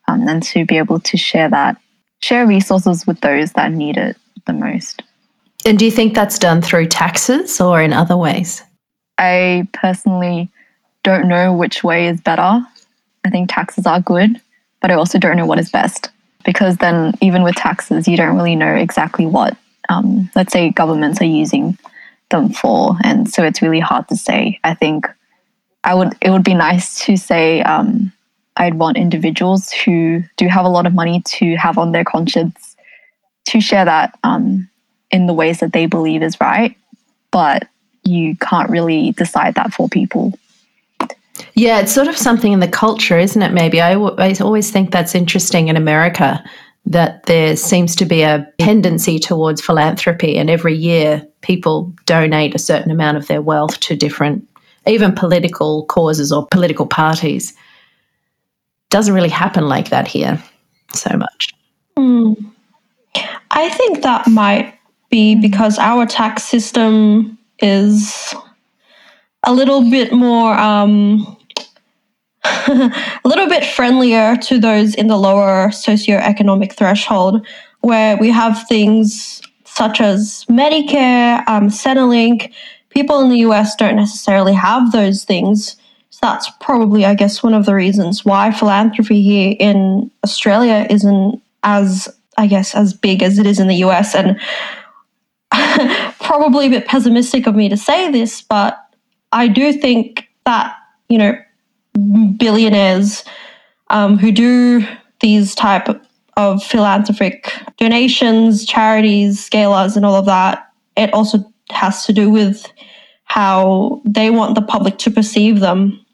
um, 0.08 0.28
and 0.28 0.42
to 0.44 0.64
be 0.64 0.78
able 0.78 1.00
to 1.00 1.16
share 1.16 1.48
that, 1.48 1.80
share 2.20 2.46
resources 2.46 3.06
with 3.06 3.20
those 3.20 3.52
that 3.52 3.72
need 3.72 3.96
it 3.96 4.16
the 4.46 4.52
most. 4.52 5.02
And 5.64 5.78
do 5.78 5.84
you 5.84 5.90
think 5.90 6.14
that's 6.14 6.38
done 6.38 6.62
through 6.62 6.86
taxes 6.86 7.60
or 7.60 7.80
in 7.80 7.92
other 7.92 8.16
ways? 8.16 8.62
I 9.18 9.66
personally 9.72 10.50
don't 11.02 11.28
know 11.28 11.52
which 11.52 11.82
way 11.82 12.08
is 12.08 12.20
better. 12.20 12.62
I 13.24 13.30
think 13.30 13.50
taxes 13.50 13.86
are 13.86 14.00
good, 14.00 14.40
but 14.80 14.90
I 14.90 14.94
also 14.94 15.18
don't 15.18 15.36
know 15.36 15.46
what 15.46 15.58
is 15.58 15.70
best 15.70 16.10
because 16.44 16.76
then, 16.78 17.14
even 17.20 17.42
with 17.42 17.56
taxes, 17.56 18.08
you 18.08 18.16
don't 18.16 18.36
really 18.36 18.56
know 18.56 18.74
exactly 18.74 19.26
what, 19.26 19.56
um, 19.88 20.30
let's 20.34 20.52
say, 20.52 20.70
governments 20.70 21.20
are 21.20 21.26
using 21.26 21.76
them 22.30 22.50
for, 22.50 22.96
and 23.04 23.28
so 23.28 23.42
it's 23.42 23.62
really 23.62 23.80
hard 23.80 24.08
to 24.08 24.16
say. 24.16 24.60
I 24.64 24.74
think 24.74 25.06
I 25.84 25.94
would 25.94 26.14
it 26.20 26.30
would 26.30 26.44
be 26.44 26.54
nice 26.54 27.04
to 27.06 27.16
say 27.16 27.62
um, 27.62 28.12
I'd 28.56 28.74
want 28.74 28.96
individuals 28.96 29.72
who 29.72 30.22
do 30.36 30.48
have 30.48 30.64
a 30.64 30.70
lot 30.70 30.86
of 30.86 30.94
money 30.94 31.22
to 31.26 31.56
have 31.56 31.78
on 31.78 31.92
their 31.92 32.04
conscience 32.04 32.76
to 33.46 33.60
share 33.60 33.84
that 33.84 34.18
um, 34.24 34.68
in 35.10 35.26
the 35.26 35.32
ways 35.32 35.60
that 35.60 35.72
they 35.72 35.86
believe 35.86 36.22
is 36.22 36.40
right, 36.40 36.76
but 37.30 37.66
you 38.04 38.36
can't 38.36 38.70
really 38.70 39.12
decide 39.12 39.54
that 39.54 39.72
for 39.72 39.88
people. 39.88 40.38
Yeah, 41.58 41.80
it's 41.80 41.92
sort 41.92 42.06
of 42.06 42.16
something 42.16 42.52
in 42.52 42.60
the 42.60 42.68
culture, 42.68 43.18
isn't 43.18 43.42
it? 43.42 43.52
Maybe 43.52 43.80
I, 43.80 43.94
w- 43.94 44.14
I 44.16 44.32
always 44.40 44.70
think 44.70 44.92
that's 44.92 45.16
interesting 45.16 45.66
in 45.66 45.76
America 45.76 46.42
that 46.86 47.26
there 47.26 47.56
seems 47.56 47.96
to 47.96 48.04
be 48.04 48.22
a 48.22 48.46
tendency 48.60 49.18
towards 49.18 49.60
philanthropy, 49.60 50.38
and 50.38 50.48
every 50.48 50.76
year 50.76 51.26
people 51.40 51.92
donate 52.06 52.54
a 52.54 52.60
certain 52.60 52.92
amount 52.92 53.16
of 53.16 53.26
their 53.26 53.42
wealth 53.42 53.80
to 53.80 53.96
different, 53.96 54.48
even 54.86 55.12
political 55.12 55.84
causes 55.86 56.30
or 56.30 56.46
political 56.46 56.86
parties. 56.86 57.52
Doesn't 58.90 59.12
really 59.12 59.28
happen 59.28 59.68
like 59.68 59.90
that 59.90 60.06
here 60.06 60.40
so 60.94 61.10
much. 61.16 61.52
Mm. 61.96 62.52
I 63.50 63.68
think 63.70 64.04
that 64.04 64.28
might 64.28 64.78
be 65.10 65.34
because 65.34 65.76
our 65.80 66.06
tax 66.06 66.44
system 66.44 67.36
is 67.58 68.32
a 69.42 69.52
little 69.52 69.90
bit 69.90 70.12
more 70.12 70.52
um, 70.56 71.36
a 73.24 73.28
little 73.28 73.48
bit 73.48 73.64
friendlier 73.64 74.36
to 74.36 74.58
those 74.58 74.94
in 74.94 75.08
the 75.08 75.16
lower 75.16 75.68
socioeconomic 75.68 76.72
threshold 76.72 77.46
where 77.80 78.16
we 78.16 78.30
have 78.30 78.66
things 78.68 79.40
such 79.64 80.00
as 80.00 80.44
medicare 80.48 81.46
um, 81.48 81.68
centrelink. 81.68 82.52
People 82.90 83.20
in 83.20 83.30
the 83.30 83.38
us 83.38 83.74
don't 83.76 83.96
necessarily 83.96 84.52
have 84.52 84.92
those 84.92 85.24
things. 85.24 85.76
So 86.10 86.18
that's 86.22 86.50
probably 86.60 87.04
i 87.04 87.14
guess 87.14 87.44
one 87.44 87.54
of 87.54 87.64
the 87.64 87.76
reasons 87.76 88.24
why 88.24 88.50
philanthropy 88.50 89.22
here 89.22 89.54
in 89.60 90.10
australia 90.24 90.84
isn't 90.90 91.40
as 91.62 92.08
i 92.36 92.48
guess 92.48 92.74
as 92.74 92.92
big 92.92 93.22
as 93.22 93.38
it 93.38 93.46
is 93.46 93.60
in 93.60 93.68
the 93.68 93.76
us 93.76 94.16
and 94.16 94.36
probably 96.20 96.66
a 96.66 96.70
bit 96.70 96.86
pessimistic 96.86 97.46
of 97.46 97.54
me 97.54 97.68
to 97.68 97.76
say 97.76 98.10
this, 98.10 98.42
but 98.42 98.78
I 99.32 99.48
do 99.48 99.72
think 99.72 100.28
that, 100.44 100.74
you 101.08 101.18
know, 101.18 101.36
billionaires 102.36 103.24
um, 103.90 104.18
who 104.18 104.32
do 104.32 104.86
these 105.20 105.54
type 105.54 105.88
of 106.36 106.62
philanthropic 106.62 107.52
donations, 107.76 108.64
charities, 108.64 109.48
scalas, 109.48 109.96
and 109.96 110.06
all 110.06 110.14
of 110.14 110.26
that, 110.26 110.70
it 110.96 111.12
also 111.12 111.44
has 111.70 112.06
to 112.06 112.12
do 112.12 112.30
with 112.30 112.70
how 113.24 114.00
they 114.04 114.30
want 114.30 114.54
the 114.54 114.62
public 114.62 114.98
to 114.98 115.10
perceive 115.10 115.60
them, 115.60 116.04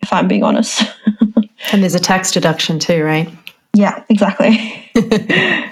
if 0.00 0.12
I'm 0.12 0.26
being 0.26 0.42
honest. 0.42 0.82
and 1.72 1.82
there's 1.82 1.94
a 1.94 2.00
tax 2.00 2.32
deduction 2.32 2.78
too, 2.78 3.04
right? 3.04 3.30
Yeah, 3.74 4.02
exactly. 4.08 4.90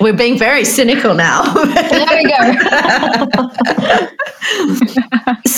We're 0.00 0.14
being 0.14 0.38
very 0.38 0.64
cynical 0.64 1.14
now. 1.14 1.42
there 1.52 2.22
we 2.22 2.28
go. 2.28 4.08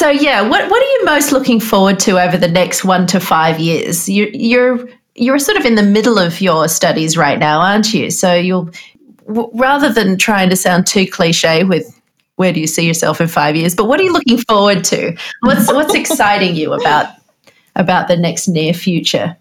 so 0.03 0.11
yeah, 0.11 0.41
what 0.41 0.69
what 0.69 0.83
are 0.83 0.91
you 0.99 1.05
most 1.05 1.31
looking 1.31 1.61
forward 1.61 2.01
to 2.01 2.19
over 2.21 2.37
the 2.37 2.49
next 2.49 2.85
one 2.85 3.07
to 3.07 3.21
five 3.21 3.61
years? 3.61 4.09
You, 4.09 4.29
you're 4.35 4.89
you're 5.15 5.39
sort 5.39 5.57
of 5.57 5.65
in 5.65 5.77
the 5.77 5.83
middle 5.85 6.19
of 6.19 6.41
your 6.41 6.67
studies 6.67 7.17
right 7.17 7.39
now, 7.39 7.61
aren't 7.61 7.95
you? 7.95 8.11
So 8.11 8.35
you'll 8.35 8.69
w- 9.29 9.49
rather 9.55 9.93
than 9.93 10.19
trying 10.19 10.51
to 10.51 10.57
sound 10.57 10.89
too 10.89 11.07
cliche 11.07 11.63
with 11.63 12.01
where 12.35 12.53
do 12.53 12.59
you 12.59 12.67
see 12.67 12.85
yourself 12.85 13.21
in 13.21 13.29
five 13.29 13.55
years, 13.55 13.77
but 13.77 13.85
what 13.85 14.01
are 14.01 14.03
you 14.03 14.13
looking 14.13 14.39
forward 14.39 14.83
to? 14.87 15.17
What's 15.43 15.73
what's 15.73 15.95
exciting 15.95 16.57
you 16.57 16.73
about 16.73 17.15
about 17.77 18.09
the 18.09 18.17
next 18.17 18.49
near 18.49 18.75
future? 18.75 19.37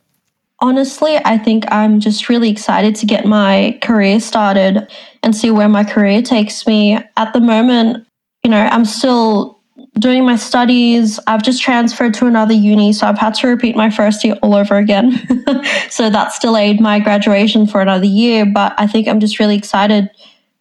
Honestly, 0.59 1.17
I 1.25 1.39
think 1.39 1.65
I'm 1.71 1.99
just 1.99 2.29
really 2.29 2.51
excited 2.51 2.93
to 2.97 3.07
get 3.07 3.25
my 3.25 3.79
career 3.81 4.19
started 4.19 4.87
and 5.23 5.35
see 5.35 5.49
where 5.49 5.69
my 5.69 5.83
career 5.83 6.21
takes 6.21 6.67
me. 6.67 6.99
At 7.17 7.33
the 7.33 7.39
moment, 7.39 8.05
you 8.43 8.51
know, 8.51 8.61
I'm 8.61 8.85
still 8.85 9.60
doing 9.99 10.25
my 10.25 10.35
studies. 10.35 11.19
I've 11.27 11.43
just 11.43 11.61
transferred 11.61 12.13
to 12.15 12.25
another 12.25 12.53
uni, 12.53 12.93
so 12.93 13.07
I've 13.07 13.17
had 13.17 13.33
to 13.35 13.47
repeat 13.47 13.75
my 13.75 13.89
first 13.89 14.23
year 14.23 14.35
all 14.41 14.55
over 14.55 14.77
again. 14.77 15.19
so 15.89 16.09
that's 16.09 16.39
delayed 16.39 16.79
my 16.79 16.99
graduation 16.99 17.67
for 17.67 17.81
another 17.81 18.05
year. 18.05 18.45
But 18.45 18.73
I 18.77 18.87
think 18.87 19.07
I'm 19.07 19.19
just 19.19 19.39
really 19.39 19.55
excited 19.55 20.09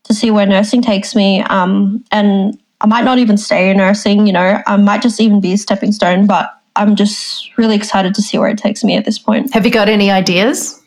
to 0.05 0.14
see 0.14 0.31
where 0.31 0.47
nursing 0.47 0.83
takes 0.83 1.14
me. 1.14 1.43
Um, 1.43 2.05
and 2.11 2.59
I 2.81 2.87
might 2.87 3.05
not 3.05 3.18
even 3.18 3.37
stay 3.37 3.70
in 3.70 3.76
nursing, 3.76 4.26
you 4.26 4.33
know, 4.33 4.61
I 4.66 4.76
might 4.76 5.03
just 5.03 5.20
even 5.20 5.41
be 5.41 5.53
a 5.53 5.59
stepping 5.59 5.93
stone, 5.93 6.26
but 6.26 6.51
I'm 6.76 6.97
just 6.97 7.57
really 7.59 7.76
excited 7.76 8.14
to 8.14 8.22
see 8.22 8.39
where 8.39 8.49
it 8.49 8.59
takes 8.59 8.83
me 8.83 8.97
at 8.97 9.05
this 9.05 9.18
point. 9.18 9.53
Have 9.53 9.66
you 9.66 9.72
got 9.72 9.89
any 9.89 10.11
ideas? 10.11 10.83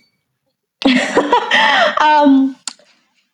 um, 2.01 2.55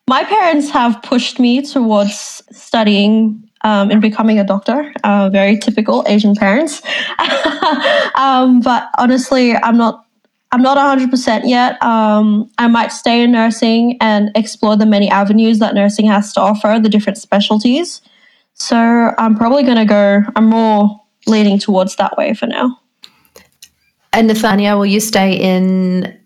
my 0.08 0.24
parents 0.24 0.70
have 0.70 1.00
pushed 1.02 1.40
me 1.40 1.62
towards 1.62 2.42
studying 2.50 3.49
um, 3.62 3.90
and 3.90 4.00
becoming 4.00 4.38
a 4.38 4.44
doctor. 4.44 4.92
Uh, 5.04 5.28
very 5.30 5.58
typical 5.58 6.04
Asian 6.06 6.34
parents. 6.34 6.82
um, 8.14 8.60
but 8.60 8.88
honestly, 8.98 9.56
I'm 9.56 9.76
not. 9.76 10.06
I'm 10.52 10.62
not 10.62 10.76
100% 10.98 11.42
yet. 11.44 11.80
Um, 11.80 12.50
I 12.58 12.66
might 12.66 12.90
stay 12.90 13.22
in 13.22 13.30
nursing 13.30 13.96
and 14.00 14.32
explore 14.34 14.76
the 14.76 14.84
many 14.84 15.08
avenues 15.08 15.60
that 15.60 15.76
nursing 15.76 16.06
has 16.06 16.32
to 16.32 16.40
offer, 16.40 16.80
the 16.82 16.88
different 16.88 17.18
specialties. 17.18 18.02
So 18.54 19.12
I'm 19.16 19.36
probably 19.36 19.62
going 19.62 19.76
to 19.76 19.84
go. 19.84 20.24
I'm 20.34 20.46
more 20.46 21.00
leaning 21.28 21.60
towards 21.60 21.94
that 21.96 22.16
way 22.16 22.34
for 22.34 22.46
now. 22.46 22.80
And 24.12 24.28
Natanya, 24.28 24.76
will 24.76 24.86
you 24.86 24.98
stay 24.98 25.36
in 25.36 26.18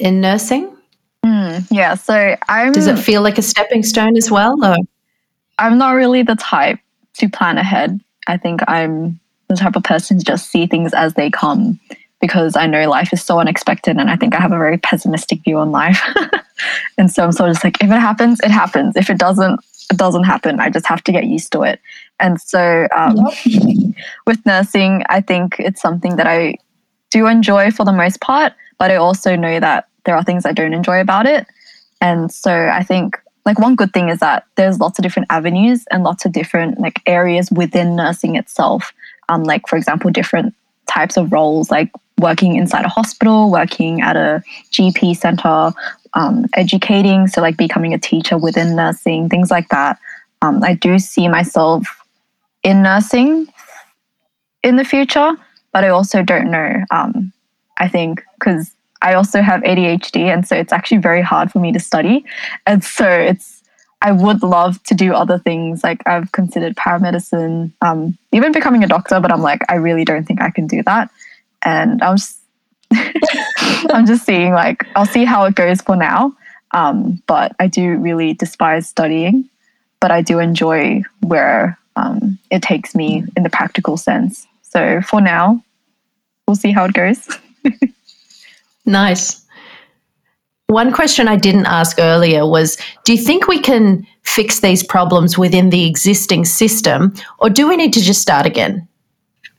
in 0.00 0.20
nursing? 0.20 0.76
Mm, 1.24 1.64
yeah. 1.70 1.94
So 1.94 2.36
I'm. 2.48 2.72
Does 2.72 2.88
it 2.88 2.98
feel 2.98 3.22
like 3.22 3.38
a 3.38 3.42
stepping 3.42 3.84
stone 3.84 4.16
as 4.16 4.28
well? 4.28 4.56
Or? 4.64 4.76
I'm 5.58 5.78
not 5.78 5.92
really 5.92 6.22
the 6.22 6.36
type 6.36 6.78
to 7.14 7.28
plan 7.28 7.58
ahead. 7.58 8.00
I 8.26 8.36
think 8.36 8.60
I'm 8.68 9.18
the 9.48 9.56
type 9.56 9.76
of 9.76 9.82
person 9.82 10.18
to 10.18 10.24
just 10.24 10.50
see 10.50 10.66
things 10.66 10.92
as 10.92 11.14
they 11.14 11.30
come 11.30 11.80
because 12.20 12.56
I 12.56 12.66
know 12.66 12.88
life 12.88 13.12
is 13.12 13.22
so 13.22 13.38
unexpected 13.38 13.96
and 13.96 14.10
I 14.10 14.16
think 14.16 14.34
I 14.34 14.40
have 14.40 14.52
a 14.52 14.58
very 14.58 14.78
pessimistic 14.78 15.42
view 15.44 15.58
on 15.58 15.70
life. 15.70 16.02
and 16.98 17.10
so 17.10 17.24
I'm 17.24 17.32
sort 17.32 17.50
of 17.50 17.56
just 17.56 17.64
like, 17.64 17.82
if 17.82 17.90
it 17.90 18.00
happens, 18.00 18.40
it 18.40 18.50
happens. 18.50 18.96
If 18.96 19.08
it 19.08 19.18
doesn't, 19.18 19.60
it 19.90 19.96
doesn't 19.96 20.24
happen. 20.24 20.60
I 20.60 20.68
just 20.68 20.86
have 20.86 21.02
to 21.04 21.12
get 21.12 21.26
used 21.26 21.52
to 21.52 21.62
it. 21.62 21.80
And 22.20 22.40
so 22.40 22.88
um, 22.94 23.16
yep. 23.46 23.94
with 24.26 24.44
nursing, 24.44 25.02
I 25.08 25.20
think 25.20 25.56
it's 25.58 25.80
something 25.80 26.16
that 26.16 26.26
I 26.26 26.56
do 27.10 27.26
enjoy 27.26 27.70
for 27.70 27.84
the 27.84 27.92
most 27.92 28.20
part, 28.20 28.52
but 28.78 28.90
I 28.90 28.96
also 28.96 29.36
know 29.36 29.60
that 29.60 29.88
there 30.04 30.16
are 30.16 30.24
things 30.24 30.44
I 30.44 30.52
don't 30.52 30.74
enjoy 30.74 31.00
about 31.00 31.26
it. 31.26 31.46
And 32.00 32.30
so 32.32 32.52
I 32.52 32.82
think 32.82 33.18
like 33.48 33.58
one 33.58 33.74
good 33.74 33.94
thing 33.94 34.10
is 34.10 34.20
that 34.20 34.44
there's 34.56 34.78
lots 34.78 34.98
of 34.98 35.02
different 35.02 35.26
avenues 35.30 35.86
and 35.90 36.04
lots 36.04 36.26
of 36.26 36.32
different 36.32 36.78
like 36.78 37.00
areas 37.06 37.50
within 37.50 37.96
nursing 37.96 38.36
itself. 38.36 38.92
Um, 39.30 39.42
like 39.42 39.66
for 39.66 39.76
example, 39.76 40.10
different 40.10 40.54
types 40.86 41.16
of 41.16 41.32
roles 41.32 41.70
like 41.70 41.90
working 42.18 42.56
inside 42.56 42.84
a 42.84 42.90
hospital, 42.90 43.50
working 43.50 44.02
at 44.02 44.16
a 44.16 44.42
GP 44.70 45.16
center, 45.16 45.72
um, 46.12 46.44
educating, 46.56 47.26
so 47.26 47.40
like 47.40 47.56
becoming 47.56 47.94
a 47.94 47.98
teacher 47.98 48.36
within 48.36 48.76
nursing, 48.76 49.30
things 49.30 49.50
like 49.50 49.70
that. 49.70 49.98
Um, 50.42 50.62
I 50.62 50.74
do 50.74 50.98
see 50.98 51.26
myself 51.26 51.86
in 52.62 52.82
nursing 52.82 53.48
in 54.62 54.76
the 54.76 54.84
future, 54.84 55.32
but 55.72 55.84
I 55.84 55.88
also 55.88 56.22
don't 56.22 56.50
know. 56.50 56.84
Um, 56.90 57.32
I 57.78 57.88
think 57.88 58.22
because 58.38 58.74
I 59.02 59.14
also 59.14 59.42
have 59.42 59.62
ADHD, 59.62 60.32
and 60.32 60.46
so 60.46 60.56
it's 60.56 60.72
actually 60.72 60.98
very 60.98 61.22
hard 61.22 61.50
for 61.50 61.58
me 61.58 61.72
to 61.72 61.80
study, 61.80 62.24
and 62.66 62.82
so 62.82 63.08
it's 63.08 63.62
I 64.00 64.12
would 64.12 64.42
love 64.42 64.82
to 64.84 64.94
do 64.94 65.12
other 65.12 65.38
things. 65.38 65.82
Like 65.82 66.06
I've 66.06 66.30
considered 66.32 66.76
paramedicine, 66.76 67.72
um, 67.82 68.16
even 68.32 68.52
becoming 68.52 68.84
a 68.84 68.88
doctor, 68.88 69.20
but 69.20 69.32
I'm 69.32 69.42
like 69.42 69.62
I 69.68 69.76
really 69.76 70.04
don't 70.04 70.24
think 70.24 70.40
I 70.40 70.50
can 70.50 70.66
do 70.66 70.82
that, 70.84 71.10
and 71.62 72.02
I'm 72.02 72.16
just 72.16 72.38
I'm 73.90 74.06
just 74.06 74.24
seeing 74.24 74.52
like 74.52 74.84
I'll 74.96 75.06
see 75.06 75.24
how 75.24 75.44
it 75.44 75.54
goes 75.54 75.80
for 75.80 75.96
now. 75.96 76.34
Um, 76.72 77.22
but 77.26 77.54
I 77.58 77.66
do 77.66 77.96
really 77.96 78.34
despise 78.34 78.88
studying, 78.88 79.48
but 80.00 80.10
I 80.10 80.22
do 80.22 80.38
enjoy 80.38 81.02
where 81.20 81.78
um, 81.96 82.38
it 82.50 82.62
takes 82.62 82.94
me 82.94 83.24
in 83.36 83.42
the 83.42 83.50
practical 83.50 83.96
sense. 83.96 84.46
So 84.62 85.00
for 85.00 85.20
now, 85.20 85.62
we'll 86.46 86.56
see 86.56 86.72
how 86.72 86.84
it 86.84 86.92
goes. 86.92 87.28
nice. 88.88 89.44
One 90.66 90.92
question 90.92 91.28
I 91.28 91.36
didn't 91.36 91.66
ask 91.66 91.98
earlier 91.98 92.46
was 92.46 92.76
Do 93.04 93.14
you 93.14 93.22
think 93.22 93.48
we 93.48 93.58
can 93.60 94.06
fix 94.22 94.60
these 94.60 94.82
problems 94.82 95.38
within 95.38 95.70
the 95.70 95.86
existing 95.86 96.44
system, 96.44 97.14
or 97.38 97.48
do 97.48 97.68
we 97.68 97.76
need 97.76 97.92
to 97.94 98.02
just 98.02 98.20
start 98.20 98.44
again? 98.44 98.86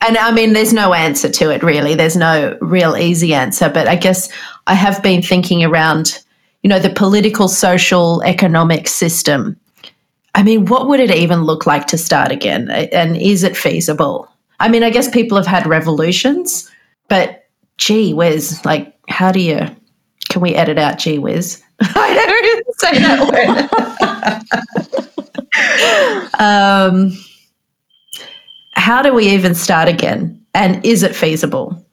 And 0.02 0.18
I 0.18 0.32
mean, 0.32 0.54
there's 0.54 0.74
no 0.74 0.94
answer 0.94 1.30
to 1.30 1.50
it 1.52 1.64
really. 1.64 1.96
There's 1.96 2.16
no 2.16 2.58
real 2.62 2.96
easy 2.96 3.34
answer. 3.34 3.70
But 3.70 3.88
I 3.88 3.96
guess 3.96 4.30
I 4.68 4.74
have 4.74 5.04
been 5.04 5.22
thinking 5.22 5.64
around, 5.64 6.24
you 6.64 6.70
know, 6.70 6.80
the 6.80 6.90
political, 6.90 7.48
social, 7.48 8.22
economic 8.24 8.88
system. 8.88 9.60
I 10.36 10.44
mean, 10.44 10.66
what 10.66 10.88
would 10.88 11.00
it 11.00 11.12
even 11.12 11.44
look 11.44 11.66
like 11.66 11.88
to 11.88 11.98
start 11.98 12.32
again? 12.32 12.70
And 12.70 13.18
is 13.18 13.44
it 13.44 13.58
feasible? 13.58 14.30
I 14.60 14.70
mean, 14.70 14.84
I 14.84 14.90
guess 14.90 15.10
people 15.10 15.38
have 15.38 15.48
had 15.48 15.66
revolutions, 15.68 16.70
but 17.08 17.48
gee 17.78 18.14
where's 18.14 18.64
like, 18.66 18.94
how 19.10 19.32
do 19.32 19.40
you 19.40 19.60
can 20.30 20.42
we 20.42 20.56
edit 20.56 20.78
out 20.78 21.00
gee 21.00 21.18
whiz? 21.18 21.62
I 21.82 22.64
don't 22.66 22.80
say 22.80 23.00
that 23.00 23.20
word. 25.04 26.40
um, 26.40 27.12
how 28.74 29.02
do 29.02 29.14
we 29.14 29.28
even 29.30 29.56
start 29.56 29.88
again? 29.88 30.40
And 30.54 30.84
is 30.86 31.04
it 31.04 31.16
feasible? 31.16 31.86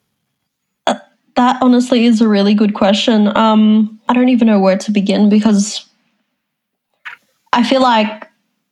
That 0.85 1.61
honestly 1.61 2.05
is 2.05 2.21
a 2.21 2.27
really 2.27 2.55
good 2.55 2.73
question. 2.73 3.35
Um, 3.37 3.99
I 4.09 4.13
don't 4.13 4.29
even 4.29 4.47
know 4.47 4.59
where 4.59 4.77
to 4.77 4.91
begin 4.91 5.29
because 5.29 5.85
I 7.53 7.63
feel 7.63 7.81
like 7.81 8.27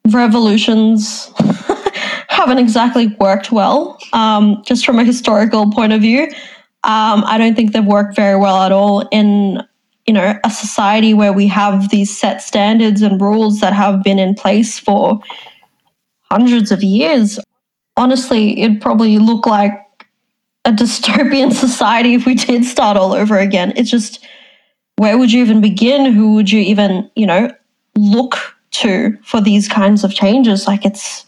revolutions 0.08 1.32
haven't 2.30 2.58
exactly 2.58 3.08
worked 3.20 3.52
well, 3.52 4.00
um, 4.14 4.64
just 4.66 4.86
from 4.86 4.98
a 4.98 5.04
historical 5.04 5.72
point 5.72 5.94
of 5.94 6.02
view. 6.02 6.28
Um, 6.86 7.24
I 7.26 7.40
don't 7.40 7.56
think 7.56 7.74
they've 7.74 7.84
worked 7.84 8.16
very 8.16 8.38
well 8.38 8.62
at 8.62 8.72
all 8.72 9.08
in 9.12 9.60
you 10.06 10.14
know 10.14 10.40
a 10.44 10.50
society 10.52 11.16
where 11.16 11.34
we 11.34 11.48
have 11.48 11.90
these 11.90 12.16
set 12.16 12.44
standards 12.44 13.02
and 13.02 13.20
rules 13.20 13.60
that 13.60 13.74
have 13.74 14.04
been 14.04 14.20
in 14.20 14.36
place 14.36 14.78
for 14.78 15.20
hundreds 16.30 16.72
of 16.72 16.84
years. 16.84 17.40
Honestly, 17.98 18.62
it'd 18.62 18.82
probably 18.82 19.18
look 19.18 19.48
like 19.48 19.74
a 20.66 20.72
dystopian 20.72 21.52
society 21.52 22.14
if 22.14 22.26
we 22.26 22.36
did 22.36 22.64
start 22.64 22.98
all 22.98 23.14
over 23.14 23.40
again. 23.40 23.74
It's 23.76 23.90
just 23.90 24.24
where 24.98 25.18
would 25.18 25.32
you 25.32 25.42
even 25.42 25.62
begin? 25.62 26.14
Who 26.14 26.36
would 26.36 26.52
you 26.52 26.62
even, 26.62 27.10
you 27.16 27.26
know, 27.26 27.52
look 27.96 28.38
to 28.72 29.18
for 29.24 29.42
these 29.42 29.68
kinds 29.68 30.04
of 30.04 30.14
changes? 30.14 30.68
Like 30.68 30.86
it's 30.86 31.26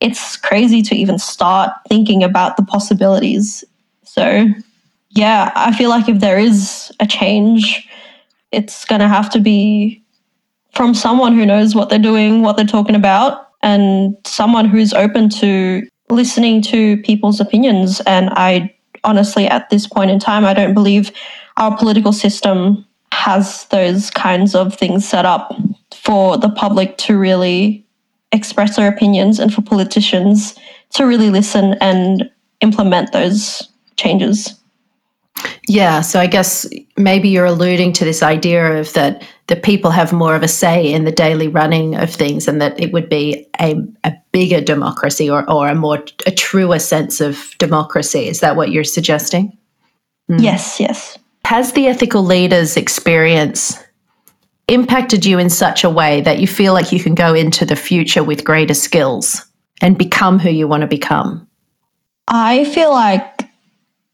it's 0.00 0.36
crazy 0.36 0.82
to 0.82 0.94
even 0.94 1.18
start 1.18 1.70
thinking 1.88 2.22
about 2.22 2.56
the 2.56 2.64
possibilities. 2.64 3.64
So 4.04 4.48
yeah, 5.16 5.50
I 5.54 5.72
feel 5.76 5.88
like 5.88 6.08
if 6.08 6.20
there 6.20 6.38
is 6.38 6.92
a 7.00 7.06
change, 7.06 7.88
it's 8.52 8.84
going 8.84 9.00
to 9.00 9.08
have 9.08 9.30
to 9.30 9.40
be 9.40 10.04
from 10.74 10.92
someone 10.92 11.34
who 11.34 11.46
knows 11.46 11.74
what 11.74 11.88
they're 11.88 11.98
doing, 11.98 12.42
what 12.42 12.56
they're 12.56 12.66
talking 12.66 12.94
about, 12.94 13.48
and 13.62 14.14
someone 14.26 14.66
who's 14.66 14.92
open 14.92 15.30
to 15.30 15.88
listening 16.10 16.60
to 16.62 16.98
people's 16.98 17.40
opinions. 17.40 18.00
And 18.06 18.28
I 18.32 18.74
honestly, 19.04 19.46
at 19.46 19.70
this 19.70 19.86
point 19.86 20.10
in 20.10 20.18
time, 20.18 20.44
I 20.44 20.52
don't 20.52 20.74
believe 20.74 21.10
our 21.56 21.74
political 21.76 22.12
system 22.12 22.84
has 23.12 23.64
those 23.66 24.10
kinds 24.10 24.54
of 24.54 24.74
things 24.74 25.08
set 25.08 25.24
up 25.24 25.50
for 25.94 26.36
the 26.36 26.50
public 26.50 26.98
to 26.98 27.18
really 27.18 27.86
express 28.32 28.76
their 28.76 28.88
opinions 28.88 29.38
and 29.38 29.52
for 29.52 29.62
politicians 29.62 30.58
to 30.90 31.06
really 31.06 31.30
listen 31.30 31.74
and 31.80 32.30
implement 32.60 33.12
those 33.12 33.66
changes. 33.96 34.54
Yeah, 35.68 36.00
so 36.00 36.20
I 36.20 36.26
guess 36.26 36.66
maybe 36.96 37.28
you're 37.28 37.44
alluding 37.44 37.92
to 37.94 38.04
this 38.04 38.22
idea 38.22 38.78
of 38.78 38.92
that 38.92 39.24
the 39.48 39.56
people 39.56 39.90
have 39.90 40.12
more 40.12 40.34
of 40.34 40.42
a 40.42 40.48
say 40.48 40.92
in 40.92 41.04
the 41.04 41.12
daily 41.12 41.48
running 41.48 41.96
of 41.96 42.10
things 42.10 42.46
and 42.48 42.60
that 42.60 42.78
it 42.80 42.92
would 42.92 43.08
be 43.08 43.46
a, 43.60 43.76
a 44.04 44.12
bigger 44.32 44.60
democracy 44.60 45.28
or, 45.28 45.48
or 45.50 45.68
a 45.68 45.74
more 45.74 46.04
a 46.26 46.30
truer 46.30 46.78
sense 46.78 47.20
of 47.20 47.54
democracy. 47.58 48.28
Is 48.28 48.40
that 48.40 48.56
what 48.56 48.70
you're 48.70 48.84
suggesting? 48.84 49.56
Mm. 50.30 50.42
Yes, 50.42 50.80
yes. 50.80 51.18
Has 51.44 51.72
the 51.72 51.86
ethical 51.86 52.22
leaders 52.22 52.76
experience 52.76 53.76
impacted 54.68 55.24
you 55.24 55.38
in 55.38 55.48
such 55.48 55.84
a 55.84 55.90
way 55.90 56.20
that 56.22 56.40
you 56.40 56.46
feel 56.46 56.72
like 56.72 56.90
you 56.90 57.00
can 57.00 57.14
go 57.14 57.34
into 57.34 57.64
the 57.64 57.76
future 57.76 58.24
with 58.24 58.44
greater 58.44 58.74
skills 58.74 59.44
and 59.80 59.98
become 59.98 60.38
who 60.38 60.50
you 60.50 60.66
want 60.66 60.80
to 60.80 60.88
become? 60.88 61.46
I 62.28 62.64
feel 62.64 62.90
like 62.90 63.48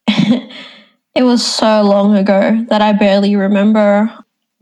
It 1.14 1.24
was 1.24 1.44
so 1.44 1.82
long 1.82 2.16
ago 2.16 2.64
that 2.68 2.80
I 2.80 2.92
barely 2.92 3.36
remember 3.36 4.10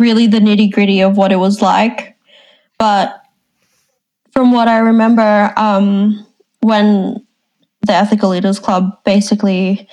really 0.01 0.27
the 0.27 0.39
nitty 0.39 0.73
gritty 0.73 1.01
of 1.01 1.17
what 1.17 1.31
it 1.31 1.37
was 1.37 1.63
like. 1.63 2.17
But 2.79 3.23
from 4.33 4.53
what 4.53 4.67
I 4.67 4.79
remember, 4.79 5.53
um, 5.57 6.27
when 6.61 7.25
the 7.83 7.93
Ethical 7.93 8.31
Leaders 8.31 8.59
Club 8.59 8.91
basically 9.05 9.89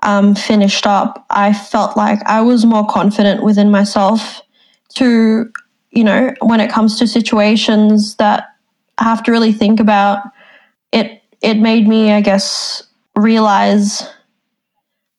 um, 0.00 0.34
finished 0.34 0.86
up, 0.86 1.26
I 1.30 1.52
felt 1.52 1.96
like 1.96 2.20
I 2.24 2.40
was 2.40 2.64
more 2.64 2.86
confident 2.86 3.42
within 3.42 3.70
myself 3.70 4.40
to, 4.94 5.50
you 5.90 6.04
know, 6.04 6.32
when 6.40 6.60
it 6.60 6.70
comes 6.70 6.98
to 6.98 7.06
situations 7.06 8.16
that 8.16 8.44
I 8.98 9.04
have 9.04 9.22
to 9.24 9.32
really 9.32 9.52
think 9.52 9.80
about. 9.80 10.22
It 10.92 11.22
it 11.42 11.54
made 11.54 11.86
me, 11.86 12.12
I 12.12 12.20
guess, 12.20 12.82
realize 13.14 14.02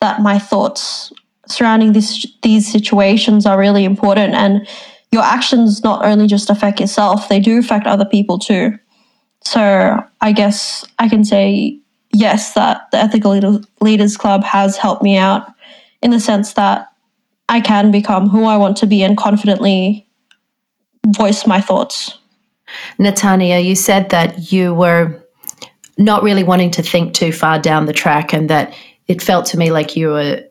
that 0.01 0.21
my 0.21 0.39
thoughts 0.39 1.11
surrounding 1.47 1.93
this, 1.93 2.25
these 2.41 2.71
situations 2.71 3.45
are 3.45 3.57
really 3.57 3.83
important 3.83 4.33
and 4.33 4.67
your 5.11 5.23
actions 5.23 5.83
not 5.83 6.05
only 6.05 6.27
just 6.27 6.49
affect 6.49 6.79
yourself 6.79 7.27
they 7.29 7.39
do 7.39 7.57
affect 7.57 7.87
other 7.87 8.05
people 8.05 8.37
too. 8.37 8.77
So 9.45 9.97
i 10.21 10.31
guess 10.31 10.85
i 10.99 11.09
can 11.09 11.23
say 11.25 11.79
yes 12.11 12.53
that 12.53 12.89
the 12.91 12.97
ethical 12.97 13.61
leaders 13.81 14.17
club 14.17 14.43
has 14.43 14.77
helped 14.77 15.03
me 15.03 15.17
out 15.17 15.47
in 16.01 16.11
the 16.11 16.19
sense 16.19 16.53
that 16.53 16.91
i 17.47 17.59
can 17.59 17.91
become 17.91 18.29
who 18.29 18.45
i 18.45 18.57
want 18.57 18.77
to 18.77 18.85
be 18.85 19.03
and 19.03 19.17
confidently 19.17 20.05
voice 21.07 21.47
my 21.47 21.61
thoughts. 21.61 22.17
Natanya 22.99 23.63
you 23.63 23.75
said 23.75 24.09
that 24.09 24.51
you 24.51 24.73
were 24.73 25.23
not 25.97 26.23
really 26.23 26.43
wanting 26.43 26.71
to 26.71 26.83
think 26.83 27.13
too 27.13 27.31
far 27.31 27.59
down 27.59 27.85
the 27.85 27.93
track 27.93 28.33
and 28.33 28.49
that 28.49 28.73
it 29.09 29.21
felt 29.21 29.47
to 29.47 29.57
me 29.57 29.71
like 29.71 29.97
you 29.97 30.09
were 30.09 30.43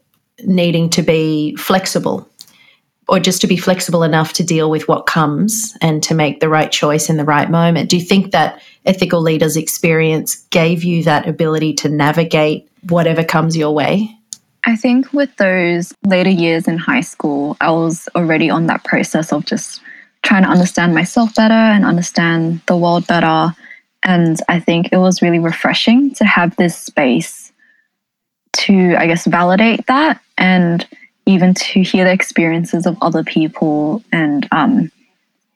needing 0.45 0.91
to 0.91 1.03
be 1.03 1.57
flexible 1.57 2.29
or 3.09 3.19
just 3.19 3.41
to 3.41 3.47
be 3.47 3.57
flexible 3.57 4.03
enough 4.03 4.35
to 4.35 4.45
deal 4.45 4.69
with 4.69 4.87
what 4.87 5.07
comes 5.07 5.75
and 5.81 6.03
to 6.03 6.15
make 6.15 6.41
the 6.41 6.49
right 6.49 6.71
choice 6.71 7.09
in 7.09 7.17
the 7.17 7.25
right 7.25 7.51
moment. 7.51 7.89
Do 7.89 7.97
you 7.97 8.05
think 8.05 8.33
that 8.33 8.61
ethical 8.85 9.23
leaders 9.23 9.57
experience 9.57 10.37
gave 10.51 10.85
you 10.85 11.05
that 11.05 11.27
ability 11.27 11.73
to 11.75 11.89
navigate 11.89 12.69
whatever 12.89 13.25
comes 13.25 13.57
your 13.57 13.75
way? 13.75 14.15
I 14.65 14.77
think 14.77 15.11
with 15.13 15.35
those 15.37 15.95
later 16.05 16.31
years 16.31 16.69
in 16.69 16.77
high 16.77 17.01
school, 17.01 17.57
I 17.61 17.71
was 17.71 18.09
already 18.15 18.51
on 18.51 18.67
that 18.67 18.85
process 18.85 19.33
of 19.33 19.47
just 19.47 19.81
trying 20.23 20.43
to 20.43 20.51
understand 20.51 20.95
myself 20.95 21.35
better 21.35 21.55
and 21.55 21.85
understand 21.85 22.61
the 22.67 22.77
world 22.77 23.07
better. 23.07 23.55
And 24.03 24.39
I 24.49 24.59
think 24.59 24.89
it 24.93 24.99
was 24.99 25.23
really 25.23 25.39
refreshing 25.39 26.13
to 26.17 26.25
have 26.25 26.57
this 26.57 26.77
space 26.77 27.38
to, 28.69 28.95
I 28.97 29.07
guess, 29.07 29.27
validate 29.27 29.87
that 29.87 30.21
and 30.37 30.87
even 31.27 31.55
to 31.55 31.83
hear 31.83 32.05
the 32.05 32.13
experiences 32.13 32.87
of 32.87 32.97
other 33.03 33.25
people 33.25 34.03
and, 34.13 34.47
um, 34.53 34.91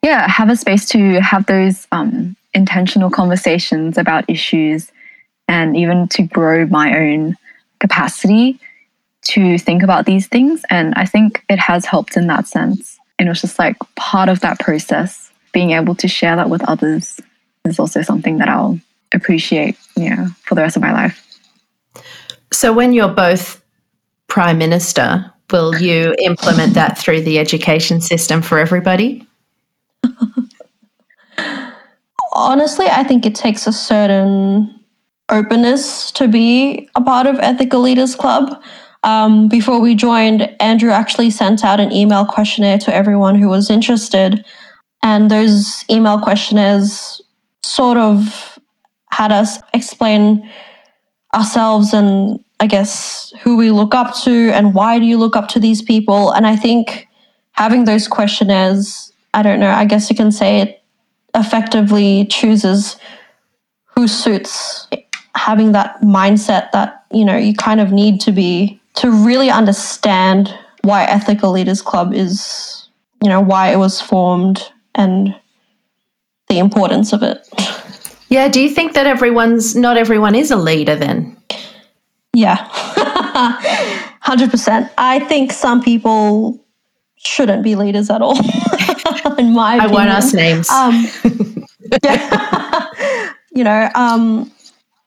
yeah, 0.03 0.27
have 0.27 0.49
a 0.49 0.55
space 0.55 0.85
to 0.89 1.21
have 1.21 1.45
those 1.45 1.87
um, 1.91 2.35
intentional 2.53 3.09
conversations 3.09 3.97
about 3.97 4.29
issues 4.29 4.91
and 5.47 5.77
even 5.77 6.07
to 6.09 6.23
grow 6.23 6.65
my 6.67 6.97
own 6.97 7.37
capacity 7.79 8.59
to 9.23 9.57
think 9.57 9.83
about 9.83 10.05
these 10.05 10.27
things. 10.27 10.63
And 10.69 10.93
I 10.95 11.05
think 11.05 11.43
it 11.49 11.59
has 11.59 11.85
helped 11.85 12.17
in 12.17 12.27
that 12.27 12.47
sense. 12.47 12.99
And 13.17 13.27
it 13.27 13.31
was 13.31 13.41
just 13.41 13.59
like 13.59 13.77
part 13.95 14.29
of 14.29 14.41
that 14.41 14.59
process, 14.59 15.31
being 15.53 15.71
able 15.71 15.95
to 15.95 16.07
share 16.07 16.35
that 16.35 16.49
with 16.49 16.63
others 16.63 17.19
is 17.65 17.79
also 17.79 18.01
something 18.01 18.39
that 18.39 18.49
I'll 18.49 18.79
appreciate, 19.13 19.77
yeah, 19.95 20.27
for 20.43 20.55
the 20.55 20.61
rest 20.61 20.75
of 20.75 20.81
my 20.81 20.91
life. 20.91 21.22
So, 22.53 22.71
when 22.71 22.93
you're 22.93 23.09
both 23.09 23.63
Prime 24.27 24.59
Minister, 24.59 25.31
will 25.51 25.75
you 25.75 26.15
implement 26.19 26.75
that 26.75 26.97
through 26.97 27.21
the 27.21 27.39
education 27.39 27.99
system 27.99 28.41
for 28.43 28.59
everybody? 28.59 29.27
Honestly, 32.33 32.85
I 32.87 33.03
think 33.03 33.25
it 33.25 33.35
takes 33.35 33.65
a 33.65 33.73
certain 33.73 34.79
openness 35.29 36.11
to 36.11 36.27
be 36.27 36.87
a 36.95 37.01
part 37.01 37.25
of 37.25 37.39
Ethical 37.39 37.81
Leaders 37.81 38.15
Club. 38.15 38.61
Um, 39.03 39.47
before 39.49 39.81
we 39.81 39.95
joined, 39.95 40.49
Andrew 40.61 40.91
actually 40.91 41.31
sent 41.31 41.63
out 41.63 41.79
an 41.79 41.91
email 41.91 42.25
questionnaire 42.25 42.77
to 42.79 42.95
everyone 42.95 43.35
who 43.35 43.49
was 43.49 43.69
interested. 43.69 44.45
And 45.01 45.29
those 45.29 45.85
email 45.89 46.19
questionnaires 46.19 47.21
sort 47.63 47.97
of 47.97 48.59
had 49.11 49.31
us 49.31 49.57
explain 49.73 50.49
ourselves 51.33 51.93
and 51.93 52.42
I 52.59 52.67
guess 52.67 53.33
who 53.41 53.57
we 53.57 53.71
look 53.71 53.93
up 53.93 54.15
to 54.23 54.51
and 54.51 54.73
why 54.73 54.99
do 54.99 55.05
you 55.05 55.17
look 55.17 55.35
up 55.35 55.49
to 55.49 55.59
these 55.59 55.81
people. 55.81 56.31
And 56.31 56.47
I 56.47 56.55
think 56.55 57.07
having 57.51 57.85
those 57.85 58.07
questionnaires, 58.07 59.11
I 59.33 59.41
don't 59.41 59.59
know, 59.59 59.71
I 59.71 59.85
guess 59.85 60.09
you 60.09 60.15
can 60.15 60.31
say 60.31 60.61
it 60.61 60.81
effectively 61.35 62.25
chooses 62.25 62.97
who 63.85 64.07
suits 64.07 64.87
having 65.35 65.71
that 65.73 65.99
mindset 66.01 66.71
that, 66.71 67.05
you 67.11 67.25
know, 67.25 67.35
you 67.35 67.53
kind 67.53 67.81
of 67.81 67.91
need 67.91 68.21
to 68.21 68.31
be 68.31 68.79
to 68.95 69.11
really 69.11 69.49
understand 69.49 70.53
why 70.83 71.03
Ethical 71.05 71.51
Leaders 71.51 71.81
Club 71.81 72.13
is, 72.13 72.87
you 73.21 73.29
know, 73.29 73.41
why 73.41 73.71
it 73.71 73.77
was 73.77 73.99
formed 73.99 74.71
and 74.95 75.35
the 76.49 76.59
importance 76.59 77.13
of 77.13 77.23
it. 77.23 77.47
Yeah, 78.29 78.47
do 78.47 78.61
you 78.61 78.69
think 78.69 78.93
that 78.93 79.07
everyone's 79.07 79.75
not 79.75 79.97
everyone 79.97 80.35
is 80.35 80.51
a 80.51 80.55
leader 80.55 80.95
then? 80.95 81.37
Yeah. 82.33 82.57
100%. 84.23 84.89
I 84.97 85.19
think 85.19 85.51
some 85.51 85.81
people 85.81 86.63
shouldn't 87.17 87.63
be 87.63 87.75
leaders 87.75 88.09
at 88.09 88.21
all. 88.21 88.37
in 89.37 89.53
my 89.53 89.75
opinion. 89.75 89.81
I 89.81 89.87
won't 89.87 90.09
ask 90.09 90.33
names. 90.33 90.69
Um, 90.69 91.07
yeah. 92.03 92.89
you 93.51 93.63
know, 93.63 93.89
um, 93.95 94.51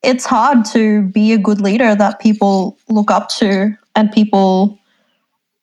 it's 0.02 0.24
hard 0.24 0.64
to 0.66 1.02
be 1.02 1.32
a 1.32 1.38
good 1.38 1.60
leader 1.60 1.94
that 1.94 2.20
people 2.20 2.78
look 2.88 3.10
up 3.10 3.28
to 3.38 3.76
and 3.94 4.12
people 4.12 4.78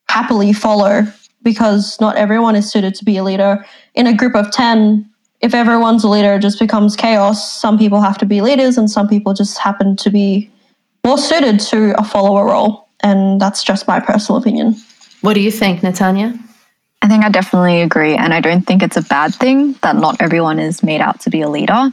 happily 0.09 0.53
follow 0.53 1.03
because 1.43 1.99
not 1.99 2.15
everyone 2.15 2.55
is 2.55 2.69
suited 2.71 2.95
to 2.95 3.05
be 3.05 3.17
a 3.17 3.23
leader. 3.23 3.65
In 3.95 4.07
a 4.07 4.13
group 4.13 4.35
of 4.35 4.51
10, 4.51 5.09
if 5.41 5.53
everyone's 5.53 6.03
a 6.03 6.09
leader, 6.09 6.33
it 6.33 6.41
just 6.41 6.59
becomes 6.59 6.95
chaos. 6.95 7.59
Some 7.61 7.77
people 7.77 8.01
have 8.01 8.17
to 8.19 8.25
be 8.25 8.41
leaders 8.41 8.77
and 8.77 8.89
some 8.89 9.07
people 9.07 9.33
just 9.33 9.57
happen 9.57 9.95
to 9.97 10.09
be 10.09 10.49
more 11.03 11.17
suited 11.17 11.59
to 11.59 11.99
a 11.99 12.03
follower 12.03 12.45
role. 12.45 12.87
And 13.01 13.39
that's 13.39 13.63
just 13.63 13.87
my 13.87 13.99
personal 13.99 14.39
opinion. 14.39 14.75
What 15.21 15.33
do 15.33 15.41
you 15.41 15.51
think, 15.51 15.81
Natanya? 15.81 16.39
I 17.01 17.07
think 17.09 17.25
I 17.25 17.29
definitely 17.29 17.81
agree. 17.81 18.15
And 18.15 18.33
I 18.33 18.39
don't 18.39 18.61
think 18.61 18.81
it's 18.81 18.95
a 18.95 19.01
bad 19.01 19.35
thing 19.35 19.73
that 19.81 19.97
not 19.97 20.21
everyone 20.21 20.59
is 20.59 20.81
made 20.81 21.01
out 21.01 21.19
to 21.21 21.29
be 21.29 21.41
a 21.41 21.49
leader. 21.49 21.91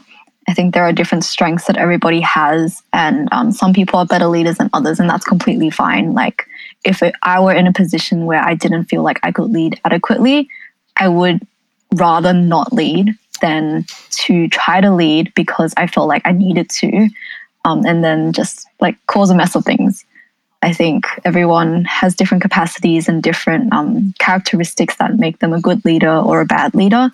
I 0.49 0.55
think 0.55 0.75
there 0.75 0.85
are 0.85 0.93
different 0.93 1.25
strengths 1.25 1.67
that 1.67 1.77
everybody 1.77 2.21
has, 2.21 2.83
and 2.93 3.29
um, 3.31 3.53
some 3.53 3.73
people 3.73 4.01
are 4.01 4.07
better 4.07 4.27
leaders 4.27 4.57
than 4.57 4.71
others, 4.73 4.99
and 4.99 5.09
that's 5.09 5.25
completely 5.25 5.71
fine. 5.71 6.13
Like, 6.13 6.47
if 6.85 7.03
it, 7.03 7.15
I 7.23 7.41
were 7.41 7.53
in 7.53 7.69
a 7.69 7.73
position 7.73 8.25
where 8.25 8.43
I 8.43 8.55
didn't 8.55 8.87
feel 8.87 9.03
like 9.03 9.21
I 9.23 9.31
could 9.31 9.51
lead 9.51 9.79
adequately, 9.85 10.49
I 10.97 11.09
would 11.09 11.47
rather 11.95 12.33
not 12.33 12.73
lead 12.73 13.15
than 13.41 13.85
to 14.11 14.49
try 14.49 14.81
to 14.81 14.93
lead 14.93 15.33
because 15.35 15.73
I 15.77 15.87
felt 15.87 16.09
like 16.09 16.23
I 16.25 16.33
needed 16.33 16.69
to, 16.71 17.09
um, 17.65 17.85
and 17.87 18.03
then 18.03 18.33
just 18.33 18.67
like 18.81 18.97
cause 19.07 19.31
a 19.31 19.35
mess 19.35 19.55
of 19.55 19.65
things. 19.65 20.05
I 20.63 20.73
think 20.73 21.07
everyone 21.25 21.85
has 21.85 22.15
different 22.15 22.43
capacities 22.43 23.09
and 23.09 23.23
different 23.23 23.73
um, 23.73 24.15
characteristics 24.19 24.97
that 24.97 25.17
make 25.17 25.39
them 25.39 25.55
a 25.55 25.61
good 25.61 25.85
leader 25.85 26.15
or 26.15 26.41
a 26.41 26.47
bad 26.47 26.75
leader. 26.75 27.11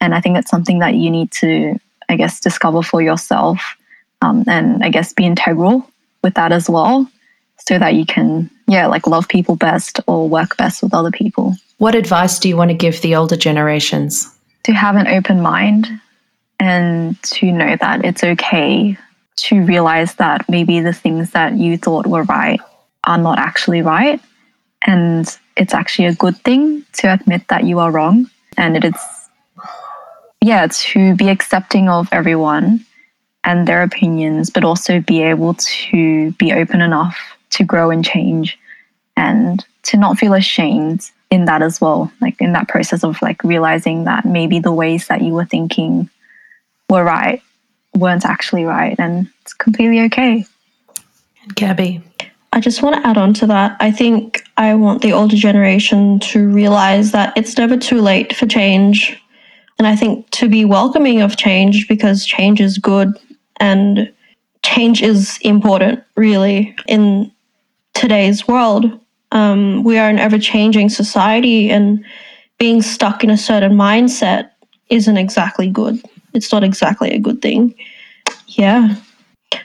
And 0.00 0.14
I 0.14 0.20
think 0.20 0.34
that's 0.36 0.50
something 0.50 0.80
that 0.80 0.94
you 0.94 1.10
need 1.10 1.30
to 1.32 1.78
I 2.12 2.16
guess, 2.16 2.40
discover 2.40 2.82
for 2.82 3.00
yourself 3.00 3.76
um, 4.20 4.44
and 4.46 4.84
I 4.84 4.90
guess 4.90 5.14
be 5.14 5.24
integral 5.24 5.88
with 6.22 6.34
that 6.34 6.52
as 6.52 6.68
well 6.68 7.10
so 7.56 7.78
that 7.78 7.94
you 7.94 8.04
can, 8.04 8.50
yeah, 8.68 8.86
like 8.86 9.06
love 9.06 9.28
people 9.28 9.56
best 9.56 9.98
or 10.06 10.28
work 10.28 10.56
best 10.58 10.82
with 10.82 10.92
other 10.92 11.10
people. 11.10 11.56
What 11.78 11.94
advice 11.94 12.38
do 12.38 12.48
you 12.50 12.56
want 12.56 12.70
to 12.70 12.76
give 12.76 13.00
the 13.00 13.16
older 13.16 13.36
generations? 13.36 14.30
To 14.64 14.72
have 14.72 14.94
an 14.96 15.08
open 15.08 15.40
mind 15.40 15.88
and 16.60 17.20
to 17.22 17.50
know 17.50 17.76
that 17.80 18.04
it's 18.04 18.22
okay 18.22 18.96
to 19.36 19.62
realize 19.62 20.14
that 20.16 20.48
maybe 20.48 20.80
the 20.80 20.92
things 20.92 21.30
that 21.32 21.54
you 21.54 21.76
thought 21.76 22.06
were 22.06 22.24
right 22.24 22.60
are 23.04 23.18
not 23.18 23.38
actually 23.38 23.82
right. 23.82 24.20
And 24.86 25.26
it's 25.56 25.74
actually 25.74 26.06
a 26.06 26.14
good 26.14 26.36
thing 26.38 26.84
to 26.94 27.12
admit 27.12 27.48
that 27.48 27.64
you 27.64 27.78
are 27.78 27.90
wrong. 27.90 28.30
And 28.56 28.76
it 28.76 28.84
is 28.84 28.94
yeah, 30.42 30.66
to 30.68 31.14
be 31.14 31.28
accepting 31.28 31.88
of 31.88 32.08
everyone 32.10 32.84
and 33.44 33.66
their 33.66 33.82
opinions, 33.82 34.50
but 34.50 34.64
also 34.64 35.00
be 35.00 35.22
able 35.22 35.54
to 35.54 36.32
be 36.32 36.52
open 36.52 36.82
enough 36.82 37.16
to 37.50 37.64
grow 37.64 37.90
and 37.90 38.04
change 38.04 38.58
and 39.16 39.64
to 39.84 39.96
not 39.96 40.18
feel 40.18 40.34
ashamed 40.34 41.10
in 41.30 41.44
that 41.44 41.62
as 41.62 41.80
well. 41.80 42.10
Like 42.20 42.40
in 42.40 42.52
that 42.54 42.68
process 42.68 43.04
of 43.04 43.22
like 43.22 43.42
realizing 43.44 44.04
that 44.04 44.24
maybe 44.24 44.58
the 44.58 44.72
ways 44.72 45.06
that 45.06 45.22
you 45.22 45.32
were 45.32 45.44
thinking 45.44 46.10
were 46.90 47.04
right 47.04 47.40
weren't 47.94 48.24
actually 48.24 48.64
right 48.64 48.96
and 48.98 49.28
it's 49.42 49.52
completely 49.54 50.00
okay. 50.02 50.46
And 51.42 51.54
Gabby. 51.54 52.02
I 52.54 52.60
just 52.60 52.82
want 52.82 52.96
to 52.96 53.08
add 53.08 53.16
on 53.16 53.32
to 53.34 53.46
that. 53.46 53.76
I 53.80 53.90
think 53.90 54.44
I 54.58 54.74
want 54.74 55.00
the 55.00 55.12
older 55.12 55.36
generation 55.36 56.20
to 56.20 56.48
realize 56.48 57.12
that 57.12 57.32
it's 57.36 57.56
never 57.56 57.76
too 57.78 58.00
late 58.00 58.36
for 58.36 58.46
change 58.46 59.18
and 59.78 59.86
I 59.86 59.96
think 59.96 60.30
to 60.30 60.48
be 60.48 60.64
welcoming 60.64 61.22
of 61.22 61.36
change 61.36 61.88
because 61.88 62.24
change 62.24 62.60
is 62.60 62.78
good 62.78 63.18
and 63.56 64.12
change 64.62 65.02
is 65.02 65.38
important, 65.42 66.02
really, 66.16 66.74
in 66.86 67.32
today's 67.94 68.46
world. 68.46 69.00
Um, 69.32 69.82
we 69.82 69.98
are 69.98 70.08
an 70.08 70.18
ever 70.18 70.38
changing 70.38 70.88
society, 70.88 71.70
and 71.70 72.04
being 72.58 72.82
stuck 72.82 73.24
in 73.24 73.30
a 73.30 73.36
certain 73.36 73.72
mindset 73.72 74.50
isn't 74.88 75.16
exactly 75.16 75.68
good. 75.68 76.00
It's 76.34 76.52
not 76.52 76.64
exactly 76.64 77.10
a 77.10 77.18
good 77.18 77.42
thing. 77.42 77.74
Yeah. 78.48 78.96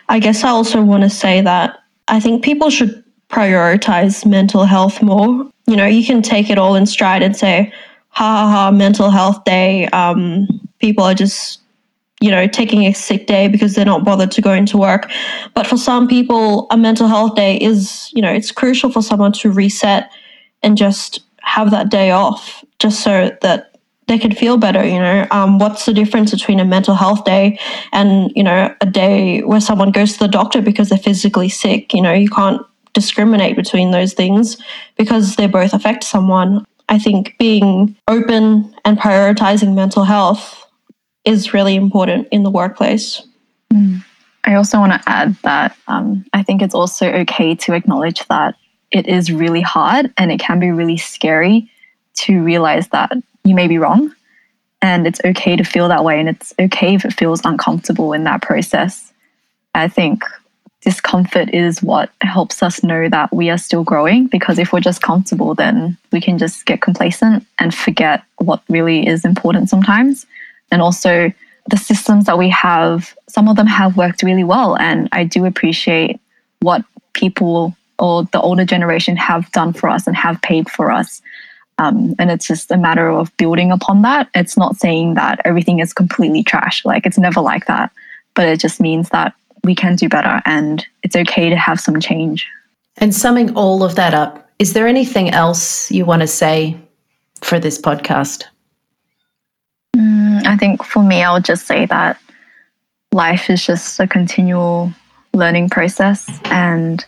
I 0.10 0.20
guess 0.20 0.44
I 0.44 0.50
also 0.50 0.82
want 0.82 1.04
to 1.04 1.10
say 1.10 1.42
that 1.42 1.80
I 2.08 2.20
think 2.20 2.44
people 2.44 2.70
should 2.70 3.04
prioritize 3.30 4.26
mental 4.26 4.66
health 4.66 5.02
more. 5.02 5.50
You 5.66 5.76
know, 5.76 5.86
you 5.86 6.06
can 6.06 6.22
take 6.22 6.50
it 6.50 6.58
all 6.58 6.76
in 6.76 6.86
stride 6.86 7.24
and 7.24 7.36
say, 7.36 7.72
ha 8.10 8.24
ha 8.24 8.52
ha 8.52 8.72
mental 8.72 9.10
health 9.10 9.44
day. 9.44 9.88
Um, 9.88 10.48
people 10.80 11.04
are 11.04 11.14
just 11.14 11.60
you 12.20 12.32
know 12.32 12.48
taking 12.48 12.84
a 12.84 12.94
sick 12.94 13.28
day 13.28 13.48
because 13.48 13.76
they're 13.76 13.86
not 13.86 14.04
bothered 14.04 14.32
to 14.32 14.42
go 14.42 14.54
into 14.54 14.78
work. 14.78 15.10
But 15.54 15.68
for 15.68 15.78
some 15.78 16.08
people, 16.08 16.68
a 16.72 16.78
mental 16.78 17.08
health 17.08 17.36
day 17.36 17.58
is 17.58 18.10
you 18.14 18.22
know 18.22 18.32
it's 18.32 18.52
crucial 18.52 18.92
for 18.92 19.02
someone 19.02 19.34
to 19.34 19.52
reset 19.52 20.12
and 20.64 20.78
just 20.78 21.22
have 21.42 21.72
that 21.72 21.90
day 21.90 22.12
off, 22.12 22.64
just 22.80 23.02
so 23.02 23.36
that 23.42 23.77
they 24.08 24.18
could 24.18 24.38
feel 24.38 24.58
better 24.58 24.86
you 24.86 25.00
know 25.00 25.28
um, 25.32 25.60
what's 25.60 25.86
the 25.86 25.94
difference 25.94 26.32
between 26.32 26.60
a 26.60 26.66
mental 26.66 26.96
health 26.96 27.24
day 27.26 27.60
and 27.92 28.32
you 28.36 28.44
know 28.44 28.74
a 28.82 28.86
day 28.86 29.42
where 29.44 29.62
someone 29.62 29.92
goes 29.92 30.14
to 30.14 30.20
the 30.20 30.28
doctor 30.28 30.62
because 30.62 30.90
they're 30.90 30.98
physically 30.98 31.50
sick 31.50 31.94
you 31.94 32.02
know 32.02 32.14
you 32.14 32.30
can't 32.30 32.62
discriminate 32.94 33.56
between 33.56 33.92
those 33.92 34.14
things 34.14 34.58
because 34.98 35.36
they 35.36 35.46
both 35.46 35.74
affect 35.74 36.04
someone 36.04 36.66
I 36.90 37.00
think 37.00 37.36
being 37.38 37.96
open 38.08 38.74
and 38.86 38.98
prioritizing 38.98 39.76
mental 39.76 40.04
health 40.04 40.66
is 41.26 41.54
really 41.54 41.76
important 41.76 42.28
in 42.32 42.44
the 42.44 42.50
workplace. 42.50 43.28
Mm. 43.74 44.04
I 44.46 44.54
also 44.54 44.80
want 44.80 44.94
to 44.94 45.10
add 45.10 45.36
that 45.44 45.76
um, 45.88 46.26
I 46.32 46.44
think 46.44 46.62
it's 46.62 46.74
also 46.74 47.12
okay 47.12 47.56
to 47.56 47.74
acknowledge 47.74 48.26
that 48.28 48.56
it 48.92 49.08
is 49.08 49.32
really 49.32 49.60
hard 49.62 50.14
and 50.18 50.32
it 50.32 50.40
can 50.40 50.60
be 50.60 50.72
really 50.72 50.96
scary 50.96 51.70
to 52.16 52.42
realize 52.42 52.88
that 52.90 53.12
you 53.48 53.56
may 53.56 53.68
be 53.68 53.78
wrong. 53.78 54.14
And 54.82 55.08
it's 55.08 55.22
okay 55.26 55.56
to 55.56 55.64
feel 55.64 55.88
that 55.88 56.04
way. 56.04 56.20
And 56.20 56.30
it's 56.30 56.54
okay 56.60 56.94
if 56.94 57.04
it 57.04 57.14
feels 57.14 57.42
uncomfortable 57.44 58.14
in 58.14 58.24
that 58.26 58.42
process. 58.42 59.12
I 59.74 59.88
think 59.88 60.24
discomfort 60.82 61.54
is 61.54 61.82
what 61.82 62.12
helps 62.22 62.62
us 62.62 62.84
know 62.84 63.10
that 63.10 63.34
we 63.34 63.50
are 63.50 63.58
still 63.58 63.84
growing 63.84 64.28
because 64.28 64.60
if 64.60 64.72
we're 64.72 64.80
just 64.80 65.02
comfortable 65.02 65.56
then 65.56 65.98
we 66.12 66.22
can 66.22 66.38
just 66.38 66.66
get 66.66 66.82
complacent 66.82 67.46
and 67.60 67.74
forget 67.74 68.24
what 68.38 68.62
really 68.70 69.06
is 69.06 69.26
important 69.26 69.70
sometimes 69.70 70.26
and 70.72 70.82
also 70.82 71.32
the 71.70 71.78
systems 71.78 72.26
that 72.26 72.38
we 72.38 72.48
have 72.48 73.14
some 73.28 73.50
of 73.50 73.56
them 73.56 73.68
have 73.68 73.98
worked 73.98 74.22
really 74.24 74.44
well 74.44 74.78
and 74.78 75.10
i 75.12 75.24
do 75.24 75.46
appreciate 75.46 76.22
what 76.62 76.86
people 77.14 77.76
or 78.00 78.24
the 78.26 78.40
older 78.40 78.64
generation 78.64 79.18
have 79.18 79.52
done 79.52 79.74
for 79.74 79.90
us 79.90 80.06
and 80.06 80.16
have 80.16 80.42
paid 80.42 80.70
for 80.70 80.92
us 80.92 81.22
um, 81.80 82.16
and 82.18 82.32
it's 82.32 82.48
just 82.48 82.72
a 82.72 82.78
matter 82.78 83.10
of 83.10 83.36
building 83.38 83.72
upon 83.72 84.02
that 84.02 84.30
it's 84.34 84.58
not 84.58 84.78
saying 84.78 85.14
that 85.14 85.40
everything 85.46 85.80
is 85.80 85.94
completely 85.94 86.44
trash 86.44 86.84
like 86.86 87.06
it's 87.06 87.18
never 87.18 87.42
like 87.42 87.66
that 87.66 87.92
but 88.38 88.48
it 88.48 88.60
just 88.60 88.80
means 88.80 89.10
that 89.10 89.34
we 89.64 89.76
can 89.76 89.96
do 89.96 90.08
better 90.08 90.42
and 90.46 90.86
it's 91.04 91.16
okay 91.16 91.50
to 91.50 91.56
have 91.56 91.80
some 91.80 92.00
change. 92.00 92.48
And 92.98 93.14
summing 93.14 93.54
all 93.56 93.84
of 93.84 93.96
that 93.96 94.14
up, 94.14 94.50
is 94.60 94.74
there 94.74 94.88
anything 94.88 95.30
else 95.30 95.92
you 95.92 96.06
want 96.06 96.22
to 96.22 96.28
say 96.28 96.78
for 97.42 97.60
this 97.60 97.80
podcast? 97.80 98.46
Mm, 99.96 100.46
I 100.46 100.56
think 100.56 100.84
for 100.84 101.04
me, 101.04 101.22
I'll 101.24 101.42
just 101.42 101.68
say 101.68 101.86
that 101.88 102.20
life 103.12 103.50
is 103.50 103.66
just 103.66 104.00
a 104.00 104.08
continual 104.08 104.92
learning 105.34 105.70
process 105.70 106.40
and 106.46 107.06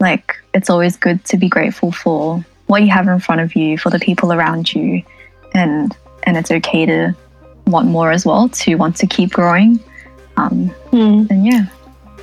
like 0.00 0.36
it's 0.52 0.68
always 0.68 0.96
good 0.96 1.24
to 1.26 1.36
be 1.36 1.48
grateful 1.48 1.92
for 1.92 2.44
what 2.66 2.82
you 2.82 2.90
have 2.90 3.08
in 3.08 3.18
front 3.20 3.40
of 3.40 3.54
you, 3.56 3.76
for 3.78 3.90
the 3.90 3.98
people 3.98 4.32
around 4.32 4.72
you, 4.74 5.02
and 5.54 5.96
and 6.24 6.36
it's 6.36 6.50
okay 6.50 6.86
to 6.86 7.14
want 7.66 7.88
more 7.88 8.10
as 8.10 8.24
well, 8.26 8.48
to 8.48 8.74
want 8.76 8.96
to 8.96 9.06
keep 9.06 9.32
growing. 9.32 9.78
Um, 10.36 10.74
Mm. 10.92 11.30
and 11.30 11.44
yeah, 11.46 11.66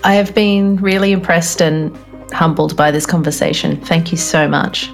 I 0.03 0.13
have 0.15 0.33
been 0.33 0.77
really 0.77 1.11
impressed 1.11 1.61
and 1.61 1.95
humbled 2.33 2.75
by 2.75 2.91
this 2.91 3.05
conversation. 3.05 3.77
Thank 3.81 4.11
you 4.11 4.17
so 4.17 4.47
much. 4.47 4.91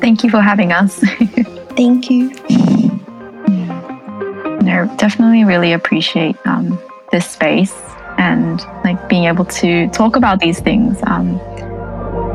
thank 0.00 0.22
you 0.22 0.28
for 0.30 0.40
having 0.40 0.70
us. 0.72 0.98
Thank 1.76 2.10
you. 2.10 2.30
no, 4.62 4.92
definitely 4.98 5.44
really 5.44 5.72
appreciate 5.72 6.36
um, 6.46 6.78
this 7.10 7.28
space 7.28 7.74
and 8.18 8.60
like 8.84 9.08
being 9.08 9.24
able 9.24 9.44
to 9.46 9.88
talk 9.90 10.16
about 10.16 10.40
these 10.40 10.60
things. 10.60 10.98
Um, 11.06 11.38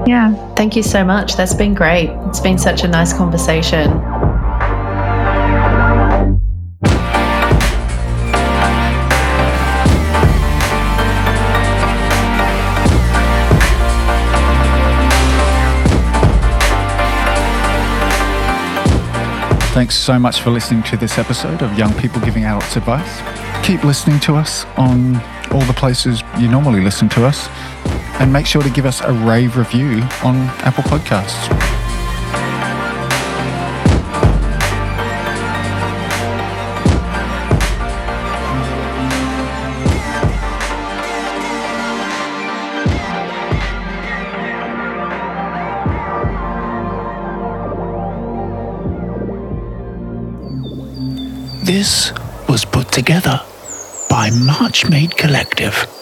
yeah, 0.09 0.33
Thank 0.55 0.75
you 0.75 0.81
so 0.81 1.05
much. 1.05 1.35
That's 1.35 1.53
been 1.53 1.75
great. 1.75 2.09
It's 2.27 2.39
been 2.39 2.57
such 2.57 2.83
a 2.83 2.87
nice 2.87 3.13
conversation. 3.13 3.91
Thanks 19.73 19.95
so 19.95 20.17
much 20.17 20.41
for 20.41 20.49
listening 20.49 20.81
to 20.83 20.97
this 20.97 21.19
episode 21.19 21.61
of 21.61 21.77
Young 21.77 21.93
People 21.93 22.19
Giving 22.21 22.45
Adults 22.45 22.75
Advice. 22.75 23.48
Keep 23.69 23.83
listening 23.83 24.19
to 24.21 24.33
us 24.33 24.65
on 24.77 25.15
all 25.51 25.61
the 25.61 25.75
places 25.75 26.23
you 26.39 26.47
normally 26.47 26.81
listen 26.81 27.07
to 27.09 27.23
us, 27.23 27.47
and 28.19 28.33
make 28.33 28.47
sure 28.47 28.63
to 28.63 28.69
give 28.71 28.87
us 28.87 28.99
a 29.01 29.13
rave 29.13 29.57
review 29.57 30.01
on 30.23 30.37
Apple 30.65 30.83
Podcasts. 30.85 31.47
This 51.63 52.11
was 52.47 52.65
put 52.65 52.91
together 52.91 53.39
by 54.19 54.29
March 54.31 54.83
Collective. 55.15 55.98